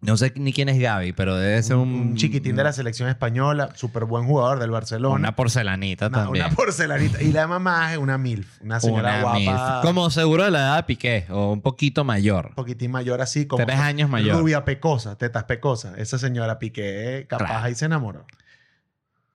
No 0.00 0.16
sé 0.16 0.32
ni 0.36 0.52
quién 0.52 0.68
es 0.68 0.78
Gaby, 0.78 1.12
pero 1.12 1.34
debe 1.36 1.60
ser 1.60 1.74
un, 1.74 1.88
un, 1.88 2.14
chiquitín 2.16 2.54
de 2.54 2.62
la 2.62 2.72
selección 2.72 3.08
española, 3.08 3.70
súper 3.74 4.04
buen 4.04 4.26
jugador 4.26 4.60
del 4.60 4.70
Barcelona. 4.70 5.16
Una 5.16 5.34
porcelanita 5.34 6.06
Una- 6.06 6.18
también. 6.24 6.44
una 6.46 6.54
porcelanita. 6.54 7.20
Y 7.20 7.32
la 7.32 7.48
mamá 7.48 7.92
es 7.92 7.98
una 7.98 8.16
MILF, 8.16 8.62
una 8.62 8.78
señora 8.78 9.10
Una 9.14 9.22
guapa. 9.22 9.38
milf. 9.38 9.82
Como 9.82 10.08
seguro 10.10 10.44
de 10.44 10.52
la 10.52 10.58
edad 10.60 10.76
de 10.76 10.82
Piqué, 10.84 11.26
o 11.30 11.50
un 11.52 11.60
poquito 11.62 12.04
mayor. 12.04 12.46
Un 12.50 12.54
poquitín 12.54 12.92
mayor 12.92 13.20
así, 13.20 13.46
como. 13.46 13.66
Tres 13.66 13.80
años 13.80 14.08
mayor. 14.08 14.36
Rubia 14.38 14.64
pecosa, 14.64 15.18
tetas 15.18 15.44
pecosas. 15.44 15.98
Esa 15.98 16.16
señora 16.16 16.60
Piqué, 16.60 17.26
capaz 17.28 17.46
Claro. 17.46 17.64
ahí 17.64 17.74
se 17.74 17.86
enamoró. 17.86 18.24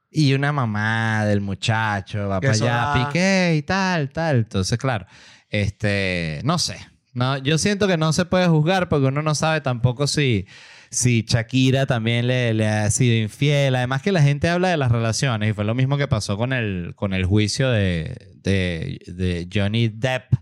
Y 0.10 0.34
una 0.34 0.54
mamá 0.54 1.26
del 1.26 1.42
muchacho, 1.42 2.30
va 2.30 2.40
para 2.40 2.54
allá, 2.54 2.66
da- 2.74 3.08
Piqué 3.08 3.56
y 3.58 3.64
tal, 3.64 4.10
tal. 4.12 4.38
Entonces, 4.38 4.78
claro, 4.78 5.08
este, 5.50 6.40
no 6.46 6.58
sé. 6.58 6.78
No, 7.14 7.38
yo 7.38 7.58
siento 7.58 7.88
que 7.88 7.98
no 7.98 8.12
se 8.14 8.26
puede 8.26 8.48
juzgar 8.48 8.90
porque 8.90 9.08
uno 9.08 9.22
no 9.22 9.36
sabe 9.36 9.62
tampoco 9.62 10.08
si, 10.08 10.48
si 10.90 11.24
Shakira 11.28 11.86
también 11.86 12.28
le, 12.28 12.54
le 12.54 12.68
ha 12.68 12.90
sido 12.90 13.16
infiel. 13.16 13.76
Además 13.76 14.02
que 14.02 14.12
la 14.12 14.22
gente 14.22 14.50
habla 14.50 14.70
de 14.70 14.78
las 14.78 14.92
relaciones 14.92 15.50
y 15.50 15.54
fue 15.54 15.64
lo 15.64 15.76
mismo 15.76 15.98
que 15.98 16.08
pasó 16.08 16.38
con 16.38 16.54
el, 16.54 16.94
con 16.96 17.14
el 17.14 17.26
juicio 17.26 17.70
de, 17.70 18.32
de, 18.36 19.00
de 19.08 19.48
Johnny 19.54 19.90
Depp 19.90 20.34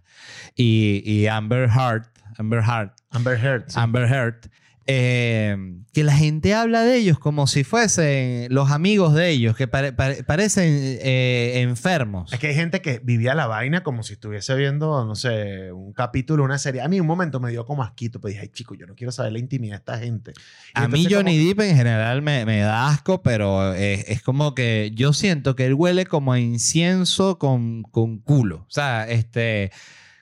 y, 0.56 1.04
y 1.06 1.28
Amber 1.28 1.70
Heard. 1.70 2.06
Amber 2.38 2.62
Heard. 2.62 2.92
Amber 3.12 3.38
Heard. 3.38 3.64
sí. 3.68 3.80
Amber 3.80 4.04
Heard. 4.04 4.50
Eh, 4.88 5.56
que 5.94 6.04
la 6.04 6.16
gente 6.16 6.54
habla 6.54 6.82
de 6.84 6.98
ellos 6.98 7.20
como 7.20 7.48
si 7.48 7.64
fuesen 7.64 8.48
los 8.54 8.72
amigos 8.72 9.14
de 9.14 9.30
ellos, 9.30 9.56
que 9.56 9.68
pare- 9.68 9.94
pare- 9.94 10.24
parecen 10.24 10.66
eh, 10.68 11.62
enfermos. 11.62 12.32
Es 12.34 12.40
que 12.40 12.48
hay 12.48 12.56
gente 12.56 12.82
que 12.82 13.00
vivía 13.04 13.36
la 13.36 13.48
vaina 13.48 13.84
como 13.84 14.04
si 14.04 14.14
estuviese 14.14 14.56
viendo, 14.56 15.06
no 15.06 15.16
sé, 15.16 15.72
un 15.72 15.94
capítulo, 15.94 16.44
una 16.44 16.58
serie. 16.58 16.82
A 16.82 16.88
mí 16.88 17.00
un 17.00 17.08
momento 17.08 17.40
me 17.40 17.52
dio 17.52 17.66
como 17.66 17.84
asquito, 17.84 18.20
pero 18.20 18.30
dije, 18.30 18.42
ay, 18.42 18.50
chico, 18.50 18.74
yo 18.76 18.86
no 18.88 18.96
quiero 18.96 19.12
saber 19.12 19.34
la 19.34 19.40
intimidad 19.40 19.74
de 19.74 19.78
esta 19.80 20.00
gente. 20.00 20.32
Y 20.32 20.72
A 20.74 20.88
mí 20.88 21.06
Johnny 21.10 21.38
como- 21.38 21.48
Depp 21.50 21.60
en 21.72 21.76
general 21.78 22.22
me, 22.22 22.46
me 22.46 22.60
da 22.60 22.90
asco, 22.90 23.22
pero 23.22 23.74
es, 23.74 24.06
es 24.10 24.22
como 24.24 24.56
que 24.56 24.92
yo 24.96 25.14
siento 25.14 25.56
que 25.56 25.66
él 25.66 25.74
huele 25.74 26.06
como 26.06 26.34
a 26.34 26.40
incienso 26.40 27.38
con, 27.38 27.84
con 27.84 28.18
culo. 28.20 28.66
O 28.68 28.72
sea, 28.72 29.08
este... 29.10 29.72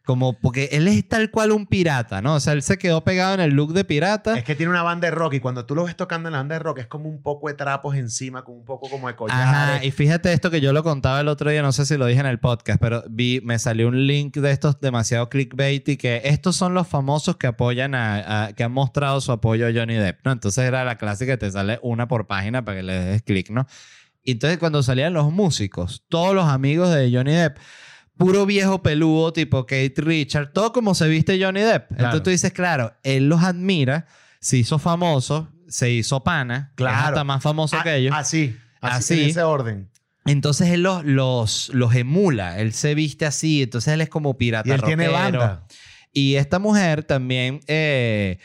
Como 0.09 0.33
porque 0.33 0.69
él 0.71 0.87
es 0.87 1.07
tal 1.07 1.29
cual 1.29 1.51
un 1.51 1.67
pirata, 1.67 2.19
¿no? 2.19 2.33
O 2.33 2.39
sea, 2.39 2.53
él 2.53 2.63
se 2.63 2.79
quedó 2.79 3.03
pegado 3.03 3.35
en 3.35 3.41
el 3.41 3.51
look 3.51 3.73
de 3.73 3.83
pirata. 3.85 4.35
Es 4.35 4.43
que 4.43 4.55
tiene 4.55 4.71
una 4.71 4.81
banda 4.81 5.07
de 5.07 5.11
rock 5.11 5.35
y 5.35 5.39
cuando 5.39 5.67
tú 5.67 5.75
lo 5.75 5.83
ves 5.83 5.95
tocando 5.95 6.29
en 6.29 6.33
la 6.33 6.39
banda 6.39 6.55
de 6.55 6.59
rock 6.59 6.79
es 6.79 6.87
como 6.87 7.07
un 7.07 7.21
poco 7.21 7.47
de 7.47 7.53
trapos 7.53 7.95
encima, 7.95 8.43
con 8.43 8.55
un 8.55 8.65
poco 8.65 8.89
como 8.89 9.07
de 9.07 9.15
collares. 9.15 9.45
Ajá, 9.45 9.85
y 9.85 9.91
fíjate 9.91 10.33
esto 10.33 10.49
que 10.49 10.61
yo 10.61 10.73
lo 10.73 10.81
contaba 10.81 11.21
el 11.21 11.27
otro 11.27 11.51
día, 11.51 11.61
no 11.61 11.71
sé 11.71 11.85
si 11.85 11.95
lo 11.95 12.07
dije 12.07 12.21
en 12.21 12.25
el 12.25 12.39
podcast, 12.39 12.81
pero 12.81 13.03
vi, 13.07 13.39
me 13.43 13.59
salió 13.59 13.87
un 13.87 14.07
link 14.07 14.35
de 14.37 14.49
estos 14.49 14.79
demasiado 14.81 15.29
clickbait 15.29 15.87
y 15.89 15.97
que 15.97 16.21
estos 16.23 16.55
son 16.55 16.73
los 16.73 16.87
famosos 16.87 17.37
que 17.37 17.45
apoyan 17.45 17.93
a, 17.93 18.45
a- 18.45 18.53
que 18.53 18.63
han 18.63 18.71
mostrado 18.71 19.21
su 19.21 19.31
apoyo 19.31 19.67
a 19.67 19.71
Johnny 19.71 19.93
Depp, 19.93 20.25
¿no? 20.25 20.31
Entonces 20.31 20.63
era 20.65 20.83
la 20.83 20.97
clásica 20.97 21.33
que 21.33 21.37
te 21.37 21.51
sale 21.51 21.77
una 21.83 22.07
por 22.07 22.25
página 22.25 22.65
para 22.65 22.77
que 22.77 22.83
le 22.83 22.93
des 22.99 23.21
clic, 23.21 23.51
¿no? 23.51 23.67
Y 24.23 24.31
entonces 24.31 24.57
cuando 24.57 24.81
salían 24.81 25.13
los 25.13 25.31
músicos, 25.31 26.03
todos 26.09 26.33
los 26.33 26.45
amigos 26.45 26.89
de 26.91 27.11
Johnny 27.13 27.31
Depp, 27.33 27.57
puro 28.19 28.45
viejo 28.45 28.83
peludo 28.83 29.33
tipo 29.33 29.65
Kate 29.65 29.93
Richard, 29.97 30.51
todo 30.53 30.71
como 30.73 30.93
se 30.93 31.07
viste 31.07 31.43
Johnny 31.43 31.61
Depp. 31.61 31.87
Claro. 31.87 32.03
Entonces 32.03 32.23
tú 32.23 32.29
dices, 32.29 32.53
claro, 32.53 32.93
él 33.01 33.27
los 33.29 33.41
admira, 33.43 34.05
se 34.39 34.57
hizo 34.57 34.77
famoso, 34.77 35.49
se 35.67 35.89
hizo 35.89 36.23
pana, 36.23 36.67
es 36.71 36.75
Claro. 36.75 37.07
hasta 37.07 37.23
más 37.23 37.41
famoso 37.41 37.77
Ah, 37.79 37.83
que 37.83 37.95
ellos. 37.95 38.13
Así, 38.15 38.55
así, 38.81 39.13
Así. 39.13 39.23
en 39.23 39.29
ese 39.29 39.41
orden. 39.43 39.89
Entonces 40.25 40.67
él 40.69 40.83
los, 40.83 41.03
los, 41.05 41.69
los 41.73 41.95
emula, 41.95 42.59
él 42.59 42.73
se 42.73 42.93
viste 42.93 43.25
así, 43.25 43.63
entonces 43.63 43.93
él 43.93 44.01
es 44.01 44.09
como 44.09 44.37
pirata. 44.37 44.67
Y 44.69 44.73
él 44.73 44.81
tiene 44.83 45.07
banda. 45.07 45.65
Y 46.11 46.35
esta 46.35 46.59
mujer 46.59 47.03
también, 47.03 47.61
eh, 47.67 48.37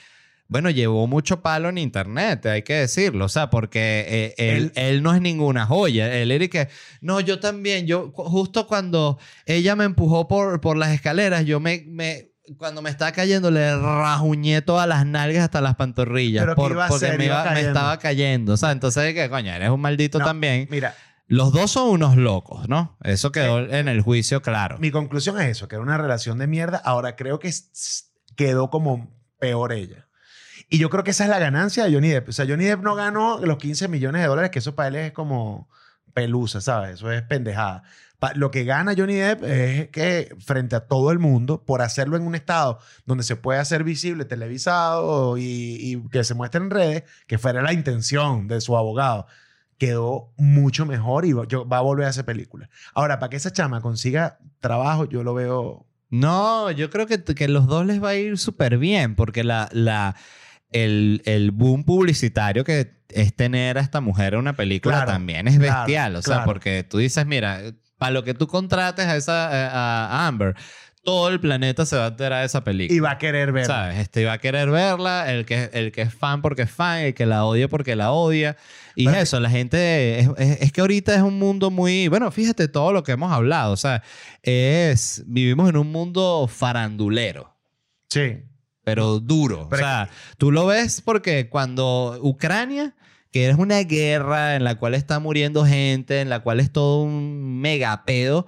bueno, 0.54 0.70
llevó 0.70 1.08
mucho 1.08 1.42
palo 1.42 1.68
en 1.68 1.78
internet, 1.78 2.46
hay 2.46 2.62
que 2.62 2.74
decirlo, 2.74 3.24
o 3.24 3.28
sea, 3.28 3.50
porque 3.50 4.04
eh, 4.06 4.34
él, 4.38 4.70
él 4.76 5.02
no 5.02 5.12
es 5.12 5.20
ninguna 5.20 5.66
joya. 5.66 6.14
Él 6.14 6.30
era 6.30 6.46
que, 6.46 6.68
no, 7.00 7.18
yo 7.18 7.40
también, 7.40 7.88
yo 7.88 8.12
justo 8.14 8.68
cuando 8.68 9.18
ella 9.46 9.74
me 9.74 9.82
empujó 9.82 10.28
por, 10.28 10.60
por 10.60 10.76
las 10.76 10.92
escaleras, 10.92 11.44
yo 11.44 11.58
me... 11.58 11.82
me 11.88 12.30
cuando 12.56 12.82
me 12.82 12.90
estaba 12.90 13.10
cayendo, 13.10 13.50
le 13.50 13.74
rajuñé 13.76 14.62
todas 14.62 14.86
las 14.86 15.04
nalgas 15.04 15.42
hasta 15.42 15.60
las 15.60 15.74
pantorrillas. 15.74 16.44
Pero 16.44 16.54
¿qué 16.54 16.60
por- 16.60 16.70
iba 16.70 16.84
a 16.84 16.88
porque 16.88 17.06
hacer? 17.06 17.18
me, 17.18 17.24
Iba 17.24 17.50
me 17.50 17.60
estaba 17.62 17.98
cayendo. 17.98 18.52
O 18.52 18.56
sea, 18.56 18.70
entonces, 18.70 19.12
que 19.12 19.28
coño, 19.28 19.50
eres 19.52 19.70
un 19.70 19.80
maldito 19.80 20.20
No, 20.20 20.24
también. 20.24 20.68
Mira, 20.70 20.94
Los 21.26 21.52
dos 21.52 21.72
son 21.72 21.88
unos 21.88 22.16
locos, 22.16 22.68
¿no? 22.68 22.96
Eso 23.02 23.32
quedó 23.32 23.58
en 23.60 23.88
el 23.88 24.02
juicio 24.02 24.40
claro. 24.40 24.78
mi 24.78 24.92
conclusión 24.92 25.40
es 25.40 25.48
eso, 25.48 25.66
que 25.66 25.74
era 25.74 25.82
una 25.82 25.98
relación 25.98 26.38
de 26.38 26.46
mierda. 26.46 26.76
Ahora 26.84 27.16
creo 27.16 27.40
que 27.40 27.50
quedó 28.36 28.70
como 28.70 29.10
peor 29.40 29.72
ella. 29.72 30.06
Y 30.74 30.78
yo 30.78 30.90
creo 30.90 31.04
que 31.04 31.12
esa 31.12 31.24
es 31.24 31.30
la 31.30 31.38
ganancia 31.38 31.84
de 31.84 31.92
Johnny 31.94 32.08
Depp. 32.08 32.28
O 32.28 32.32
sea, 32.32 32.46
Johnny 32.48 32.64
Depp 32.64 32.82
no 32.82 32.94
ganó 32.94 33.38
los 33.38 33.58
15 33.58 33.88
millones 33.88 34.22
de 34.22 34.28
dólares, 34.28 34.50
que 34.50 34.58
eso 34.58 34.74
para 34.74 34.88
él 34.88 34.96
es 34.96 35.12
como 35.12 35.68
pelusa, 36.12 36.60
¿sabes? 36.60 36.94
Eso 36.94 37.10
es 37.10 37.22
pendejada. 37.22 37.82
Pa- 38.18 38.32
Lo 38.34 38.50
que 38.50 38.64
gana 38.64 38.94
Johnny 38.96 39.14
Depp 39.14 39.42
es 39.44 39.88
que 39.90 40.34
frente 40.44 40.76
a 40.76 40.80
todo 40.86 41.10
el 41.10 41.18
mundo, 41.18 41.62
por 41.64 41.82
hacerlo 41.82 42.16
en 42.16 42.22
un 42.26 42.34
estado 42.34 42.78
donde 43.06 43.24
se 43.24 43.36
puede 43.36 43.58
hacer 43.58 43.84
visible, 43.84 44.24
televisado 44.24 45.36
y, 45.38 45.42
y 45.80 46.08
que 46.10 46.24
se 46.24 46.34
muestre 46.34 46.60
en 46.60 46.70
redes, 46.70 47.02
que 47.26 47.38
fuera 47.38 47.62
la 47.62 47.72
intención 47.72 48.46
de 48.48 48.60
su 48.60 48.76
abogado, 48.76 49.26
quedó 49.78 50.32
mucho 50.36 50.86
mejor 50.86 51.24
y 51.24 51.32
va- 51.32 51.46
yo, 51.48 51.68
va 51.68 51.78
a 51.78 51.82
volver 51.82 52.06
a 52.06 52.10
hacer 52.10 52.24
película. 52.24 52.68
Ahora, 52.94 53.18
para 53.18 53.30
que 53.30 53.36
esa 53.36 53.52
chama 53.52 53.80
consiga 53.80 54.38
trabajo, 54.60 55.04
yo 55.08 55.22
lo 55.24 55.34
veo... 55.34 55.86
No, 56.10 56.70
yo 56.70 56.90
creo 56.90 57.06
que, 57.08 57.22
que 57.24 57.48
los 57.48 57.66
dos 57.66 57.84
les 57.86 58.02
va 58.02 58.10
a 58.10 58.14
ir 58.14 58.38
súper 58.38 58.78
bien 58.78 59.16
porque 59.16 59.42
la, 59.42 59.68
la, 59.72 60.14
el, 60.74 61.22
el 61.24 61.50
boom 61.52 61.84
publicitario 61.84 62.64
que 62.64 62.92
es 63.08 63.34
tener 63.34 63.78
a 63.78 63.80
esta 63.80 64.00
mujer 64.00 64.34
en 64.34 64.40
una 64.40 64.54
película 64.56 64.96
Claro, 64.96 65.12
también 65.12 65.48
es 65.48 65.58
claro, 65.58 65.80
bestial. 65.80 66.16
o 66.16 66.22
sea, 66.22 66.34
claro. 66.36 66.44
porque 66.46 66.82
tú 66.84 66.98
dices, 66.98 67.24
mira, 67.26 67.60
para 67.96 68.10
lo 68.12 68.24
que 68.24 68.34
tú 68.34 68.46
contrates 68.48 69.06
a, 69.06 69.16
esa, 69.16 69.48
a, 69.48 70.06
a 70.06 70.26
Amber, 70.26 70.54
todo 71.04 71.28
el 71.28 71.38
planeta 71.38 71.84
se 71.86 71.96
va 71.96 72.06
a 72.06 72.08
enterar 72.08 72.40
de 72.40 72.46
esa 72.46 72.64
película. 72.64 72.96
Y 72.96 72.98
va 72.98 73.12
a 73.12 73.18
querer 73.18 73.52
ver. 73.52 73.66
¿Sabes? 73.66 73.98
Este 73.98 74.24
va 74.24 74.32
a 74.32 74.38
querer 74.38 74.70
verla, 74.70 75.30
el 75.32 75.44
que, 75.44 75.70
el 75.74 75.92
que 75.92 76.00
es 76.02 76.14
fan 76.14 76.40
porque 76.42 76.62
es 76.62 76.70
fan, 76.70 77.00
el 77.00 77.14
que 77.14 77.26
la 77.26 77.44
odia 77.44 77.68
porque 77.68 77.94
la 77.94 78.10
odia. 78.12 78.56
Y 78.96 79.04
Pero- 79.04 79.18
eso, 79.18 79.38
la 79.38 79.50
gente. 79.50 80.18
Es, 80.20 80.28
es- 80.38 80.60
es 80.62 80.72
que 80.72 80.80
ahorita 80.80 81.14
es 81.14 81.20
un 81.20 81.38
mundo 81.38 81.70
muy. 81.70 82.08
Bueno, 82.08 82.30
fíjate 82.30 82.68
todo 82.68 82.92
lo 82.92 83.02
que 83.02 83.12
hemos 83.12 83.30
hablado. 83.30 83.72
O 83.72 83.76
sea, 83.76 84.02
es. 84.42 85.22
Vivimos 85.26 85.68
en 85.68 85.76
un 85.76 85.92
mundo 85.92 86.48
farandulero. 86.50 87.54
Sí. 88.08 88.38
Pero 88.84 89.18
duro. 89.20 89.66
Pero 89.70 89.82
o 89.82 89.86
sea, 89.86 90.10
tú 90.38 90.52
lo 90.52 90.66
ves 90.66 91.00
porque 91.00 91.48
cuando 91.48 92.18
Ucrania, 92.22 92.94
que 93.32 93.48
es 93.48 93.56
una 93.56 93.78
guerra 93.80 94.56
en 94.56 94.64
la 94.64 94.76
cual 94.76 94.94
está 94.94 95.18
muriendo 95.18 95.64
gente, 95.64 96.20
en 96.20 96.28
la 96.28 96.40
cual 96.40 96.60
es 96.60 96.70
todo 96.70 97.02
un 97.02 97.60
megapedo, 97.60 98.46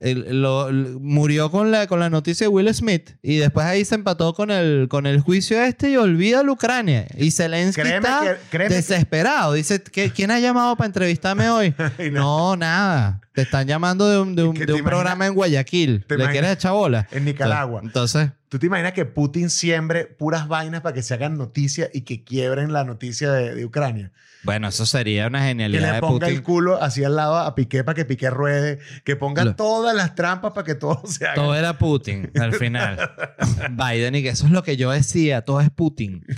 el- 0.00 0.40
lo- 0.42 0.70
lo- 0.70 1.00
murió 1.00 1.50
con 1.50 1.72
la, 1.72 1.88
con 1.88 1.98
la 1.98 2.08
noticia 2.08 2.44
de 2.44 2.48
Will 2.48 2.72
Smith 2.72 3.16
y 3.20 3.38
después 3.38 3.66
ahí 3.66 3.84
se 3.84 3.96
empató 3.96 4.32
con 4.32 4.52
el, 4.52 4.86
con 4.88 5.06
el 5.06 5.18
juicio 5.20 5.60
este 5.60 5.90
y 5.90 5.96
olvida 5.96 6.44
la 6.44 6.52
Ucrania. 6.52 7.04
Y 7.16 7.32
Zelensky 7.32 7.80
Créeme 7.82 7.96
está 8.06 8.20
que- 8.22 8.36
créeme 8.56 8.74
desesperado. 8.76 9.54
Dice, 9.54 9.82
¿qué- 9.82 10.12
¿quién 10.12 10.30
ha 10.30 10.38
llamado 10.38 10.76
para 10.76 10.86
entrevistarme 10.86 11.50
hoy? 11.50 11.74
No, 12.12 12.54
nada. 12.56 13.20
Te 13.34 13.42
están 13.42 13.66
llamando 13.66 14.08
de 14.08 14.20
un, 14.20 14.36
de 14.36 14.44
un, 14.44 14.52
¿Qué 14.54 14.66
de 14.66 14.72
un 14.74 14.78
imaginas? 14.80 14.90
programa 14.90 15.26
en 15.26 15.34
Guayaquil. 15.34 16.04
¿Te 16.06 16.16
¿Le 16.16 16.28
quieres 16.30 16.52
echar 16.52 16.72
bola? 16.74 17.08
En 17.10 17.24
Nicaragua. 17.24 17.80
Entonces, 17.82 18.30
¿Tú 18.48 18.58
te 18.58 18.66
imaginas 18.66 18.92
que 18.92 19.04
Putin 19.04 19.50
siembre 19.50 20.04
puras 20.06 20.48
vainas 20.48 20.80
para 20.80 20.94
que 20.94 21.02
se 21.02 21.14
hagan 21.14 21.36
noticias 21.36 21.90
y 21.92 22.02
que 22.02 22.24
quiebren 22.24 22.72
la 22.72 22.84
noticia 22.84 23.30
de, 23.32 23.54
de 23.54 23.64
Ucrania? 23.64 24.10
bueno, 24.44 24.68
eso 24.68 24.86
sería 24.86 25.26
una 25.26 25.40
Que 25.40 25.46
genialidad 25.48 25.88
le 25.88 25.94
de 25.94 26.00
ponga 26.00 26.26
Putin. 26.26 26.36
el 26.36 26.42
culo 26.44 26.80
así 26.80 27.02
al 27.04 27.16
lado 27.16 27.36
a 27.38 27.54
Piqué 27.56 27.82
para 27.84 27.96
que 27.96 28.04
Piqué 28.04 28.30
ruede, 28.30 28.78
que 29.04 29.16
ponga 29.16 29.44
Lo- 29.44 29.56
todas 29.56 29.94
las 29.96 30.14
trampas 30.14 30.52
para 30.52 30.64
que 30.64 30.74
todo 30.76 31.02
se 31.06 31.24
haga. 31.26 31.34
Todo 31.34 31.54
era 31.56 31.76
Putin 31.76 32.30
al 32.40 32.54
final. 32.54 33.10
Biden 33.72 34.14
y 34.14 34.22
que 34.22 34.28
eso 34.30 34.46
es 34.46 34.52
lo 34.52 34.62
que 34.62 34.76
yo 34.76 34.90
decía, 34.92 35.42
todo 35.42 35.60
es 35.60 35.70
Putin. 35.70 36.24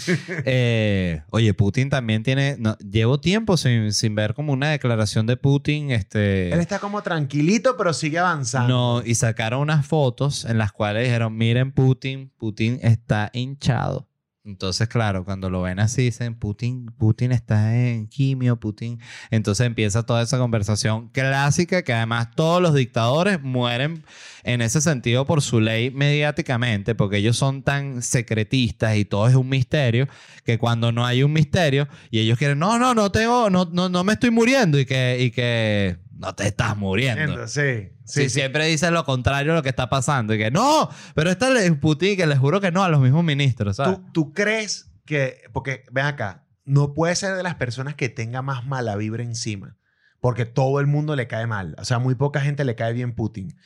Eh, 0.47 1.23
oye, 1.31 1.53
Putin 1.55 1.91
también 1.91 2.23
tiene... 2.23 2.57
no, 2.59 2.77
llevo 2.79 3.21
tiempo 3.21 3.57
sin, 3.57 3.93
sin 3.93 4.15
ver 4.15 4.35
como 4.35 4.53
una 4.53 4.71
declaración 4.71 5.27
de 5.27 5.37
Putin. 5.37 5.91
Este, 5.91 6.53
Él 6.53 6.61
está 6.61 6.79
como 6.79 7.03
tranquilito, 7.03 7.77
pero 7.77 7.93
sigue 7.93 8.19
avanzando. 8.19 8.69
no, 9.01 9.03
y 9.07 9.15
sacaron 9.15 9.61
unas 9.61 9.87
fotos 9.87 10.45
en 10.45 10.59
las 10.59 10.73
cuales 10.73 11.05
dijeron, 11.05 11.37
miren 11.37 11.73
Putin, 11.73 12.00
Putin 12.39 12.79
está 12.83 13.31
hinchado. 13.33 14.11
Entonces, 14.43 14.89
claro, 14.89 15.25
cuando 15.25 15.51
lo 15.51 15.61
ven 15.63 15.79
así, 15.81 16.05
dicen, 16.05 16.35
Putin, 16.35 16.87
Putin 16.99 17.31
está 17.31 17.77
en 17.77 18.07
quimio, 18.09 18.59
Putin. 18.59 18.99
Entonces 19.31 19.67
empieza 19.67 20.07
toda 20.07 20.23
esa 20.23 20.39
conversación 20.39 21.09
clásica 21.11 21.83
que 21.83 21.93
además 21.93 22.31
todos 22.35 22.63
los 22.63 22.75
dictadores 22.75 23.43
mueren 23.43 24.03
en 24.43 24.63
ese 24.63 24.81
sentido 24.81 25.27
por 25.27 25.43
su 25.43 25.61
ley 25.61 25.91
mediáticamente, 25.91 26.95
porque 26.95 27.19
ellos 27.19 27.37
son 27.37 27.63
tan 27.63 28.01
secretistas 28.01 28.97
y 28.97 29.05
todo 29.05 29.29
es 29.29 29.35
un 29.35 29.49
misterio, 29.49 30.09
que 30.45 30.57
cuando 30.59 30.91
no 30.91 31.05
hay 31.05 31.23
un 31.23 31.35
misterio 31.35 31.87
y 32.11 32.21
ellos 32.21 32.39
quieren, 32.39 32.59
no, 32.59 32.79
no, 32.79 32.95
no 32.95 33.13
tengo, 33.13 33.51
no, 33.51 33.67
no, 33.67 33.91
no 33.91 34.05
me 34.05 34.15
estoy 34.15 34.31
muriendo 34.31 34.79
y 34.79 34.87
que, 34.87 35.19
y 35.21 35.31
que 35.33 35.99
no 36.21 36.35
te 36.35 36.47
estás 36.47 36.77
muriendo. 36.77 37.49
Sí, 37.49 37.91
Sí, 38.05 38.29
siempre 38.29 38.67
dicen 38.67 38.93
lo 38.93 39.05
contrario 39.05 39.53
a 39.53 39.57
lo 39.57 39.63
que 39.63 39.69
está 39.69 39.89
pasando. 39.89 40.35
Y 40.35 40.39
que 40.39 40.51
no, 40.51 40.91
pero 41.15 41.31
esta 41.31 41.51
es 41.61 41.73
Putin 41.77 42.17
que 42.17 42.27
les 42.27 42.39
juro 42.39 42.61
que 42.61 42.71
no 42.71 42.85
a 42.85 42.89
los 42.89 43.01
mismos 43.01 43.25
ministros, 43.25 43.77
¿sabes? 43.77 43.97
¿Tú, 43.97 44.13
tú 44.13 44.33
crees 44.33 44.91
que, 45.07 45.43
porque 45.53 45.85
ven 45.91 46.07
acá, 46.07 46.45
no 46.65 46.93
puede 46.93 47.17
ser 47.17 47.35
de 47.37 47.43
las 47.43 47.55
personas 47.55 47.95
que 47.95 48.09
tenga 48.09 48.43
más 48.43 48.67
mala 48.67 48.97
vibra 48.97 49.23
encima, 49.23 49.77
porque 50.21 50.45
todo 50.45 50.81
el 50.81 50.87
mundo 50.87 51.17
le 51.17 51.27
cae 51.27 51.47
mal, 51.47 51.75
o 51.79 51.85
sea, 51.85 51.99
muy 51.99 52.15
poca 52.15 52.41
gente 52.41 52.65
le 52.65 52.75
cae 52.75 52.93
bien 52.93 53.15
Putin. 53.15 53.57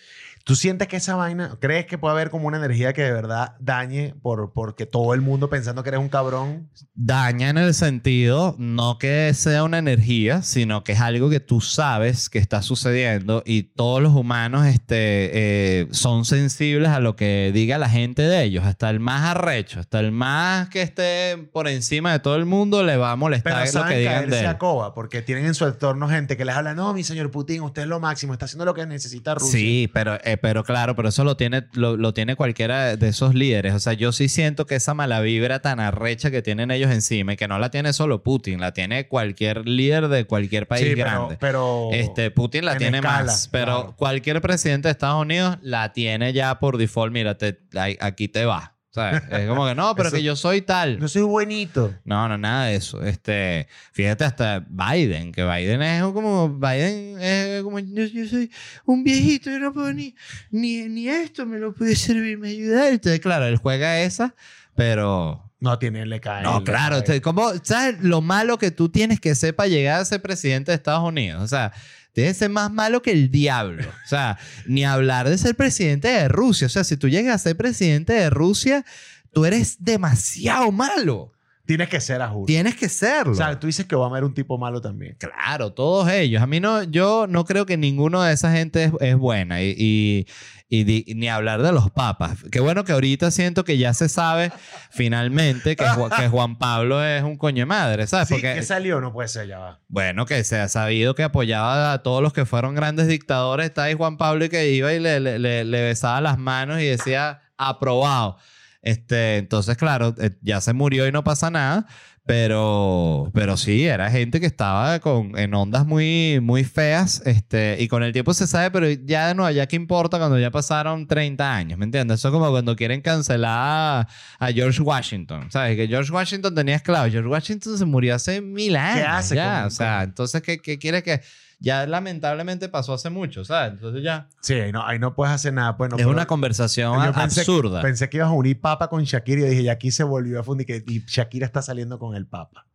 ¿Tú 0.45 0.55
sientes 0.55 0.89
que 0.89 0.97
esa 0.97 1.17
vaina, 1.17 1.57
crees 1.59 1.87
que 1.87 1.97
puede 1.97 2.13
haber 2.13 2.31
como 2.31 2.49
una 2.49 2.59
energía 2.59 2.93
que 2.93 3.03
de 3.03 3.13
verdad 3.13 3.57
dañe 3.61 4.15
por, 4.23 4.53
porque 4.53 4.85
todo 4.85 5.15
el 5.15 5.23
mundo 5.23 5.49
pensando 5.49 5.83
que 5.83 5.89
eres 5.89 6.01
un 6.01 6.11
cabrón? 6.11 6.69
Daña 6.95 7.49
en 7.49 7.59
el 7.59 7.75
sentido, 7.75 8.55
no 8.59 8.99
que 8.99 9.33
sea 9.35 9.65
una 9.65 9.79
energía, 9.79 10.43
sino 10.43 10.85
que 10.85 10.93
es 10.93 11.01
algo 11.01 11.31
que 11.31 11.41
tú 11.41 11.61
sabes 11.63 12.29
que 12.29 12.39
está 12.39 12.63
sucediendo 12.63 13.43
y 13.47 13.63
todos 13.63 14.03
los 14.03 14.13
humanos 14.13 14.67
este, 14.67 15.81
eh, 15.81 15.89
son 15.93 16.27
sensibles 16.27 16.91
a 16.91 17.01
lo 17.01 17.17
que 17.17 17.51
diga 17.55 17.79
la 17.79 17.89
gente 17.89 18.23
de 18.23 18.45
ellos. 18.45 18.65
Hasta 18.65 18.91
el 18.91 19.01
más 19.01 19.23
arrecho, 19.23 19.81
hasta 19.81 19.99
el 19.99 20.13
más 20.13 20.69
que 20.69 20.83
esté 20.83 21.39
por 21.53 21.69
encima 21.69 22.13
de 22.13 22.19
todo 22.19 22.37
el 22.37 22.45
mundo 22.45 22.85
le 22.85 22.97
va 22.99 23.13
a 23.13 23.17
molestar 23.17 23.65
Pero 23.65 23.83
lo 23.83 23.89
que 23.89 23.99
digan 23.99 24.29
de 24.29 24.41
él. 24.41 24.47
a 24.47 24.59
coba, 24.59 24.95
porque 24.95 25.23
tienen 25.23 25.47
en 25.47 25.55
su 25.55 25.65
entorno 25.67 26.07
gente 26.07 26.37
que 26.37 26.45
que 26.45 26.45
les 26.45 26.55
habla, 26.55 26.75
no, 26.75 26.93
mi 26.93 27.03
señor 27.03 27.31
Putin, 27.31 27.63
usted 27.63 27.83
es 27.83 27.89
lo 27.89 28.01
máximo, 28.01 28.33
está 28.33 28.45
haciendo 28.45 28.65
lo 28.65 28.75
que 28.75 28.87
necesita 28.87 29.35
Rusia. 29.35 29.59
Sí, 29.59 29.91
pero, 29.93 30.19
eh, 30.25 30.34
pero 30.37 30.65
claro, 30.65 30.95
pero 30.97 31.09
eso 31.09 31.25
lo 31.25 31.37
tiene, 31.37 31.65
lo, 31.75 31.97
lo 31.97 32.13
tiene 32.15 32.37
cualquiera 32.37 32.97
de 32.97 33.09
esos 33.09 33.35
líderes. 33.35 33.75
O 33.75 33.79
sea, 33.81 33.93
yo 33.93 34.13
sí 34.13 34.29
siento 34.29 34.67
que 34.67 34.75
esa 34.77 34.95
mala 34.95 35.21
vibra 35.21 35.61
tan 35.61 35.81
arrecha 35.81 36.31
que 36.31 36.43
tienen 36.43 36.71
ellos 36.71 36.91
encima, 36.91 37.33
y 37.35 37.37
que 37.37 37.49
no 37.49 37.59
la 37.59 37.71
tiene 37.71 37.93
solo 37.93 38.23
Putin, 38.23 38.61
la 38.61 38.73
tiene 38.73 39.09
cualquier 39.09 39.67
líder 39.69 40.09
de 40.09 40.25
cualquier 40.27 40.67
país 40.67 40.85
Sí, 40.89 40.95
grande. 40.95 41.37
pero 41.41 41.89
Este, 41.93 42.31
Putin 42.31 42.65
la 42.65 42.73
en 42.73 42.79
tiene 42.79 42.99
escala, 42.99 43.25
más, 43.25 43.49
pero 43.51 43.65
claro. 43.77 43.95
cualquier 43.97 44.41
presidente 44.41 44.89
de 44.89 44.93
Estados 44.93 45.23
Unidos 45.23 45.59
la 45.63 45.93
tiene 45.93 46.33
ya 46.33 46.59
por 46.59 46.77
default. 46.79 47.13
Mira, 47.13 47.39
te- 47.39 47.59
aquí 48.01 48.29
te 48.29 48.45
va. 48.45 48.74
Sea, 48.95 49.17
es 49.29 49.49
como 49.49 49.67
que 49.67 49.75
no, 49.75 49.93
pero 49.97 50.07
Eso- 50.09 50.17
que 50.17 50.23
yo 50.23 50.37
soy 50.37 50.63
tal. 50.63 51.01
no 51.01 51.09
soy 51.09 51.23
buenito. 51.23 51.93
No, 52.05 52.29
no, 52.29 52.39
nada 52.39 52.67
de 52.67 52.77
eso. 52.77 53.03
Este, 53.05 53.67
fíjate 53.93 54.25
hasta 54.25 54.65
Biden, 54.69 55.33
que 55.33 55.43
Biden 55.45 55.83
es 55.83 56.01
como, 56.05 56.49
Biden 56.49 57.19
es 57.21 57.63
como, 57.65 57.81
yo, 57.81 58.05
yo 58.05 58.25
soy 58.29 58.53
un 58.85 59.03
viejito, 59.03 59.51
yo 59.51 59.59
no 59.59 59.73
puedo 59.73 59.93
ni, 59.93 60.15
ni, 60.53 60.83
ni 60.89 61.09
esto 61.09 61.45
me 61.45 61.59
lo 61.59 61.75
puede 61.75 61.97
servir, 61.97 62.39
me 62.39 62.51
ayuda. 62.51 62.89
Entonces, 62.89 63.19
claro, 63.19 63.47
él 63.47 63.57
juega 63.57 64.01
esa, 64.01 64.35
pero... 64.77 65.41
No 65.59 65.79
tiene, 65.79 66.05
le 66.05 66.21
cae. 66.21 66.43
No, 66.43 66.59
le 66.59 66.65
claro, 66.65 67.03
cae. 67.05 67.21
como, 67.23 67.51
¿sabes 67.63 67.97
lo 68.01 68.21
malo 68.21 68.59
que 68.59 68.71
tú 68.71 68.91
tienes 68.91 69.19
que 69.19 69.35
ser 69.35 69.57
para 69.57 69.69
llegar 69.69 69.99
a 70.01 70.05
ser 70.05 70.21
presidente 70.23 70.71
de 70.71 70.77
Estados 70.77 71.03
Unidos? 71.09 71.43
O 71.43 71.49
sea, 71.49 71.73
tienes 72.15 72.35
que 72.35 72.39
ser 72.39 72.51
más 72.51 72.73
malo 72.73 73.03
que 73.03 73.13
el 73.13 73.31
diablo. 73.31 73.85
O 74.05 74.09
sea, 74.09 74.39
ni 74.67 74.85
hablar 74.85 75.29
de 75.29 75.37
ser 75.37 75.55
presidente 75.55 76.09
de 76.09 76.29
Rusia. 76.29 76.69
O 76.69 76.71
sea, 76.71 76.85
si 76.85 76.97
tú 76.97 77.09
llegas 77.09 77.35
a 77.35 77.39
ser 77.39 77.57
presidente 77.57 78.15
de 78.15 78.31
Rusia, 78.31 78.87
tú 79.33 79.45
eres 79.45 79.77
demasiado 79.81 80.73
malo. 80.73 81.34
Tienes 81.67 81.89
que 81.89 82.01
ser 82.01 82.21
a 82.21 82.29
juro. 82.29 82.47
Tienes 82.47 82.75
que 82.77 82.89
serlo. 82.89 83.33
O 83.33 83.35
sea, 83.35 83.59
tú 83.59 83.67
dices 83.67 83.87
que 83.87 83.95
Obama 83.95 84.19
era 84.19 84.27
un 84.27 84.35
tipo 84.35 84.59
malo 84.59 84.81
también. 84.83 85.17
Claro, 85.19 85.73
todos 85.73 86.11
ellos. 86.11 86.43
A 86.43 86.47
mí 86.47 86.61
no, 86.61 86.83
yo 86.83 87.27
no 87.27 87.45
creo 87.45 87.65
que 87.65 87.77
ninguno 87.79 88.23
de 88.23 88.35
esa 88.35 88.53
gente 88.53 88.85
es, 88.85 88.93
es 89.01 89.17
buena. 89.17 89.63
Y, 89.63 89.75
y- 89.79 90.27
y 90.67 90.83
di- 90.85 91.05
ni 91.15 91.29
hablar 91.29 91.63
de 91.63 91.71
los 91.73 91.91
papas. 91.91 92.39
Qué 92.51 92.59
bueno 92.59 92.85
que 92.85 92.93
ahorita 92.93 93.31
siento 93.31 93.65
que 93.65 93.79
ya 93.79 93.95
se 93.95 94.09
sabe 94.09 94.51
finalmente 94.91 95.77
que, 95.77 95.85
que 96.17 96.29
Juan 96.29 96.57
Pablo 96.59 97.05
es 97.05 97.23
un 97.23 97.37
coño 97.37 97.61
de 97.63 97.67
madre, 97.67 98.07
¿sabes? 98.07 98.29
Sí, 98.29 98.35
Porque, 98.35 98.55
que 98.55 98.63
salió, 98.63 99.01
no 99.01 99.13
puede 99.13 99.29
ser, 99.29 99.47
ya 99.47 99.59
va. 99.59 99.81
bueno, 99.89 100.27
que 100.27 100.43
se 100.43 100.59
ha 100.59 100.69
sabido 100.69 101.15
que 101.15 101.23
apoyaba 101.23 101.93
a 101.93 102.03
todos 102.03 102.23
los 102.23 102.33
que 102.33 102.45
fueron 102.47 102.75
grandes 102.75 103.07
dictadores. 103.09 103.67
Está 103.67 103.85
ahí 103.85 103.95
Juan 103.95 104.17
Pablo 104.17 104.47
y 104.47 104.49
que 104.49 104.71
iba 104.71 104.93
y 104.93 105.01
le, 105.01 105.21
le- 105.21 105.39
le- 105.39 105.65
le 105.65 105.83
besaba 105.83 106.21
las 106.21 106.39
manos 106.39 106.81
y 106.81 106.85
decía 106.87 107.43
aprobado. 107.57 108.39
Este, 108.85 109.39
entonces, 109.39 109.77
claro, 109.77 110.15
eh, 110.21 110.31
ya 110.43 110.61
se 110.61 110.73
murió 110.73 111.09
y 111.09 111.13
no 111.13 111.25
pasa 111.25 111.51
nada. 111.51 111.87
Pero, 112.27 113.31
pero 113.35 113.57
sí, 113.57 113.85
era 113.85 114.11
gente 114.11 114.41
que 114.41 114.47
estaba 114.47 114.99
con, 115.01 115.39
en 115.39 115.53
ondas 115.55 115.87
muy, 115.87 116.41
muy 116.43 116.65
feas. 116.65 117.23
Este, 117.27 117.77
y 117.81 117.89
con 117.89 118.03
el 118.03 118.13
tiempo 118.13 118.33
se 118.35 118.47
sabe, 118.47 118.71
pero 118.71 118.89
ya 118.91 119.29
de 119.29 119.35
nuevo, 119.35 119.51
ya 119.51 119.67
qué 119.67 119.77
importa 119.77 120.19
cuando 120.19 120.39
ya 120.39 120.51
pasaron 120.51 121.07
30 121.07 121.55
años, 121.55 121.79
¿me 121.79 121.85
entiendes? 121.85 122.21
Eso 122.21 122.29
es 122.29 122.33
como 122.33 122.51
cuando 122.51 122.77
quieren 122.77 123.01
cancelar 123.03 123.51
a, 123.59 124.09
a 124.39 124.53
George 124.53 124.81
Washington. 124.83 125.51
¿Sabes? 125.51 125.77
Que 125.77 125.87
George 125.87 126.11
Washington 126.13 126.55
tenía 126.55 126.77
esclavos. 126.77 127.11
George 127.13 127.29
Washington 127.29 127.79
se 127.79 127.85
murió 127.85 128.15
hace 128.15 128.41
mil 128.41 128.75
años. 128.77 129.07
hace 129.09 129.35
ya, 129.37 129.59
con- 129.61 129.67
o 129.69 129.71
sea, 129.71 130.03
entonces, 130.03 130.43
¿qué, 130.43 130.59
qué 130.59 130.79
quiere 130.79 131.03
que.? 131.03 131.21
Ya 131.61 131.87
lamentablemente 131.87 132.69
pasó 132.69 132.95
hace 132.95 133.11
mucho, 133.11 133.45
¿sabes? 133.45 133.73
Entonces 133.75 134.03
ya. 134.03 134.29
Sí, 134.41 134.55
ahí 134.55 134.73
no, 134.73 134.87
ahí 134.87 134.99
no 134.99 135.15
puedes 135.15 135.35
hacer 135.35 135.53
nada. 135.53 135.77
Pues 135.77 135.91
no, 135.91 135.97
es 135.97 136.01
pero- 136.03 136.11
una 136.11 136.27
conversación 136.27 136.95
yo 137.05 137.13
pensé- 137.13 137.41
absurda. 137.41 137.81
Pensé 137.83 138.09
que 138.11 138.19
ibas 138.19 138.29
a 138.29 138.33
unir 138.33 138.61
Papa 138.61 138.89
con 138.89 139.03
Shakira 139.05 139.43
y 139.43 139.51
dije, 139.51 139.63
y 139.63 139.69
aquí 139.69 139.91
se 139.91 140.05
volvió 140.05 140.41
a 140.41 140.43
fundir 140.45 140.67
que 140.67 140.83
y 140.87 141.05
Shakira 141.07 141.47
está 141.47 141.63
saliendo 141.63 141.99
con 141.99 142.15
el 142.17 142.27
Papa. 142.27 142.67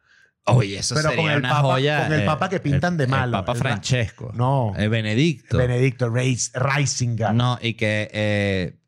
Oye, 0.45 0.79
eso 0.79 0.95
Pero 0.95 1.09
sería 1.09 1.23
con 1.23 1.31
el 1.31 1.39
una 1.39 1.49
Papa- 1.49 1.61
joya. 1.61 2.03
con 2.07 2.13
el 2.13 2.25
Papa 2.25 2.49
que 2.49 2.59
pintan 2.59 2.97
de 2.97 3.05
malo. 3.05 3.37
El 3.37 3.43
Papa 3.43 3.53
Francesco. 3.53 4.31
No. 4.33 4.73
El 4.77 4.89
Benedicto. 4.89 5.57
Benedicto 5.57 6.09
Reis, 6.09 6.51
Reisinger. 6.55 7.33
No, 7.35 7.59
y 7.61 7.75
que 7.75 8.09
eh, 8.11 8.78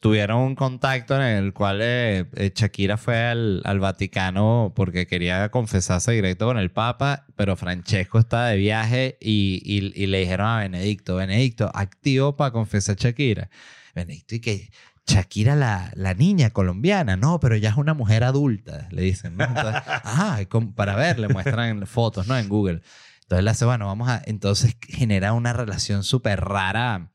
tuvieron 0.00 0.38
un 0.38 0.54
contacto 0.54 1.14
en 1.14 1.22
el 1.22 1.52
cual 1.52 1.80
eh, 1.82 2.24
eh, 2.34 2.52
Shakira 2.54 2.96
fue 2.96 3.18
al, 3.26 3.60
al 3.64 3.80
Vaticano 3.80 4.72
porque 4.74 5.06
quería 5.06 5.50
confesarse 5.50 6.12
directo 6.12 6.46
con 6.46 6.58
el 6.58 6.70
Papa, 6.70 7.26
pero 7.36 7.54
Francesco 7.56 8.18
estaba 8.18 8.48
de 8.48 8.56
viaje 8.56 9.18
y, 9.20 9.60
y- 9.64 9.92
y 10.02 10.06
le 10.06 10.20
dijeron 10.20 10.46
a 10.46 10.58
Benedicto, 10.60 11.16
Benedicto, 11.16 11.70
activo 11.74 12.36
para 12.36 12.50
confesar 12.50 12.96
a 12.98 13.02
Shakira. 13.02 13.50
Benedicto, 13.94 14.34
y 14.36 14.40
que 14.40 14.70
Shakira 15.06 15.54
la, 15.56 15.90
la 15.94 16.14
niña 16.14 16.50
colombiana, 16.50 17.16
no, 17.16 17.40
pero 17.40 17.56
ya 17.56 17.70
es 17.70 17.76
una 17.76 17.94
mujer 17.94 18.22
adulta, 18.24 18.88
le 18.92 19.02
dicen, 19.02 19.36
¿no? 19.36 19.44
Entonces, 19.44 19.82
ah, 19.86 20.38
para 20.76 20.94
ver, 20.94 21.18
le 21.18 21.28
muestran 21.28 21.86
fotos, 21.86 22.26
¿no? 22.26 22.38
En 22.38 22.48
Google. 22.48 22.80
Entonces 23.22 23.44
le 23.44 23.50
hace, 23.50 23.64
bueno, 23.64 23.86
vamos 23.86 24.08
a, 24.08 24.22
entonces 24.26 24.76
genera 24.88 25.32
una 25.34 25.52
relación 25.52 26.04
súper 26.04 26.40
rara. 26.40 27.10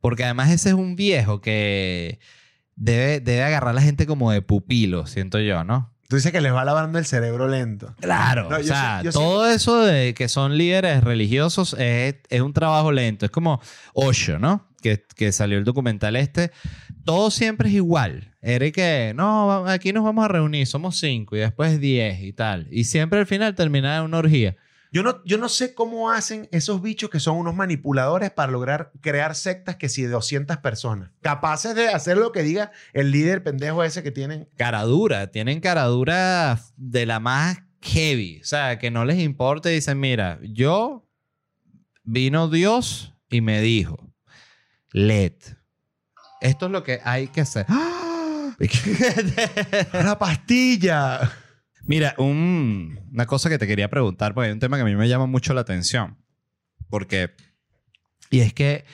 Porque 0.00 0.24
además 0.24 0.50
ese 0.50 0.70
es 0.70 0.74
un 0.74 0.96
viejo 0.96 1.40
que 1.40 2.18
debe, 2.76 3.20
debe 3.20 3.42
agarrar 3.42 3.70
a 3.70 3.74
la 3.74 3.82
gente 3.82 4.06
como 4.06 4.32
de 4.32 4.42
pupilo, 4.42 5.06
siento 5.06 5.38
yo, 5.38 5.64
¿no? 5.64 5.92
Tú 6.10 6.16
dices 6.16 6.32
que 6.32 6.40
les 6.40 6.52
va 6.52 6.64
lavando 6.64 6.98
el 6.98 7.06
cerebro 7.06 7.46
lento. 7.46 7.94
Claro, 8.00 8.50
No, 8.50 8.56
o 8.56 8.62
sea, 8.64 9.00
yo 9.00 9.12
todo 9.12 9.48
eso 9.48 9.84
de 9.84 10.12
que 10.12 10.28
son 10.28 10.58
líderes 10.58 11.04
religiosos 11.04 11.76
es, 11.78 12.16
es 12.28 12.40
un 12.40 12.52
trabajo 12.52 12.90
lento. 12.90 13.26
Es 13.26 13.30
como 13.30 13.60
Osho, 13.94 14.40
¿no? 14.40 14.66
Que, 14.82 15.04
que 15.14 15.30
salió 15.30 15.56
el 15.56 15.62
documental 15.62 16.16
este. 16.16 16.50
Todo 17.04 17.30
siempre 17.30 17.68
es 17.68 17.76
igual. 17.76 18.34
Era 18.42 18.68
que, 18.72 19.12
no, 19.14 19.64
aquí 19.68 19.92
nos 19.92 20.02
vamos 20.02 20.24
a 20.24 20.28
reunir, 20.28 20.66
somos 20.66 20.98
cinco 20.98 21.36
y 21.36 21.40
después 21.40 21.78
diez 21.78 22.20
y 22.22 22.32
tal. 22.32 22.66
Y 22.72 22.84
siempre 22.84 23.20
al 23.20 23.26
final 23.26 23.54
termina 23.54 23.98
en 23.98 24.02
una 24.02 24.18
orgía. 24.18 24.56
Yo 24.92 25.04
no, 25.04 25.24
yo 25.24 25.38
no 25.38 25.48
sé 25.48 25.74
cómo 25.74 26.10
hacen 26.10 26.48
esos 26.50 26.82
bichos 26.82 27.10
que 27.10 27.20
son 27.20 27.36
unos 27.36 27.54
manipuladores 27.54 28.32
para 28.32 28.50
lograr 28.50 28.90
crear 29.00 29.36
sectas 29.36 29.76
que 29.76 29.88
si 29.88 30.02
de 30.02 30.08
200 30.08 30.56
personas. 30.58 31.10
Capaces 31.22 31.76
de 31.76 31.88
hacer 31.88 32.16
lo 32.16 32.32
que 32.32 32.42
diga 32.42 32.72
el 32.92 33.12
líder 33.12 33.44
pendejo 33.44 33.84
ese 33.84 34.02
que 34.02 34.10
tienen. 34.10 34.48
cara 34.56 34.82
dura, 34.82 35.28
tienen 35.28 35.60
cara 35.60 35.84
dura 35.84 36.60
de 36.76 37.06
la 37.06 37.20
más 37.20 37.58
heavy, 37.82 38.40
o 38.42 38.44
sea, 38.44 38.78
que 38.78 38.90
no 38.90 39.04
les 39.04 39.20
importa 39.20 39.70
y 39.70 39.74
dicen, 39.74 40.00
mira, 40.00 40.40
yo 40.42 41.08
vino 42.02 42.48
Dios 42.48 43.14
y 43.28 43.40
me 43.40 43.60
dijo, 43.60 44.12
led, 44.90 45.34
esto 46.40 46.66
es 46.66 46.72
lo 46.72 46.82
que 46.82 47.00
hay 47.04 47.28
que 47.28 47.42
hacer. 47.42 47.66
¡La 49.92 50.18
pastilla! 50.18 51.30
Mira, 51.84 52.14
un- 52.18 53.00
una 53.12 53.26
cosa 53.26 53.48
que 53.48 53.58
te 53.58 53.66
quería 53.66 53.88
preguntar, 53.88 54.34
porque 54.34 54.48
hay 54.48 54.52
un 54.52 54.60
tema 54.60 54.76
que 54.76 54.82
a 54.82 54.86
mí 54.86 54.94
me 54.96 55.08
llama 55.08 55.26
mucho 55.26 55.54
la 55.54 55.62
atención, 55.62 56.18
porque, 56.88 57.30
y 58.30 58.40
es 58.40 58.52
que 58.52 58.84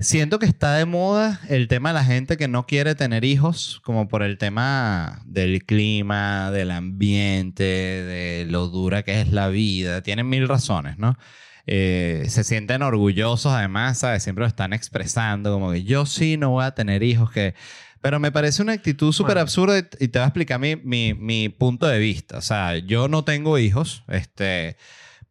siento 0.00 0.38
que 0.38 0.46
está 0.46 0.74
de 0.74 0.84
moda 0.86 1.40
el 1.48 1.68
tema 1.68 1.90
de 1.90 1.94
la 1.94 2.04
gente 2.04 2.36
que 2.36 2.48
no 2.48 2.66
quiere 2.66 2.94
tener 2.94 3.24
hijos, 3.24 3.80
como 3.84 4.08
por 4.08 4.22
el 4.22 4.38
tema 4.38 5.22
del 5.26 5.64
clima, 5.64 6.50
del 6.50 6.70
ambiente, 6.70 7.64
de 7.64 8.46
lo 8.48 8.68
dura 8.68 9.02
que 9.02 9.20
es 9.20 9.32
la 9.32 9.48
vida. 9.48 10.02
Tienen 10.02 10.28
mil 10.28 10.48
razones, 10.48 10.98
¿no? 10.98 11.16
Eh, 11.66 12.24
se 12.28 12.44
sienten 12.44 12.82
orgullosos, 12.82 13.52
además, 13.52 13.98
¿sabes? 13.98 14.22
Siempre 14.22 14.42
lo 14.42 14.48
están 14.48 14.72
expresando, 14.72 15.52
como 15.52 15.72
que 15.72 15.84
yo 15.84 16.06
sí 16.06 16.36
no 16.38 16.50
voy 16.50 16.64
a 16.64 16.72
tener 16.72 17.02
hijos, 17.02 17.30
que... 17.30 17.54
Pero 18.00 18.20
me 18.20 18.30
parece 18.32 18.62
una 18.62 18.72
actitud 18.72 19.12
súper 19.12 19.34
Bueno. 19.34 19.42
absurda 19.42 19.78
y 19.78 19.82
y 20.04 20.08
te 20.08 20.18
voy 20.18 20.24
a 20.24 20.28
explicar 20.28 20.60
mi, 20.60 20.76
mi, 20.76 21.14
mi 21.14 21.48
punto 21.48 21.86
de 21.86 21.98
vista. 21.98 22.38
O 22.38 22.42
sea, 22.42 22.76
yo 22.78 23.08
no 23.08 23.24
tengo 23.24 23.58
hijos, 23.58 24.04
este, 24.08 24.76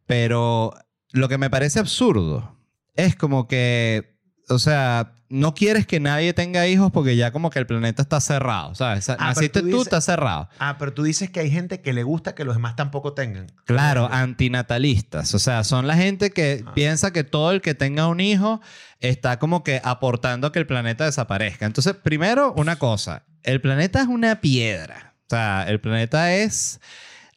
pero 0.06 0.74
lo 1.12 1.28
que 1.28 1.38
me 1.38 1.50
parece 1.50 1.78
absurdo 1.80 2.56
es 2.94 3.16
como 3.16 3.48
que, 3.48 4.18
o 4.48 4.58
sea, 4.58 5.14
no 5.30 5.54
quieres 5.54 5.86
que 5.86 6.00
nadie 6.00 6.32
tenga 6.32 6.66
hijos 6.66 6.90
porque 6.90 7.14
ya 7.16 7.32
como 7.32 7.50
que 7.50 7.58
el 7.58 7.66
planeta 7.66 8.00
está 8.02 8.20
cerrado, 8.20 8.74
¿sabes? 8.74 9.00
O 9.00 9.02
sea, 9.02 9.16
Ah, 9.18 9.26
Naciste 9.34 9.60
tú 9.62 9.82
está 9.82 10.00
cerrado. 10.00 10.48
Ah, 10.58 10.76
pero 10.78 10.94
tú 10.94 11.02
dices 11.02 11.28
que 11.30 11.40
hay 11.40 11.50
gente 11.50 11.82
que 11.82 11.92
le 11.92 12.02
gusta 12.02 12.34
que 12.34 12.44
los 12.44 12.54
demás 12.56 12.76
tampoco 12.76 13.12
tengan. 13.12 13.52
Claro, 13.66 14.08
antinatalistas. 14.10 15.34
O 15.34 15.38
sea, 15.38 15.64
son 15.64 15.86
la 15.86 15.96
gente 15.96 16.30
que 16.30 16.64
Ah. 16.66 16.72
piensa 16.74 17.12
que 17.12 17.24
todo 17.24 17.50
el 17.52 17.60
que 17.60 17.74
tenga 17.74 18.06
un 18.08 18.20
hijo 18.20 18.60
está 19.00 19.38
como 19.38 19.62
que 19.64 19.80
aportando 19.84 20.46
a 20.46 20.52
que 20.52 20.58
el 20.58 20.66
planeta 20.66 21.04
desaparezca. 21.04 21.66
Entonces, 21.66 21.94
primero, 21.94 22.52
una 22.56 22.76
cosa. 22.76 23.24
El 23.42 23.60
planeta 23.60 24.00
es 24.00 24.08
una 24.08 24.40
piedra. 24.40 25.14
O 25.26 25.30
sea, 25.30 25.64
el 25.68 25.80
planeta 25.80 26.32
es 26.34 26.80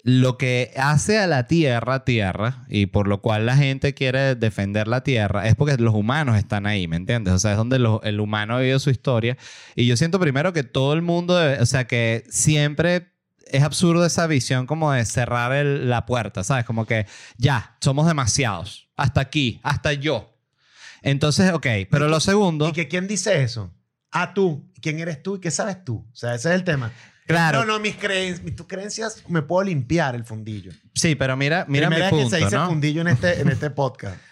lo 0.04 0.38
que 0.38 0.72
hace 0.78 1.20
a 1.20 1.28
la 1.28 1.48
Tierra 1.48 2.04
Tierra 2.06 2.66
y 2.70 2.88
por 2.88 3.08
lo 3.08 3.22
cual 3.22 3.46
la 3.46 3.56
gente 3.56 3.94
quiere 3.94 4.34
defender 4.36 4.88
la 4.88 5.04
Tierra 5.04 5.48
es 5.48 5.56
porque 5.56 5.78
los 5.78 5.94
humanos 5.94 6.38
están 6.38 6.66
ahí, 6.66 6.88
¿me 6.88 6.96
entiendes? 6.96 7.34
O 7.34 7.40
sea, 7.40 7.52
es 7.52 7.58
donde 7.58 7.78
lo- 7.80 8.02
el 8.04 8.20
humano 8.20 8.56
ha 8.56 8.60
vivido 8.60 8.80
su 8.80 8.90
historia. 8.90 9.38
Y 9.76 9.86
yo 9.86 9.96
siento 9.98 10.20
primero 10.20 10.54
que 10.54 10.64
todo 10.64 10.94
el 10.94 11.02
mundo, 11.04 11.38
debe- 11.38 11.62
o 11.62 11.66
sea, 11.66 11.86
que 11.86 12.24
siempre 12.30 13.12
es 13.52 13.64
absurdo 13.64 14.06
esa 14.06 14.26
visión 14.28 14.66
como 14.66 14.92
de 14.92 15.06
cerrar 15.06 15.52
el- 15.54 15.90
la 15.90 16.06
puerta, 16.06 16.44
¿sabes? 16.44 16.66
Como 16.66 16.86
que 16.86 17.06
ya, 17.38 17.76
somos 17.82 18.08
demasiados. 18.08 18.90
Hasta 18.96 19.22
aquí, 19.22 19.60
hasta 19.62 19.94
yo. 19.94 20.34
Entonces, 21.04 21.52
ok, 21.54 21.68
pero 21.90 22.08
lo 22.08 22.20
segundo... 22.20 22.70
¿Y 22.70 22.72
que 22.74 22.88
quién 22.88 23.08
dice 23.08 23.44
eso? 23.44 23.74
Ah, 24.12 24.34
tú. 24.34 24.70
¿Quién 24.82 25.00
eres 25.00 25.22
tú 25.22 25.36
y 25.36 25.40
qué 25.40 25.52
sabes 25.52 25.84
tú? 25.84 26.08
O 26.12 26.16
sea, 26.16 26.34
ese 26.36 26.50
es 26.50 26.56
el 26.56 26.64
tema. 26.64 26.92
Claro. 27.32 27.60
No, 27.60 27.66
no, 27.66 27.80
mis 27.80 27.96
creencias, 27.96 28.56
tus 28.56 28.68
creencias 28.68 29.24
me 29.28 29.42
puedo 29.42 29.64
limpiar 29.64 30.16
el 30.16 30.24
fundillo. 30.24 30.72
Sí, 30.94 31.16
pero 31.16 31.36
mira, 31.38 31.66
mira 31.68 31.88
Primera 31.88 31.96
mi 31.96 32.02
vez 32.02 32.10
punto, 32.10 32.36
que 32.36 32.40
se 32.40 32.46
dice 32.46 32.56
¿no? 32.56 32.68
fundillo 32.68 33.02
en 33.02 33.08
este, 33.08 33.42
en 33.42 33.50
este 33.50 33.70
podcast. 33.70 34.18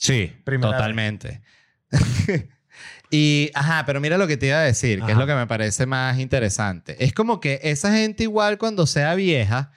Sí, 0.00 0.32
Primera 0.44 0.70
totalmente. 0.70 1.42
y, 3.10 3.50
ajá, 3.52 3.82
pero 3.84 4.00
mira 4.00 4.16
lo 4.16 4.28
que 4.28 4.36
te 4.36 4.46
iba 4.46 4.58
a 4.58 4.62
decir, 4.62 5.02
que 5.02 5.10
es 5.10 5.18
lo 5.18 5.26
que 5.26 5.34
me 5.34 5.48
parece 5.48 5.86
más 5.86 6.20
interesante. 6.20 7.04
Es 7.04 7.12
como 7.12 7.40
que 7.40 7.58
esa 7.64 7.92
gente 7.92 8.22
igual 8.22 8.58
cuando 8.58 8.86
sea 8.86 9.16
vieja, 9.16 9.72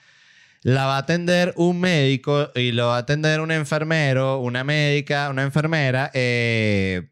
la 0.62 0.86
va 0.86 0.94
a 0.94 0.98
atender 0.98 1.52
un 1.56 1.80
médico 1.80 2.50
y 2.54 2.70
lo 2.70 2.88
va 2.88 2.96
a 2.96 3.00
atender 3.00 3.40
un 3.40 3.50
enfermero, 3.50 4.38
una 4.38 4.62
médica, 4.62 5.28
una 5.28 5.42
enfermera, 5.42 6.10
eh, 6.14 7.08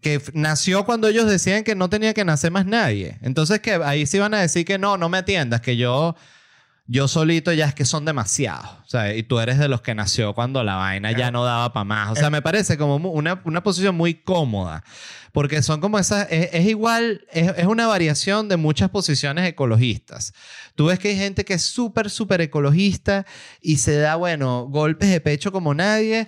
que 0.00 0.20
nació 0.34 0.84
cuando 0.84 1.08
ellos 1.08 1.28
decían 1.28 1.64
que 1.64 1.74
no 1.74 1.88
tenía 1.88 2.14
que 2.14 2.24
nacer 2.24 2.50
más 2.50 2.66
nadie. 2.66 3.18
Entonces, 3.22 3.60
que 3.60 3.74
ahí 3.74 4.06
sí 4.06 4.18
van 4.18 4.34
a 4.34 4.40
decir 4.40 4.64
que 4.64 4.78
no, 4.78 4.96
no 4.96 5.08
me 5.08 5.18
atiendas, 5.18 5.60
que 5.60 5.76
yo... 5.76 6.16
Yo 6.92 7.06
solito 7.06 7.52
ya 7.52 7.66
es 7.66 7.74
que 7.76 7.84
son 7.84 8.04
demasiados. 8.04 8.68
O 8.84 8.88
sea, 8.88 9.14
y 9.14 9.22
tú 9.22 9.38
eres 9.38 9.58
de 9.58 9.68
los 9.68 9.80
que 9.80 9.94
nació 9.94 10.34
cuando 10.34 10.64
la 10.64 10.74
vaina 10.74 11.12
ya 11.12 11.30
no 11.30 11.44
daba 11.44 11.72
para 11.72 11.84
más. 11.84 12.10
O 12.10 12.16
sea, 12.16 12.30
me 12.30 12.42
parece 12.42 12.76
como 12.76 12.96
una, 12.96 13.40
una 13.44 13.62
posición 13.62 13.94
muy 13.94 14.14
cómoda. 14.14 14.82
Porque 15.30 15.62
son 15.62 15.80
como 15.80 16.00
esas. 16.00 16.26
Es, 16.32 16.48
es 16.52 16.66
igual, 16.66 17.24
es, 17.30 17.52
es 17.56 17.66
una 17.66 17.86
variación 17.86 18.48
de 18.48 18.56
muchas 18.56 18.90
posiciones 18.90 19.48
ecologistas. 19.48 20.34
Tú 20.74 20.86
ves 20.86 20.98
que 20.98 21.10
hay 21.10 21.16
gente 21.16 21.44
que 21.44 21.54
es 21.54 21.62
súper, 21.62 22.10
súper 22.10 22.40
ecologista 22.40 23.24
y 23.60 23.76
se 23.76 23.96
da, 23.98 24.16
bueno, 24.16 24.66
golpes 24.68 25.10
de 25.10 25.20
pecho 25.20 25.52
como 25.52 25.74
nadie. 25.74 26.26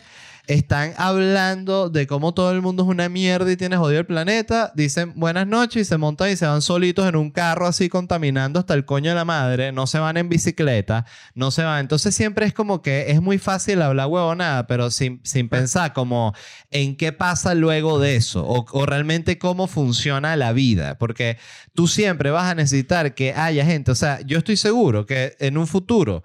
Están 0.48 0.92
hablando 0.96 1.88
de 1.88 2.08
cómo 2.08 2.34
todo 2.34 2.50
el 2.50 2.62
mundo 2.62 2.82
es 2.82 2.88
una 2.88 3.08
mierda 3.08 3.50
y 3.52 3.56
tiene 3.56 3.76
jodido 3.76 4.00
el 4.00 4.06
planeta. 4.06 4.72
Dicen 4.74 5.12
buenas 5.14 5.46
noches 5.46 5.82
y 5.82 5.84
se 5.84 5.96
montan 5.98 6.30
y 6.30 6.36
se 6.36 6.46
van 6.46 6.62
solitos 6.62 7.08
en 7.08 7.14
un 7.14 7.30
carro 7.30 7.68
así 7.68 7.88
contaminando 7.88 8.58
hasta 8.58 8.74
el 8.74 8.84
coño 8.84 9.10
de 9.10 9.14
la 9.14 9.24
madre. 9.24 9.70
No 9.70 9.86
se 9.86 10.00
van 10.00 10.16
en 10.16 10.28
bicicleta, 10.28 11.06
no 11.36 11.52
se 11.52 11.62
van. 11.62 11.78
Entonces 11.78 12.12
siempre 12.16 12.44
es 12.44 12.54
como 12.54 12.82
que 12.82 13.12
es 13.12 13.22
muy 13.22 13.38
fácil 13.38 13.82
hablar 13.82 14.08
huevonada, 14.08 14.66
pero 14.66 14.90
sin, 14.90 15.20
sin 15.22 15.48
pensar 15.48 15.92
como 15.92 16.34
en 16.72 16.96
qué 16.96 17.12
pasa 17.12 17.54
luego 17.54 18.00
de 18.00 18.16
eso 18.16 18.44
o, 18.44 18.66
o 18.72 18.84
realmente 18.84 19.38
cómo 19.38 19.68
funciona 19.68 20.34
la 20.34 20.52
vida. 20.52 20.98
Porque 20.98 21.38
tú 21.72 21.86
siempre 21.86 22.32
vas 22.32 22.50
a 22.50 22.56
necesitar 22.56 23.14
que 23.14 23.32
haya 23.32 23.64
gente. 23.64 23.92
O 23.92 23.94
sea, 23.94 24.20
yo 24.22 24.38
estoy 24.38 24.56
seguro 24.56 25.06
que 25.06 25.36
en 25.38 25.56
un 25.56 25.68
futuro 25.68 26.24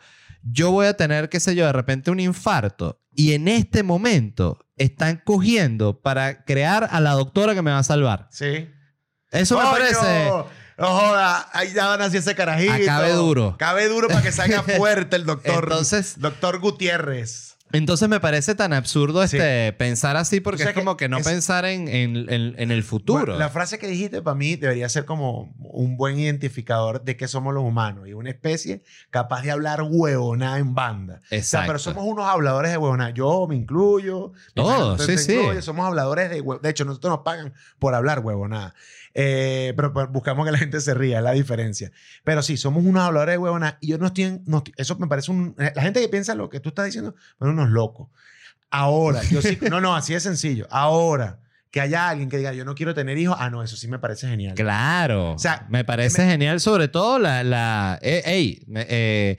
yo 0.51 0.71
voy 0.71 0.87
a 0.87 0.95
tener, 0.95 1.29
qué 1.29 1.39
sé 1.39 1.55
yo, 1.55 1.65
de 1.65 1.73
repente 1.73 2.11
un 2.11 2.19
infarto. 2.19 3.01
Y 3.11 3.33
en 3.33 3.47
este 3.47 3.83
momento 3.83 4.59
están 4.75 5.21
cogiendo 5.25 6.01
para 6.01 6.43
crear 6.45 6.87
a 6.91 6.99
la 6.99 7.11
doctora 7.13 7.55
que 7.55 7.61
me 7.61 7.71
va 7.71 7.79
a 7.79 7.83
salvar. 7.83 8.27
Sí. 8.31 8.69
Eso 9.31 9.57
me 9.57 9.63
parece... 9.65 10.31
No 10.79 10.85
joda, 10.95 11.49
ahí 11.53 11.73
ya 11.73 11.87
van 11.87 12.01
así 12.03 12.17
ese 12.17 12.35
carajito. 12.35 12.71
Acabe 12.71 13.11
duro. 13.13 13.55
Cabe 13.57 13.87
duro 13.87 14.07
para 14.09 14.21
que 14.21 14.31
salga 14.31 14.61
fuerte 14.77 15.15
el 15.15 15.25
doctor. 15.25 15.63
Entonces- 15.63 16.19
Doctor 16.19 16.59
Gutiérrez. 16.59 17.56
Entonces 17.73 18.07
me 18.07 18.19
parece 18.19 18.55
tan 18.55 18.71
absurdo 18.73 19.25
Sí. 19.27 19.37
este, 19.37 19.73
pensar 19.73 20.15
así 20.17 20.39
porque 20.39 20.63
O 20.63 20.65
sea 20.65 20.69
es 20.71 20.77
como 20.77 20.95
que 20.95 21.09
no 21.09 21.17
es- 21.17 21.27
pensar 21.27 21.65
en, 21.65 21.87
en- 21.87 22.31
en- 22.31 22.55
en 22.57 22.71
el 22.71 22.83
futuro. 22.83 23.25
Bueno, 23.25 23.37
la 23.39 23.49
frase 23.49 23.77
que 23.77 23.87
dijiste 23.87 24.21
para 24.21 24.35
mí 24.35 24.55
debería 24.55 24.87
ser 24.89 25.05
como 25.05 25.53
un 25.59 25.97
buen 25.97 26.17
identificador 26.17 27.03
de 27.03 27.17
que 27.17 27.27
somos 27.27 27.53
los 27.53 27.63
humanos 27.63 28.07
y 28.07 28.13
una 28.13 28.29
especie 28.29 28.83
capaz 29.09 29.41
de 29.41 29.51
hablar 29.51 29.81
huevonada 29.83 30.59
en 30.59 30.73
banda. 30.75 31.21
O 31.23 31.27
sea, 31.27 31.37
Exacto. 31.37 31.67
pero 31.67 31.79
somos 31.79 32.05
unos 32.05 32.25
habladores 32.25 32.71
de 32.71 32.77
huevonada. 32.77 33.09
Yo 33.11 33.47
me 33.47 33.55
incluyo. 33.55 34.31
Todos, 34.53 35.03
sí, 35.05 35.17
sí. 35.17 35.33
incluye, 35.33 35.61
Somos 35.61 35.85
habladores 35.85 36.29
de 36.29 36.41
hue- 36.43 36.61
De 36.61 36.69
hecho, 36.69 36.85
nosotros 36.85 37.11
nos 37.11 37.19
pagan 37.23 37.53
por 37.79 37.93
hablar 37.95 38.19
huevonada. 38.19 38.73
Eh, 39.19 39.73
pero, 39.75 39.91
pero 39.93 40.07
buscamos 40.09 40.45
que 40.45 40.51
la 40.51 40.59
gente 40.59 40.79
se 40.79 40.93
ría, 40.93 41.17
es 41.17 41.23
la 41.23 41.31
diferencia. 41.31 41.91
Pero 42.23 42.43
sí, 42.43 42.55
somos 42.55 42.85
unos 42.85 43.01
habladores 43.01 43.33
de 43.33 43.37
huevonada 43.39 43.79
y 43.81 43.87
yo 43.87 43.97
no 43.97 44.05
estoy, 44.05 44.41
no 44.45 44.59
estoy- 44.59 44.75
Eso 44.77 44.95
me 44.99 45.07
parece 45.07 45.31
un... 45.31 45.55
La 45.57 45.81
gente 45.81 45.99
que 46.01 46.07
piensa 46.07 46.35
lo 46.35 46.49
que 46.49 46.59
tú 46.59 46.69
estás 46.69 46.85
diciendo, 46.85 47.15
son 47.39 47.49
unos 47.49 47.69
locos. 47.69 48.09
Ahora, 48.69 49.23
yo 49.23 49.41
sí... 49.41 49.57
No, 49.71 49.81
no, 49.81 49.95
así 49.95 50.13
de 50.13 50.19
sencillo. 50.19 50.67
Ahora, 50.69 51.39
que 51.71 51.81
haya 51.81 52.09
alguien 52.09 52.29
que 52.29 52.37
diga, 52.37 52.53
yo 52.53 52.63
no 52.63 52.75
quiero 52.75 52.93
tener 52.93 53.17
hijos, 53.17 53.35
ah, 53.39 53.49
no, 53.49 53.63
eso 53.63 53.75
sí 53.75 53.87
me 53.87 53.97
parece 53.97 54.27
genial. 54.27 54.53
Claro. 54.53 55.31
O 55.33 55.39
sea, 55.39 55.65
me 55.69 55.83
parece 55.83 56.23
genial, 56.27 56.59
sobre 56.59 56.87
todo 56.87 57.17
la. 57.17 57.43
la 57.43 57.97
eh, 58.03 58.21
ey, 58.25 58.63
me- 58.67 58.85
eh, 58.87 59.37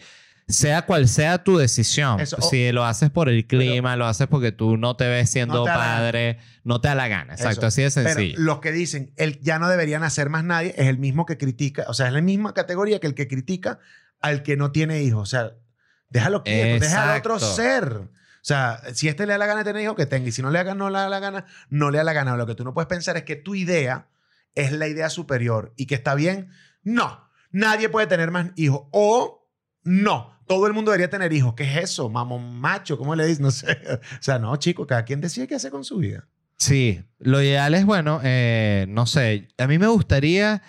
sea 0.48 0.86
cual 0.86 1.08
sea 1.08 1.44
tu 1.44 1.58
decisión. 1.58 2.20
Eso, 2.20 2.40
si 2.40 2.72
lo 2.72 2.84
haces 2.84 3.10
por 3.10 3.28
el 3.28 3.46
clima, 3.46 3.96
lo 3.96 4.06
haces 4.06 4.26
porque 4.26 4.50
tú 4.50 4.76
no 4.76 4.96
te 4.96 5.06
ves 5.06 5.30
siendo 5.30 5.54
No 5.54 5.64
te 5.64 5.70
padre, 5.70 6.38
no 6.64 6.80
te 6.80 6.88
da 6.88 6.94
la 6.94 7.08
gana. 7.08 7.34
Exacto, 7.34 7.66
Eso. 7.66 7.66
así 7.66 7.82
de 7.82 7.90
Pero 7.90 8.08
sencillo. 8.08 8.38
los 8.38 8.60
que 8.60 8.72
dicen, 8.72 9.12
el, 9.16 9.38
ya 9.40 9.58
no 9.58 9.68
deberían 9.68 10.02
hacer 10.04 10.30
más 10.30 10.44
nadie, 10.44 10.74
es 10.76 10.88
el 10.88 10.98
mismo 10.98 11.26
que 11.26 11.36
critica, 11.36 11.84
o 11.88 11.94
sea, 11.94 12.06
es 12.06 12.12
la 12.12 12.22
misma 12.22 12.54
categoría 12.54 12.98
que 12.98 13.06
el 13.06 13.14
que 13.14 13.28
critica 13.28 13.78
al 14.20 14.42
que 14.42 14.56
no 14.56 14.72
tiene 14.72 15.02
hijos. 15.02 15.22
O 15.22 15.26
sea, 15.26 15.52
déjalo 16.08 16.42
quieto, 16.44 16.84
deja 16.84 17.12
al 17.12 17.18
otro 17.20 17.38
ser. 17.38 18.08
O 18.40 18.48
sea, 18.48 18.80
si 18.94 19.08
este 19.08 19.26
le 19.26 19.32
da 19.32 19.38
la 19.38 19.46
gana 19.46 19.58
de 19.58 19.64
tener 19.64 19.82
hijos, 19.82 19.96
que 19.96 20.06
tenga. 20.06 20.28
Y 20.28 20.32
si 20.32 20.40
no 20.40 20.50
le 20.50 20.64
da, 20.64 20.74
no 20.74 20.88
le 20.88 20.98
da 20.98 21.08
la 21.08 21.20
gana, 21.20 21.44
no 21.68 21.90
le 21.90 21.98
da 21.98 22.04
la 22.04 22.12
gana. 22.14 22.36
Lo 22.36 22.46
que 22.46 22.54
tú 22.54 22.64
no 22.64 22.72
puedes 22.72 22.88
pensar 22.88 23.16
es 23.16 23.24
que 23.24 23.36
tu 23.36 23.54
idea 23.54 24.08
es 24.54 24.72
la 24.72 24.88
idea 24.88 25.10
superior 25.10 25.74
y 25.76 25.86
que 25.86 25.94
está 25.94 26.14
bien. 26.14 26.50
No, 26.82 27.28
nadie 27.50 27.88
puede 27.88 28.06
tener 28.06 28.30
más 28.30 28.52
hijos. 28.56 28.82
O 28.92 29.50
no, 29.82 30.37
todo 30.48 30.66
el 30.66 30.72
mundo 30.72 30.90
debería 30.90 31.10
tener 31.10 31.32
hijos. 31.32 31.54
¿Qué 31.54 31.62
es 31.62 31.76
eso? 31.84 32.08
Mamón 32.08 32.58
macho, 32.58 32.98
¿cómo 32.98 33.14
le 33.14 33.24
dices? 33.26 33.40
No 33.48 33.50
sé. 33.52 33.78
O 33.92 34.22
sea, 34.22 34.38
no, 34.38 34.56
chicos, 34.56 34.86
cada 34.86 35.04
quien 35.04 35.20
decide 35.20 35.46
qué 35.46 35.54
hacer 35.54 35.70
con 35.70 35.84
su 35.84 35.98
vida. 35.98 36.26
Sí, 36.56 37.04
lo 37.20 37.40
ideal 37.40 37.74
es, 37.74 37.86
bueno, 37.86 38.20
eh, 38.24 38.86
no 38.88 39.06
sé, 39.06 39.48
a 39.58 39.68
mí 39.68 39.78
me 39.78 39.86
gustaría 39.86 40.60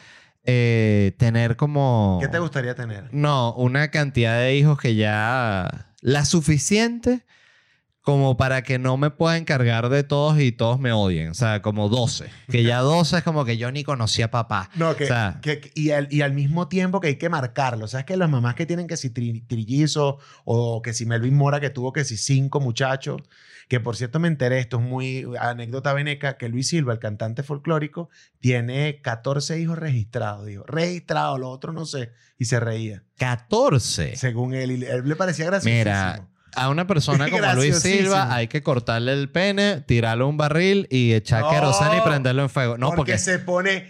eh, 0.43 1.15
tener 1.17 1.55
como... 1.55 2.19
¿Qué 2.21 2.27
te 2.27 2.37
gustaría 2.37 2.75
tener? 2.75 3.09
No, 3.11 3.55
una 3.55 3.89
cantidad 3.89 4.39
de 4.39 4.55
hijos 4.55 4.79
que 4.79 4.95
ya... 4.95 5.87
La 6.01 6.25
suficiente 6.25 7.25
como 8.01 8.37
para 8.37 8.63
que 8.63 8.79
no 8.79 8.97
me 8.97 9.11
pueda 9.11 9.37
encargar 9.37 9.89
de 9.89 10.03
todos 10.03 10.39
y 10.39 10.51
todos 10.51 10.79
me 10.79 10.91
odien. 10.91 11.29
O 11.29 11.33
sea, 11.33 11.61
como 11.61 11.89
12. 11.89 12.29
Que 12.49 12.63
ya 12.63 12.79
12 12.79 13.17
es 13.17 13.23
como 13.23 13.45
que 13.45 13.57
yo 13.57 13.71
ni 13.71 13.83
conocía 13.83 14.25
a 14.25 14.31
papá. 14.31 14.69
No, 14.75 14.95
que, 14.95 15.03
O 15.03 15.07
sea- 15.07 15.39
que- 15.41 15.69
y, 15.75 15.91
al, 15.91 16.07
y 16.11 16.21
al 16.21 16.33
mismo 16.33 16.67
tiempo 16.69 16.99
que 17.01 17.07
hay 17.09 17.15
que 17.17 17.29
marcarlo. 17.29 17.87
¿Sabes 17.87 18.05
que 18.05 18.17
las 18.17 18.29
mamás 18.29 18.55
que 18.55 18.65
tienen 18.65 18.87
que 18.87 18.97
si 18.97 19.09
tri- 19.09 19.45
trillizos 19.45 20.15
o 20.45 20.81
que 20.81 20.93
si 20.93 21.05
Melvin 21.05 21.35
Mora 21.35 21.59
que 21.59 21.69
tuvo 21.69 21.93
que 21.93 22.03
si 22.05 22.17
cinco 22.17 22.59
muchachos, 22.59 23.21
que 23.67 23.79
por 23.79 23.95
cierto 23.95 24.17
me 24.19 24.27
enteré, 24.27 24.59
esto 24.59 24.77
es 24.77 24.83
muy 24.83 25.27
anécdota 25.39 25.93
veneca, 25.93 26.37
que 26.37 26.49
Luis 26.49 26.69
Silva, 26.69 26.93
el 26.93 26.99
cantante 26.99 27.43
folclórico, 27.43 28.09
tiene 28.39 29.01
14 29.03 29.59
hijos 29.59 29.77
registrados. 29.77 30.47
Dijo, 30.47 30.63
registrados, 30.65 31.39
lo 31.39 31.49
otro 31.49 31.73
no 31.73 31.85
sé. 31.85 32.11
Y 32.39 32.45
se 32.45 32.59
reía, 32.59 33.03
14. 33.17 34.15
según 34.15 34.55
él. 34.55 34.71
Y 34.71 34.85
él 34.85 35.07
le 35.07 35.15
parecía 35.15 35.45
gracioso. 35.45 35.75
Mira, 35.75 36.27
a 36.61 36.69
una 36.69 36.85
persona 36.87 37.29
como 37.31 37.45
Luis. 37.53 37.79
Silva 37.79 38.33
hay 38.33 38.47
que 38.47 38.61
cortarle 38.63 39.13
el 39.13 39.29
pene, 39.29 39.81
tirarle 39.81 40.23
un 40.23 40.37
barril 40.37 40.87
y 40.89 41.13
echar 41.13 41.41
No, 41.41 41.49
queroseno 41.49 41.97
y 41.97 42.01
prenderlo 42.01 42.41
en 42.43 42.49
fuego. 42.49 42.77
No, 42.77 42.87
porque, 42.87 43.13
porque... 43.13 43.17
se 43.17 43.39
pone 43.39 43.87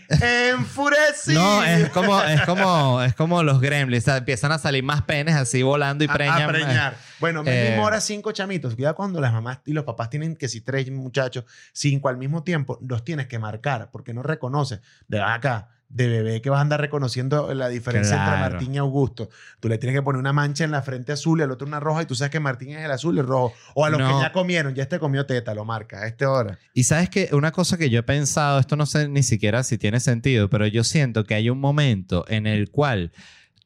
enfurecido. 0.53 1.41
No, 1.41 1.63
es 1.63 1.89
como, 1.89 2.21
es 2.21 2.41
como, 2.41 3.01
es 3.01 3.13
como 3.15 3.43
los 3.43 3.59
gremlins. 3.61 4.03
o 4.03 4.05
sea, 4.05 4.17
empiezan 4.17 4.51
a 4.51 4.57
salir 4.57 4.83
más 4.83 5.01
penes 5.03 5.35
así 5.35 5.63
volando 5.63 6.03
y 6.03 6.07
A- 6.09 6.13
preñan. 6.13 6.41
A, 6.43 6.47
preñar. 6.47 6.97
Bueno, 7.19 7.43
Eh, 7.45 7.73
Mora, 7.77 7.99
cinco 8.01 8.31
chamitos. 8.31 8.75
Cuidado 8.75 8.95
cuando 8.95 9.19
las 9.19 9.33
mamás 9.33 9.59
y 9.65 9.73
los 9.73 9.83
papás 9.83 10.09
tienen 10.09 10.35
que 10.35 10.47
si 10.47 10.61
tres 10.61 10.89
muchachos, 10.91 11.45
cinco 11.73 12.09
al 12.09 12.17
mismo 12.17 12.43
tiempo, 12.43 12.79
los 12.87 13.03
tienes 13.03 13.27
que 13.27 13.39
marcar 13.39 13.89
porque 13.91 14.13
no 14.13 14.23
reconoces. 14.23 14.79
De 15.07 15.21
acá, 15.21 15.69
de 15.89 16.07
bebé 16.07 16.41
que 16.41 16.51
vas 16.51 16.59
a 16.59 16.61
andar 16.61 16.79
reconociendo 16.79 17.51
la 17.55 17.67
diferencia 17.67 18.15
entre. 18.15 18.39
Martín 18.39 18.75
y 18.75 18.77
Augusto. 18.77 19.29
Tú 19.59 19.69
le 19.69 19.79
tienes 19.79 19.97
que 19.97 20.03
poner 20.03 20.19
una 20.19 20.33
mancha 20.33 20.63
en 20.63 20.69
la 20.69 20.83
frente 20.83 21.11
azul 21.11 21.39
y 21.39 21.43
al 21.43 21.49
otro 21.51 21.67
una 21.67 21.79
roja 21.79 22.03
y 22.03 22.05
tú 22.05 22.13
sabes 22.13 22.29
que 22.31 22.39
Martín 22.39 22.69
es 22.71 22.85
el 22.85 22.91
azul 22.91 23.15
y 23.15 23.19
el 23.19 23.25
rojo. 23.25 23.53
O 23.73 23.85
a 23.85 23.89
los 23.89 23.99
No. 23.99 24.07
que 24.07 24.21
ya 24.21 24.31
comieron, 24.31 24.75
ya 24.75 24.83
este 24.83 24.99
comió 24.99 25.25
teta, 25.25 25.53
lo 25.55 25.65
marca 25.65 26.01
a 26.03 26.07
esta 26.07 26.29
hora. 26.29 26.59
Y 26.75 26.83
sabes 26.83 27.09
que 27.09 27.29
una 27.31 27.51
cosa 27.51 27.77
que 27.77 27.89
yo 27.89 27.99
he 27.99 28.03
pensado, 28.03 28.59
esto 28.59 28.75
no 28.75 28.85
sé 28.85 29.07
ni 29.09 29.23
siquiera 29.23 29.63
si 29.63 29.79
tiene 29.79 29.99
sentido, 29.99 30.47
pero 30.49 30.67
yo 30.67 30.83
siento 30.83 31.23
que 31.23 31.33
hay 31.33 31.49
un 31.49 31.59
momento 31.59 32.23
en 32.27 32.45
el 32.45 32.69
cual 32.69 33.11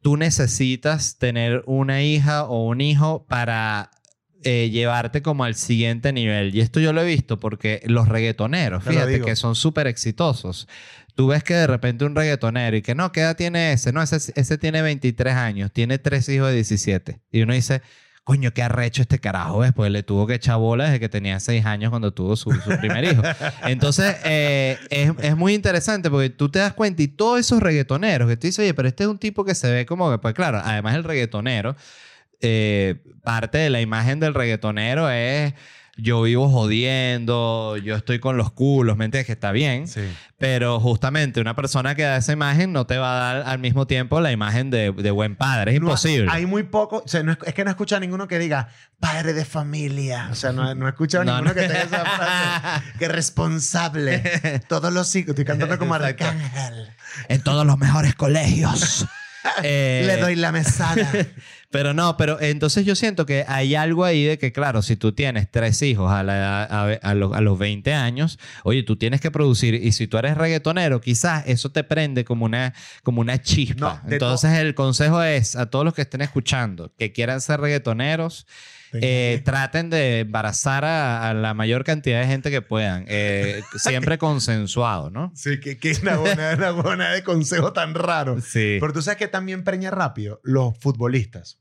tú 0.02 0.16
necesitas 0.16 1.18
tener 1.18 1.64
una 1.66 2.04
hija 2.04 2.46
o 2.46 2.66
un 2.68 2.80
hijo 2.82 3.26
para 3.28 3.92
eh, 4.44 4.70
llevarte 4.70 5.22
como 5.22 5.44
al 5.46 5.56
siguiente 5.56 6.12
nivel. 6.12 6.54
Y 6.54 6.60
esto 6.62 6.80
yo 6.82 6.92
lo 6.94 7.02
he 7.02 7.06
visto 7.06 7.40
porque 7.40 7.82
los 7.86 8.08
reggaetoneros, 8.10 8.84
Te 8.84 8.92
fíjate 8.92 9.22
que 9.22 9.36
son 9.38 9.56
súper 9.56 9.88
exitosos. 9.88 10.68
Tú 11.16 11.28
ves 11.28 11.44
que 11.44 11.54
de 11.54 11.68
repente 11.68 12.06
un 12.06 12.16
reggaetonero 12.16 12.76
y 12.78 12.82
que 12.82 12.96
no, 12.96 13.12
¿qué 13.12 13.22
edad 13.22 13.36
tiene 13.36 13.74
ese? 13.74 13.92
No, 13.92 14.02
ese, 14.02 14.34
ese 14.36 14.58
tiene 14.58 14.82
23 14.82 15.36
años, 15.36 15.72
tiene 15.72 16.00
tres 16.00 16.28
hijos 16.30 16.48
de 16.48 16.56
17. 16.56 17.20
Y 17.32 17.42
uno 17.42 17.54
dice, 17.54 17.82
coño, 18.24 18.52
qué 18.54 18.64
arrecho 18.64 19.02
este 19.02 19.20
carajo. 19.20 19.62
Después 19.62 19.92
le 19.92 20.04
tuvo 20.04 20.26
que 20.28 20.36
echar 20.36 20.58
bola 20.58 20.86
desde 20.86 21.00
que 21.00 21.10
tenía 21.10 21.40
6 21.40 21.66
años 21.66 21.90
cuando 21.90 22.14
tuvo 22.14 22.36
su, 22.36 22.52
su 22.52 22.78
primer 22.80 23.04
hijo. 23.04 23.22
Entonces, 23.66 24.16
eh, 24.24 24.78
es, 24.90 25.12
es 25.22 25.36
muy 25.36 25.54
interesante 25.54 26.10
porque 26.10 26.30
tú 26.30 26.50
te 26.50 26.60
das 26.60 26.74
cuenta 26.74 27.04
y 27.04 27.08
todos 27.08 27.40
esos 27.40 27.62
reggaetoneros 27.62 28.30
que 28.30 28.38
tú 28.38 28.48
dices, 28.48 28.60
oye, 28.60 28.74
pero 28.74 28.88
este 28.88 29.04
es 29.04 29.10
un 29.10 29.20
tipo 29.20 29.44
que 29.44 29.56
se 29.56 29.72
ve 29.72 29.86
como 29.86 30.10
que, 30.12 30.18
pues 30.18 30.34
claro, 30.34 30.62
además 30.64 30.96
el 30.96 31.04
reggaetonero, 31.04 31.76
eh, 32.42 32.96
parte 33.24 33.58
de 33.58 33.70
la 33.70 33.82
imagen 33.82 34.20
del 34.20 34.34
reggaetonero 34.34 35.10
es 35.10 35.54
yo 35.96 36.24
vivo 36.24 36.50
jodiendo, 36.50 37.78
yo 37.78 37.96
estoy 37.96 38.20
con 38.20 38.36
los 38.36 38.52
culos, 38.52 38.98
¿me 38.98 39.06
entiendes? 39.06 39.28
Que 39.28 39.34
está 39.34 39.52
bien. 39.52 39.88
Sí. 39.88 40.02
Pero 40.40 40.80
justamente 40.80 41.40
una 41.40 41.56
persona 41.56 41.96
que 41.96 42.02
da 42.04 42.18
esa 42.18 42.34
imagen 42.34 42.74
no 42.74 42.86
te 42.88 42.98
va 42.98 43.14
a 43.14 43.34
dar 43.36 43.48
al 43.48 43.60
mismo 43.60 43.88
tiempo 43.88 44.20
la 44.20 44.32
imagen 44.32 44.70
de, 44.72 44.92
de 44.92 45.12
buen 45.12 45.36
padre. 45.36 45.74
Es 45.76 45.80
No, 45.80 45.88
imposible. 45.88 46.28
hay 46.32 46.46
muy 46.46 46.64
poco, 46.64 47.04
o 47.06 47.08
sea, 47.08 47.22
no 47.24 47.32
es, 47.34 47.38
es 47.46 47.54
que 47.54 47.64
no 47.64 47.70
escucha 47.70 47.98
a 47.98 48.00
ninguno 48.00 48.28
que 48.28 48.40
diga 48.40 48.70
padre 49.00 49.34
de 49.34 49.46
familia. 49.46 50.30
O 50.32 50.36
sea, 50.36 50.52
no, 50.52 50.74
no 50.76 50.88
he 50.88 50.90
escuchado 50.92 51.22
a 51.22 51.26
No, 51.26 51.32
ninguno 51.36 51.54
no. 51.54 51.62
que 51.62 51.68
tenga 51.68 51.84
esa 51.84 52.06
frase. 52.06 52.86
que 53.00 53.08
responsable. 53.08 54.62
Todos 54.68 54.92
los 54.92 55.16
hijos. 55.16 55.30
Estoy 55.30 55.46
cantando 55.46 55.78
como. 55.78 55.94
Arcángel. 55.94 56.90
En 57.30 57.42
todos 57.42 57.66
los 57.66 57.78
mejores 57.78 58.16
colegios. 58.16 59.06
Eh, 59.62 60.04
Le 60.08 60.18
doy 60.18 60.36
la 60.36 60.52
mesada. 60.52 61.08
Pero 61.74 61.94
no, 61.94 62.16
pero 62.16 62.40
entonces 62.40 62.86
yo 62.86 62.96
siento 62.96 63.26
que 63.26 63.44
hay 63.48 63.76
algo 63.76 64.06
ahí 64.06 64.24
de 64.24 64.38
que, 64.38 64.54
claro, 64.54 64.82
si 64.82 64.96
tú 64.96 65.12
tienes 65.12 65.52
tres 65.52 65.82
hijos 65.82 66.10
a, 66.12 66.24
la 66.24 66.38
edad- 66.38 66.68
a, 66.72 67.10
a 67.10 67.14
los, 67.16 67.34
a 67.34 67.42
los 67.42 67.60
20 67.60 67.94
años, 67.94 68.40
oye, 68.64 68.84
tú 68.84 68.96
tienes 68.96 69.20
que 69.20 69.32
producir. 69.32 69.74
Y 69.74 69.92
si 69.92 70.08
tú 70.08 70.18
eres 70.18 70.38
reggaetonero, 70.38 71.02
quizás 71.02 71.44
eso 71.48 71.72
te 71.72 71.84
prende 71.84 72.24
como 72.24 72.46
una, 72.46 72.74
como 73.04 73.20
una 73.20 73.42
chispa. 73.42 74.02
No, 74.06 74.12
entonces 74.14 74.52
el 74.60 74.76
consejo 74.76 75.22
es 75.24 75.56
a 75.58 75.66
todos 75.72 75.84
los 75.84 75.94
que 75.94 76.04
estén 76.04 76.22
escuchando, 76.22 76.94
que 76.98 77.12
quieran 77.12 77.42
ser 77.42 77.60
reggaetoneros, 77.60 78.46
eh, 78.96 79.42
traten 79.44 79.90
de 79.90 80.20
embarazar 80.20 80.86
a, 80.86 81.28
a 81.28 81.34
la 81.34 81.56
mayor 81.56 81.84
cantidad 81.84 82.22
de 82.22 82.28
gente 82.28 82.52
que 82.52 82.62
puedan. 82.62 83.06
Eh, 83.08 83.62
siempre 83.78 84.20
consensuado, 84.20 85.10
¿no? 85.10 85.32
Sí, 85.36 85.60
que, 85.60 85.80
que 85.80 85.98
una 86.04 86.18
buena, 86.18 86.54
una 86.56 86.70
buena 86.72 87.10
de 87.12 87.24
consejo 87.24 87.74
tan 87.74 87.96
raro. 87.96 88.40
Sí. 88.40 88.78
Pero 88.80 88.94
tú 88.94 89.02
sabes 89.02 89.18
que 89.18 89.28
también 89.28 89.64
preña 89.64 89.90
rápido 89.90 90.40
los 90.44 90.78
futbolistas. 90.78 91.58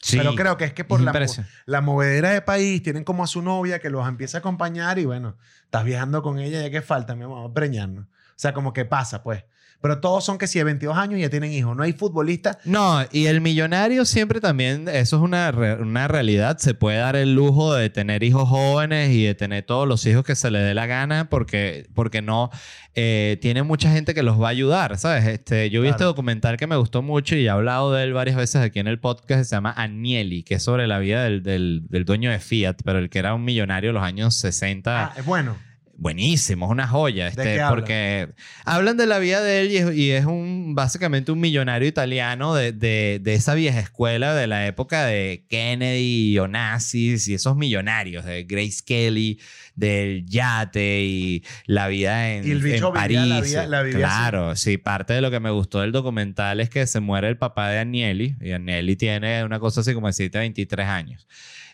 Sí. 0.00 0.16
Pero 0.16 0.34
creo 0.34 0.56
que 0.56 0.64
es 0.64 0.72
que 0.72 0.84
por 0.84 1.00
Es 1.00 1.04
la, 1.04 1.46
la 1.66 1.80
movedera 1.80 2.30
de 2.30 2.40
país 2.40 2.82
tienen 2.82 3.04
como 3.04 3.24
a 3.24 3.26
su 3.26 3.42
novia 3.42 3.80
que 3.80 3.90
los 3.90 4.06
empieza 4.06 4.38
a 4.38 4.40
acompañar 4.40 4.98
y 4.98 5.04
bueno, 5.04 5.36
estás 5.64 5.84
viajando 5.84 6.22
con 6.22 6.38
ella, 6.38 6.62
ya 6.62 6.70
que 6.70 6.82
falta, 6.82 7.16
mi 7.16 7.24
amor, 7.24 7.38
vamos 7.38 7.50
a 7.50 7.54
preñarnos. 7.54 8.04
O 8.06 8.40
sea, 8.40 8.54
como 8.54 8.72
que 8.72 8.84
pasa, 8.84 9.22
pues. 9.22 9.44
Pero 9.80 10.00
todos 10.00 10.24
son 10.24 10.38
que 10.38 10.46
si 10.48 10.58
de 10.58 10.64
22 10.64 10.96
años 10.96 11.18
y 11.18 11.22
ya 11.22 11.30
tienen 11.30 11.52
hijos. 11.52 11.76
No 11.76 11.84
hay 11.84 11.92
futbolistas. 11.92 12.58
No, 12.64 13.00
y 13.12 13.26
el 13.26 13.40
millonario 13.40 14.04
siempre 14.04 14.40
también, 14.40 14.88
eso 14.88 15.16
es 15.16 15.22
una, 15.22 15.52
re- 15.52 15.76
una 15.80 16.08
realidad, 16.08 16.58
se 16.58 16.74
puede 16.74 16.98
dar 16.98 17.14
el 17.14 17.34
lujo 17.34 17.74
de 17.74 17.88
tener 17.88 18.24
hijos 18.24 18.48
jóvenes 18.48 19.10
y 19.10 19.24
de 19.24 19.34
tener 19.36 19.62
todos 19.64 19.86
los 19.86 20.04
hijos 20.06 20.24
que 20.24 20.34
se 20.34 20.50
le 20.50 20.58
dé 20.58 20.74
la 20.74 20.86
gana 20.86 21.28
porque, 21.30 21.86
porque 21.94 22.22
no, 22.22 22.50
eh, 22.96 23.38
tiene 23.40 23.62
mucha 23.62 23.92
gente 23.92 24.14
que 24.14 24.24
los 24.24 24.40
va 24.40 24.48
a 24.48 24.50
ayudar, 24.50 24.98
¿sabes? 24.98 25.24
Este, 25.26 25.70
yo 25.70 25.80
vi 25.80 25.86
Claro. 25.88 25.96
este 25.96 26.04
documental 26.04 26.56
que 26.56 26.66
me 26.66 26.74
gustó 26.76 27.00
mucho 27.02 27.36
y 27.36 27.46
he 27.46 27.48
hablado 27.50 27.92
de 27.92 28.02
él 28.02 28.12
varias 28.12 28.36
veces 28.36 28.60
aquí 28.60 28.80
en 28.80 28.88
el 28.88 28.98
podcast, 28.98 29.44
se 29.48 29.54
llama 29.54 29.70
Agnelli, 29.70 30.42
que 30.42 30.54
es 30.56 30.62
sobre 30.64 30.88
la 30.88 30.98
vida 30.98 31.22
del, 31.22 31.44
del- 31.44 31.82
del 31.88 32.04
dueño 32.04 32.32
de 32.32 32.40
Fiat, 32.40 32.78
pero 32.84 32.98
el 32.98 33.10
que 33.10 33.20
era 33.20 33.32
un 33.34 33.44
millonario 33.44 33.90
en 33.90 33.94
los 33.94 34.02
años 34.04 34.34
60 34.34 35.04
Ah, 35.04 35.12
es 35.16 35.24
bueno. 35.24 35.56
Buenísimo, 35.98 36.66
es 36.66 36.72
una 36.72 36.86
joya. 36.88 37.28
Este, 37.28 37.42
qué 37.42 37.60
porque 37.68 38.28
hablan 38.64 38.96
de 38.96 39.06
la 39.06 39.18
vida 39.18 39.42
de 39.42 39.60
él 39.60 39.70
y 39.72 39.76
es, 39.76 39.94
y 39.96 40.10
es 40.12 40.24
un 40.24 40.74
básicamente 40.74 41.32
un 41.32 41.40
millonario 41.40 41.88
italiano 41.88 42.54
de, 42.54 42.72
de- 42.72 43.18
de 43.20 43.34
esa 43.34 43.54
vieja 43.54 43.80
escuela 43.80 44.34
de 44.34 44.46
la 44.46 44.66
época 44.66 45.04
de 45.04 45.44
Kennedy 45.48 46.32
y 46.32 46.38
Onassis 46.38 47.26
y 47.28 47.34
esos 47.34 47.56
millonarios 47.56 48.24
de 48.24 48.44
Grace 48.44 48.78
Kelly, 48.86 49.40
del 49.78 50.26
yate 50.26 51.02
y 51.02 51.44
la 51.66 51.86
vida 51.88 52.32
en, 52.34 52.46
Y 52.46 52.50
el 52.50 52.60
bicho 52.62 52.88
en 52.88 52.94
París. 52.94 53.16
la 53.28 53.40
vida- 53.40 53.66
la 53.66 53.88
claro, 53.90 54.56
sí, 54.56 54.76
parte 54.76 55.12
de 55.14 55.20
lo 55.20 55.30
que 55.30 55.40
me 55.40 55.50
gustó 55.50 55.80
del 55.80 55.92
documental 55.92 56.60
es 56.60 56.68
que 56.68 56.86
se 56.86 57.00
muere 57.00 57.28
el 57.28 57.38
papá 57.38 57.68
de 57.70 57.78
Agnelli 57.78 58.36
y 58.40 58.52
Agnelli 58.52 58.96
tiene 58.96 59.44
una 59.44 59.60
cosa 59.60 59.80
así 59.82 59.94
como 59.94 60.06
decirte 60.08 60.38
23 60.38 60.86
años. 60.86 61.26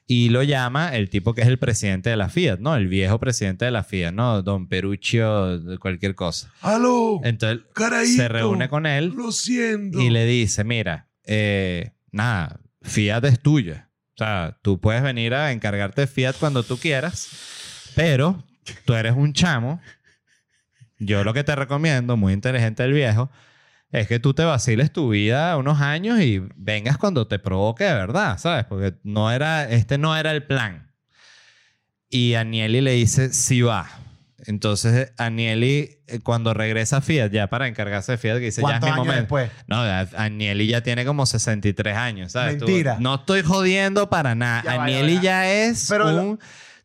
Y 0.06 0.28
lo 0.28 0.42
llama 0.42 0.94
el 0.94 1.08
tipo 1.08 1.32
que 1.32 1.40
es 1.40 1.46
el 1.48 1.58
presidente 1.58 2.10
de 2.10 2.16
la 2.16 2.28
Fiat, 2.28 2.58
¿no? 2.58 2.76
El 2.76 2.88
viejo 2.88 3.18
presidente 3.18 3.64
de 3.64 3.70
la 3.70 3.84
Fiat, 3.84 4.12
¿no? 4.12 4.42
Don 4.42 4.68
Peruccio, 4.68 5.58
cualquier 5.80 6.14
cosa. 6.14 6.52
¡Aló! 6.60 7.20
Entonces 7.24 7.64
Caraíto, 7.74 8.16
se 8.16 8.28
reúne 8.28 8.68
con 8.68 8.84
él 8.84 9.14
Lo 9.16 9.32
siento. 9.32 9.98
y 9.98 10.10
le 10.10 10.26
dice, 10.26 10.62
mira, 10.62 11.08
eh, 11.24 11.92
nada, 12.12 12.60
Fiat 12.82 13.24
es 13.24 13.40
tuya. 13.40 13.88
O 14.16 14.16
sea, 14.18 14.58
tú 14.62 14.78
puedes 14.78 15.02
venir 15.02 15.32
a 15.34 15.52
encargarte 15.52 16.02
de 16.02 16.06
Fiat 16.06 16.36
cuando 16.38 16.62
tú 16.62 16.76
quieras, 16.76 17.30
pero 17.94 18.42
tú 18.84 18.94
eres 18.94 19.12
un 19.14 19.32
chamo. 19.32 19.80
Yo 20.98 21.24
lo 21.24 21.34
que 21.34 21.44
te 21.44 21.54
recomiendo, 21.56 22.16
muy 22.16 22.32
inteligente 22.32 22.84
el 22.84 22.92
viejo, 22.92 23.30
es 23.90 24.08
que 24.08 24.18
tú 24.18 24.32
te 24.34 24.44
vaciles 24.44 24.92
tu 24.92 25.10
vida 25.10 25.56
unos 25.56 25.80
años 25.80 26.20
y 26.20 26.42
vengas 26.56 26.98
cuando 26.98 27.26
te 27.26 27.38
provoque 27.38 27.84
de 27.84 27.94
verdad, 27.94 28.38
¿sabes? 28.38 28.64
Porque 28.64 28.94
no 29.02 29.30
era, 29.30 29.68
este 29.70 29.98
no 29.98 30.16
era 30.16 30.30
el 30.32 30.44
plan. 30.44 30.90
Y 32.08 32.34
Anieli 32.34 32.80
le 32.80 32.92
dice, 32.92 33.32
sí 33.32 33.60
va. 33.62 33.88
Entonces, 34.46 35.12
Anieli, 35.16 35.98
eh, 36.06 36.20
cuando 36.22 36.52
regresa 36.54 36.98
a 36.98 37.00
Fiat, 37.00 37.30
ya 37.30 37.48
para 37.48 37.66
encargarse 37.66 38.12
de 38.12 38.18
Fiat, 38.18 38.34
que 38.36 38.44
dice, 38.46 38.60
ya 38.62 38.66
es 38.76 38.80
¿Cuántos 38.80 38.88
mi 38.88 38.92
años 38.92 39.06
momento. 39.06 39.20
después? 39.22 39.50
No, 39.66 39.84
ya 39.84 40.06
Anieli 40.16 40.66
ya 40.66 40.82
tiene 40.82 41.04
como 41.04 41.24
63 41.26 41.96
años, 41.96 42.32
¿sabes? 42.32 42.58
Tú- 42.58 42.66
Mentira. 42.66 42.96
no 43.00 43.14
estoy 43.16 43.42
jodiendo 43.42 44.10
para 44.10 44.34
nada. 44.34 44.62
Ya 44.62 44.70
va, 44.70 44.76
ya 44.76 44.82
Anieli 44.98 45.16
va. 45.16 45.22
ya 45.22 45.50
es 45.50 45.86
Pero 45.88 46.10
lo- 46.12 46.22
un 46.22 46.40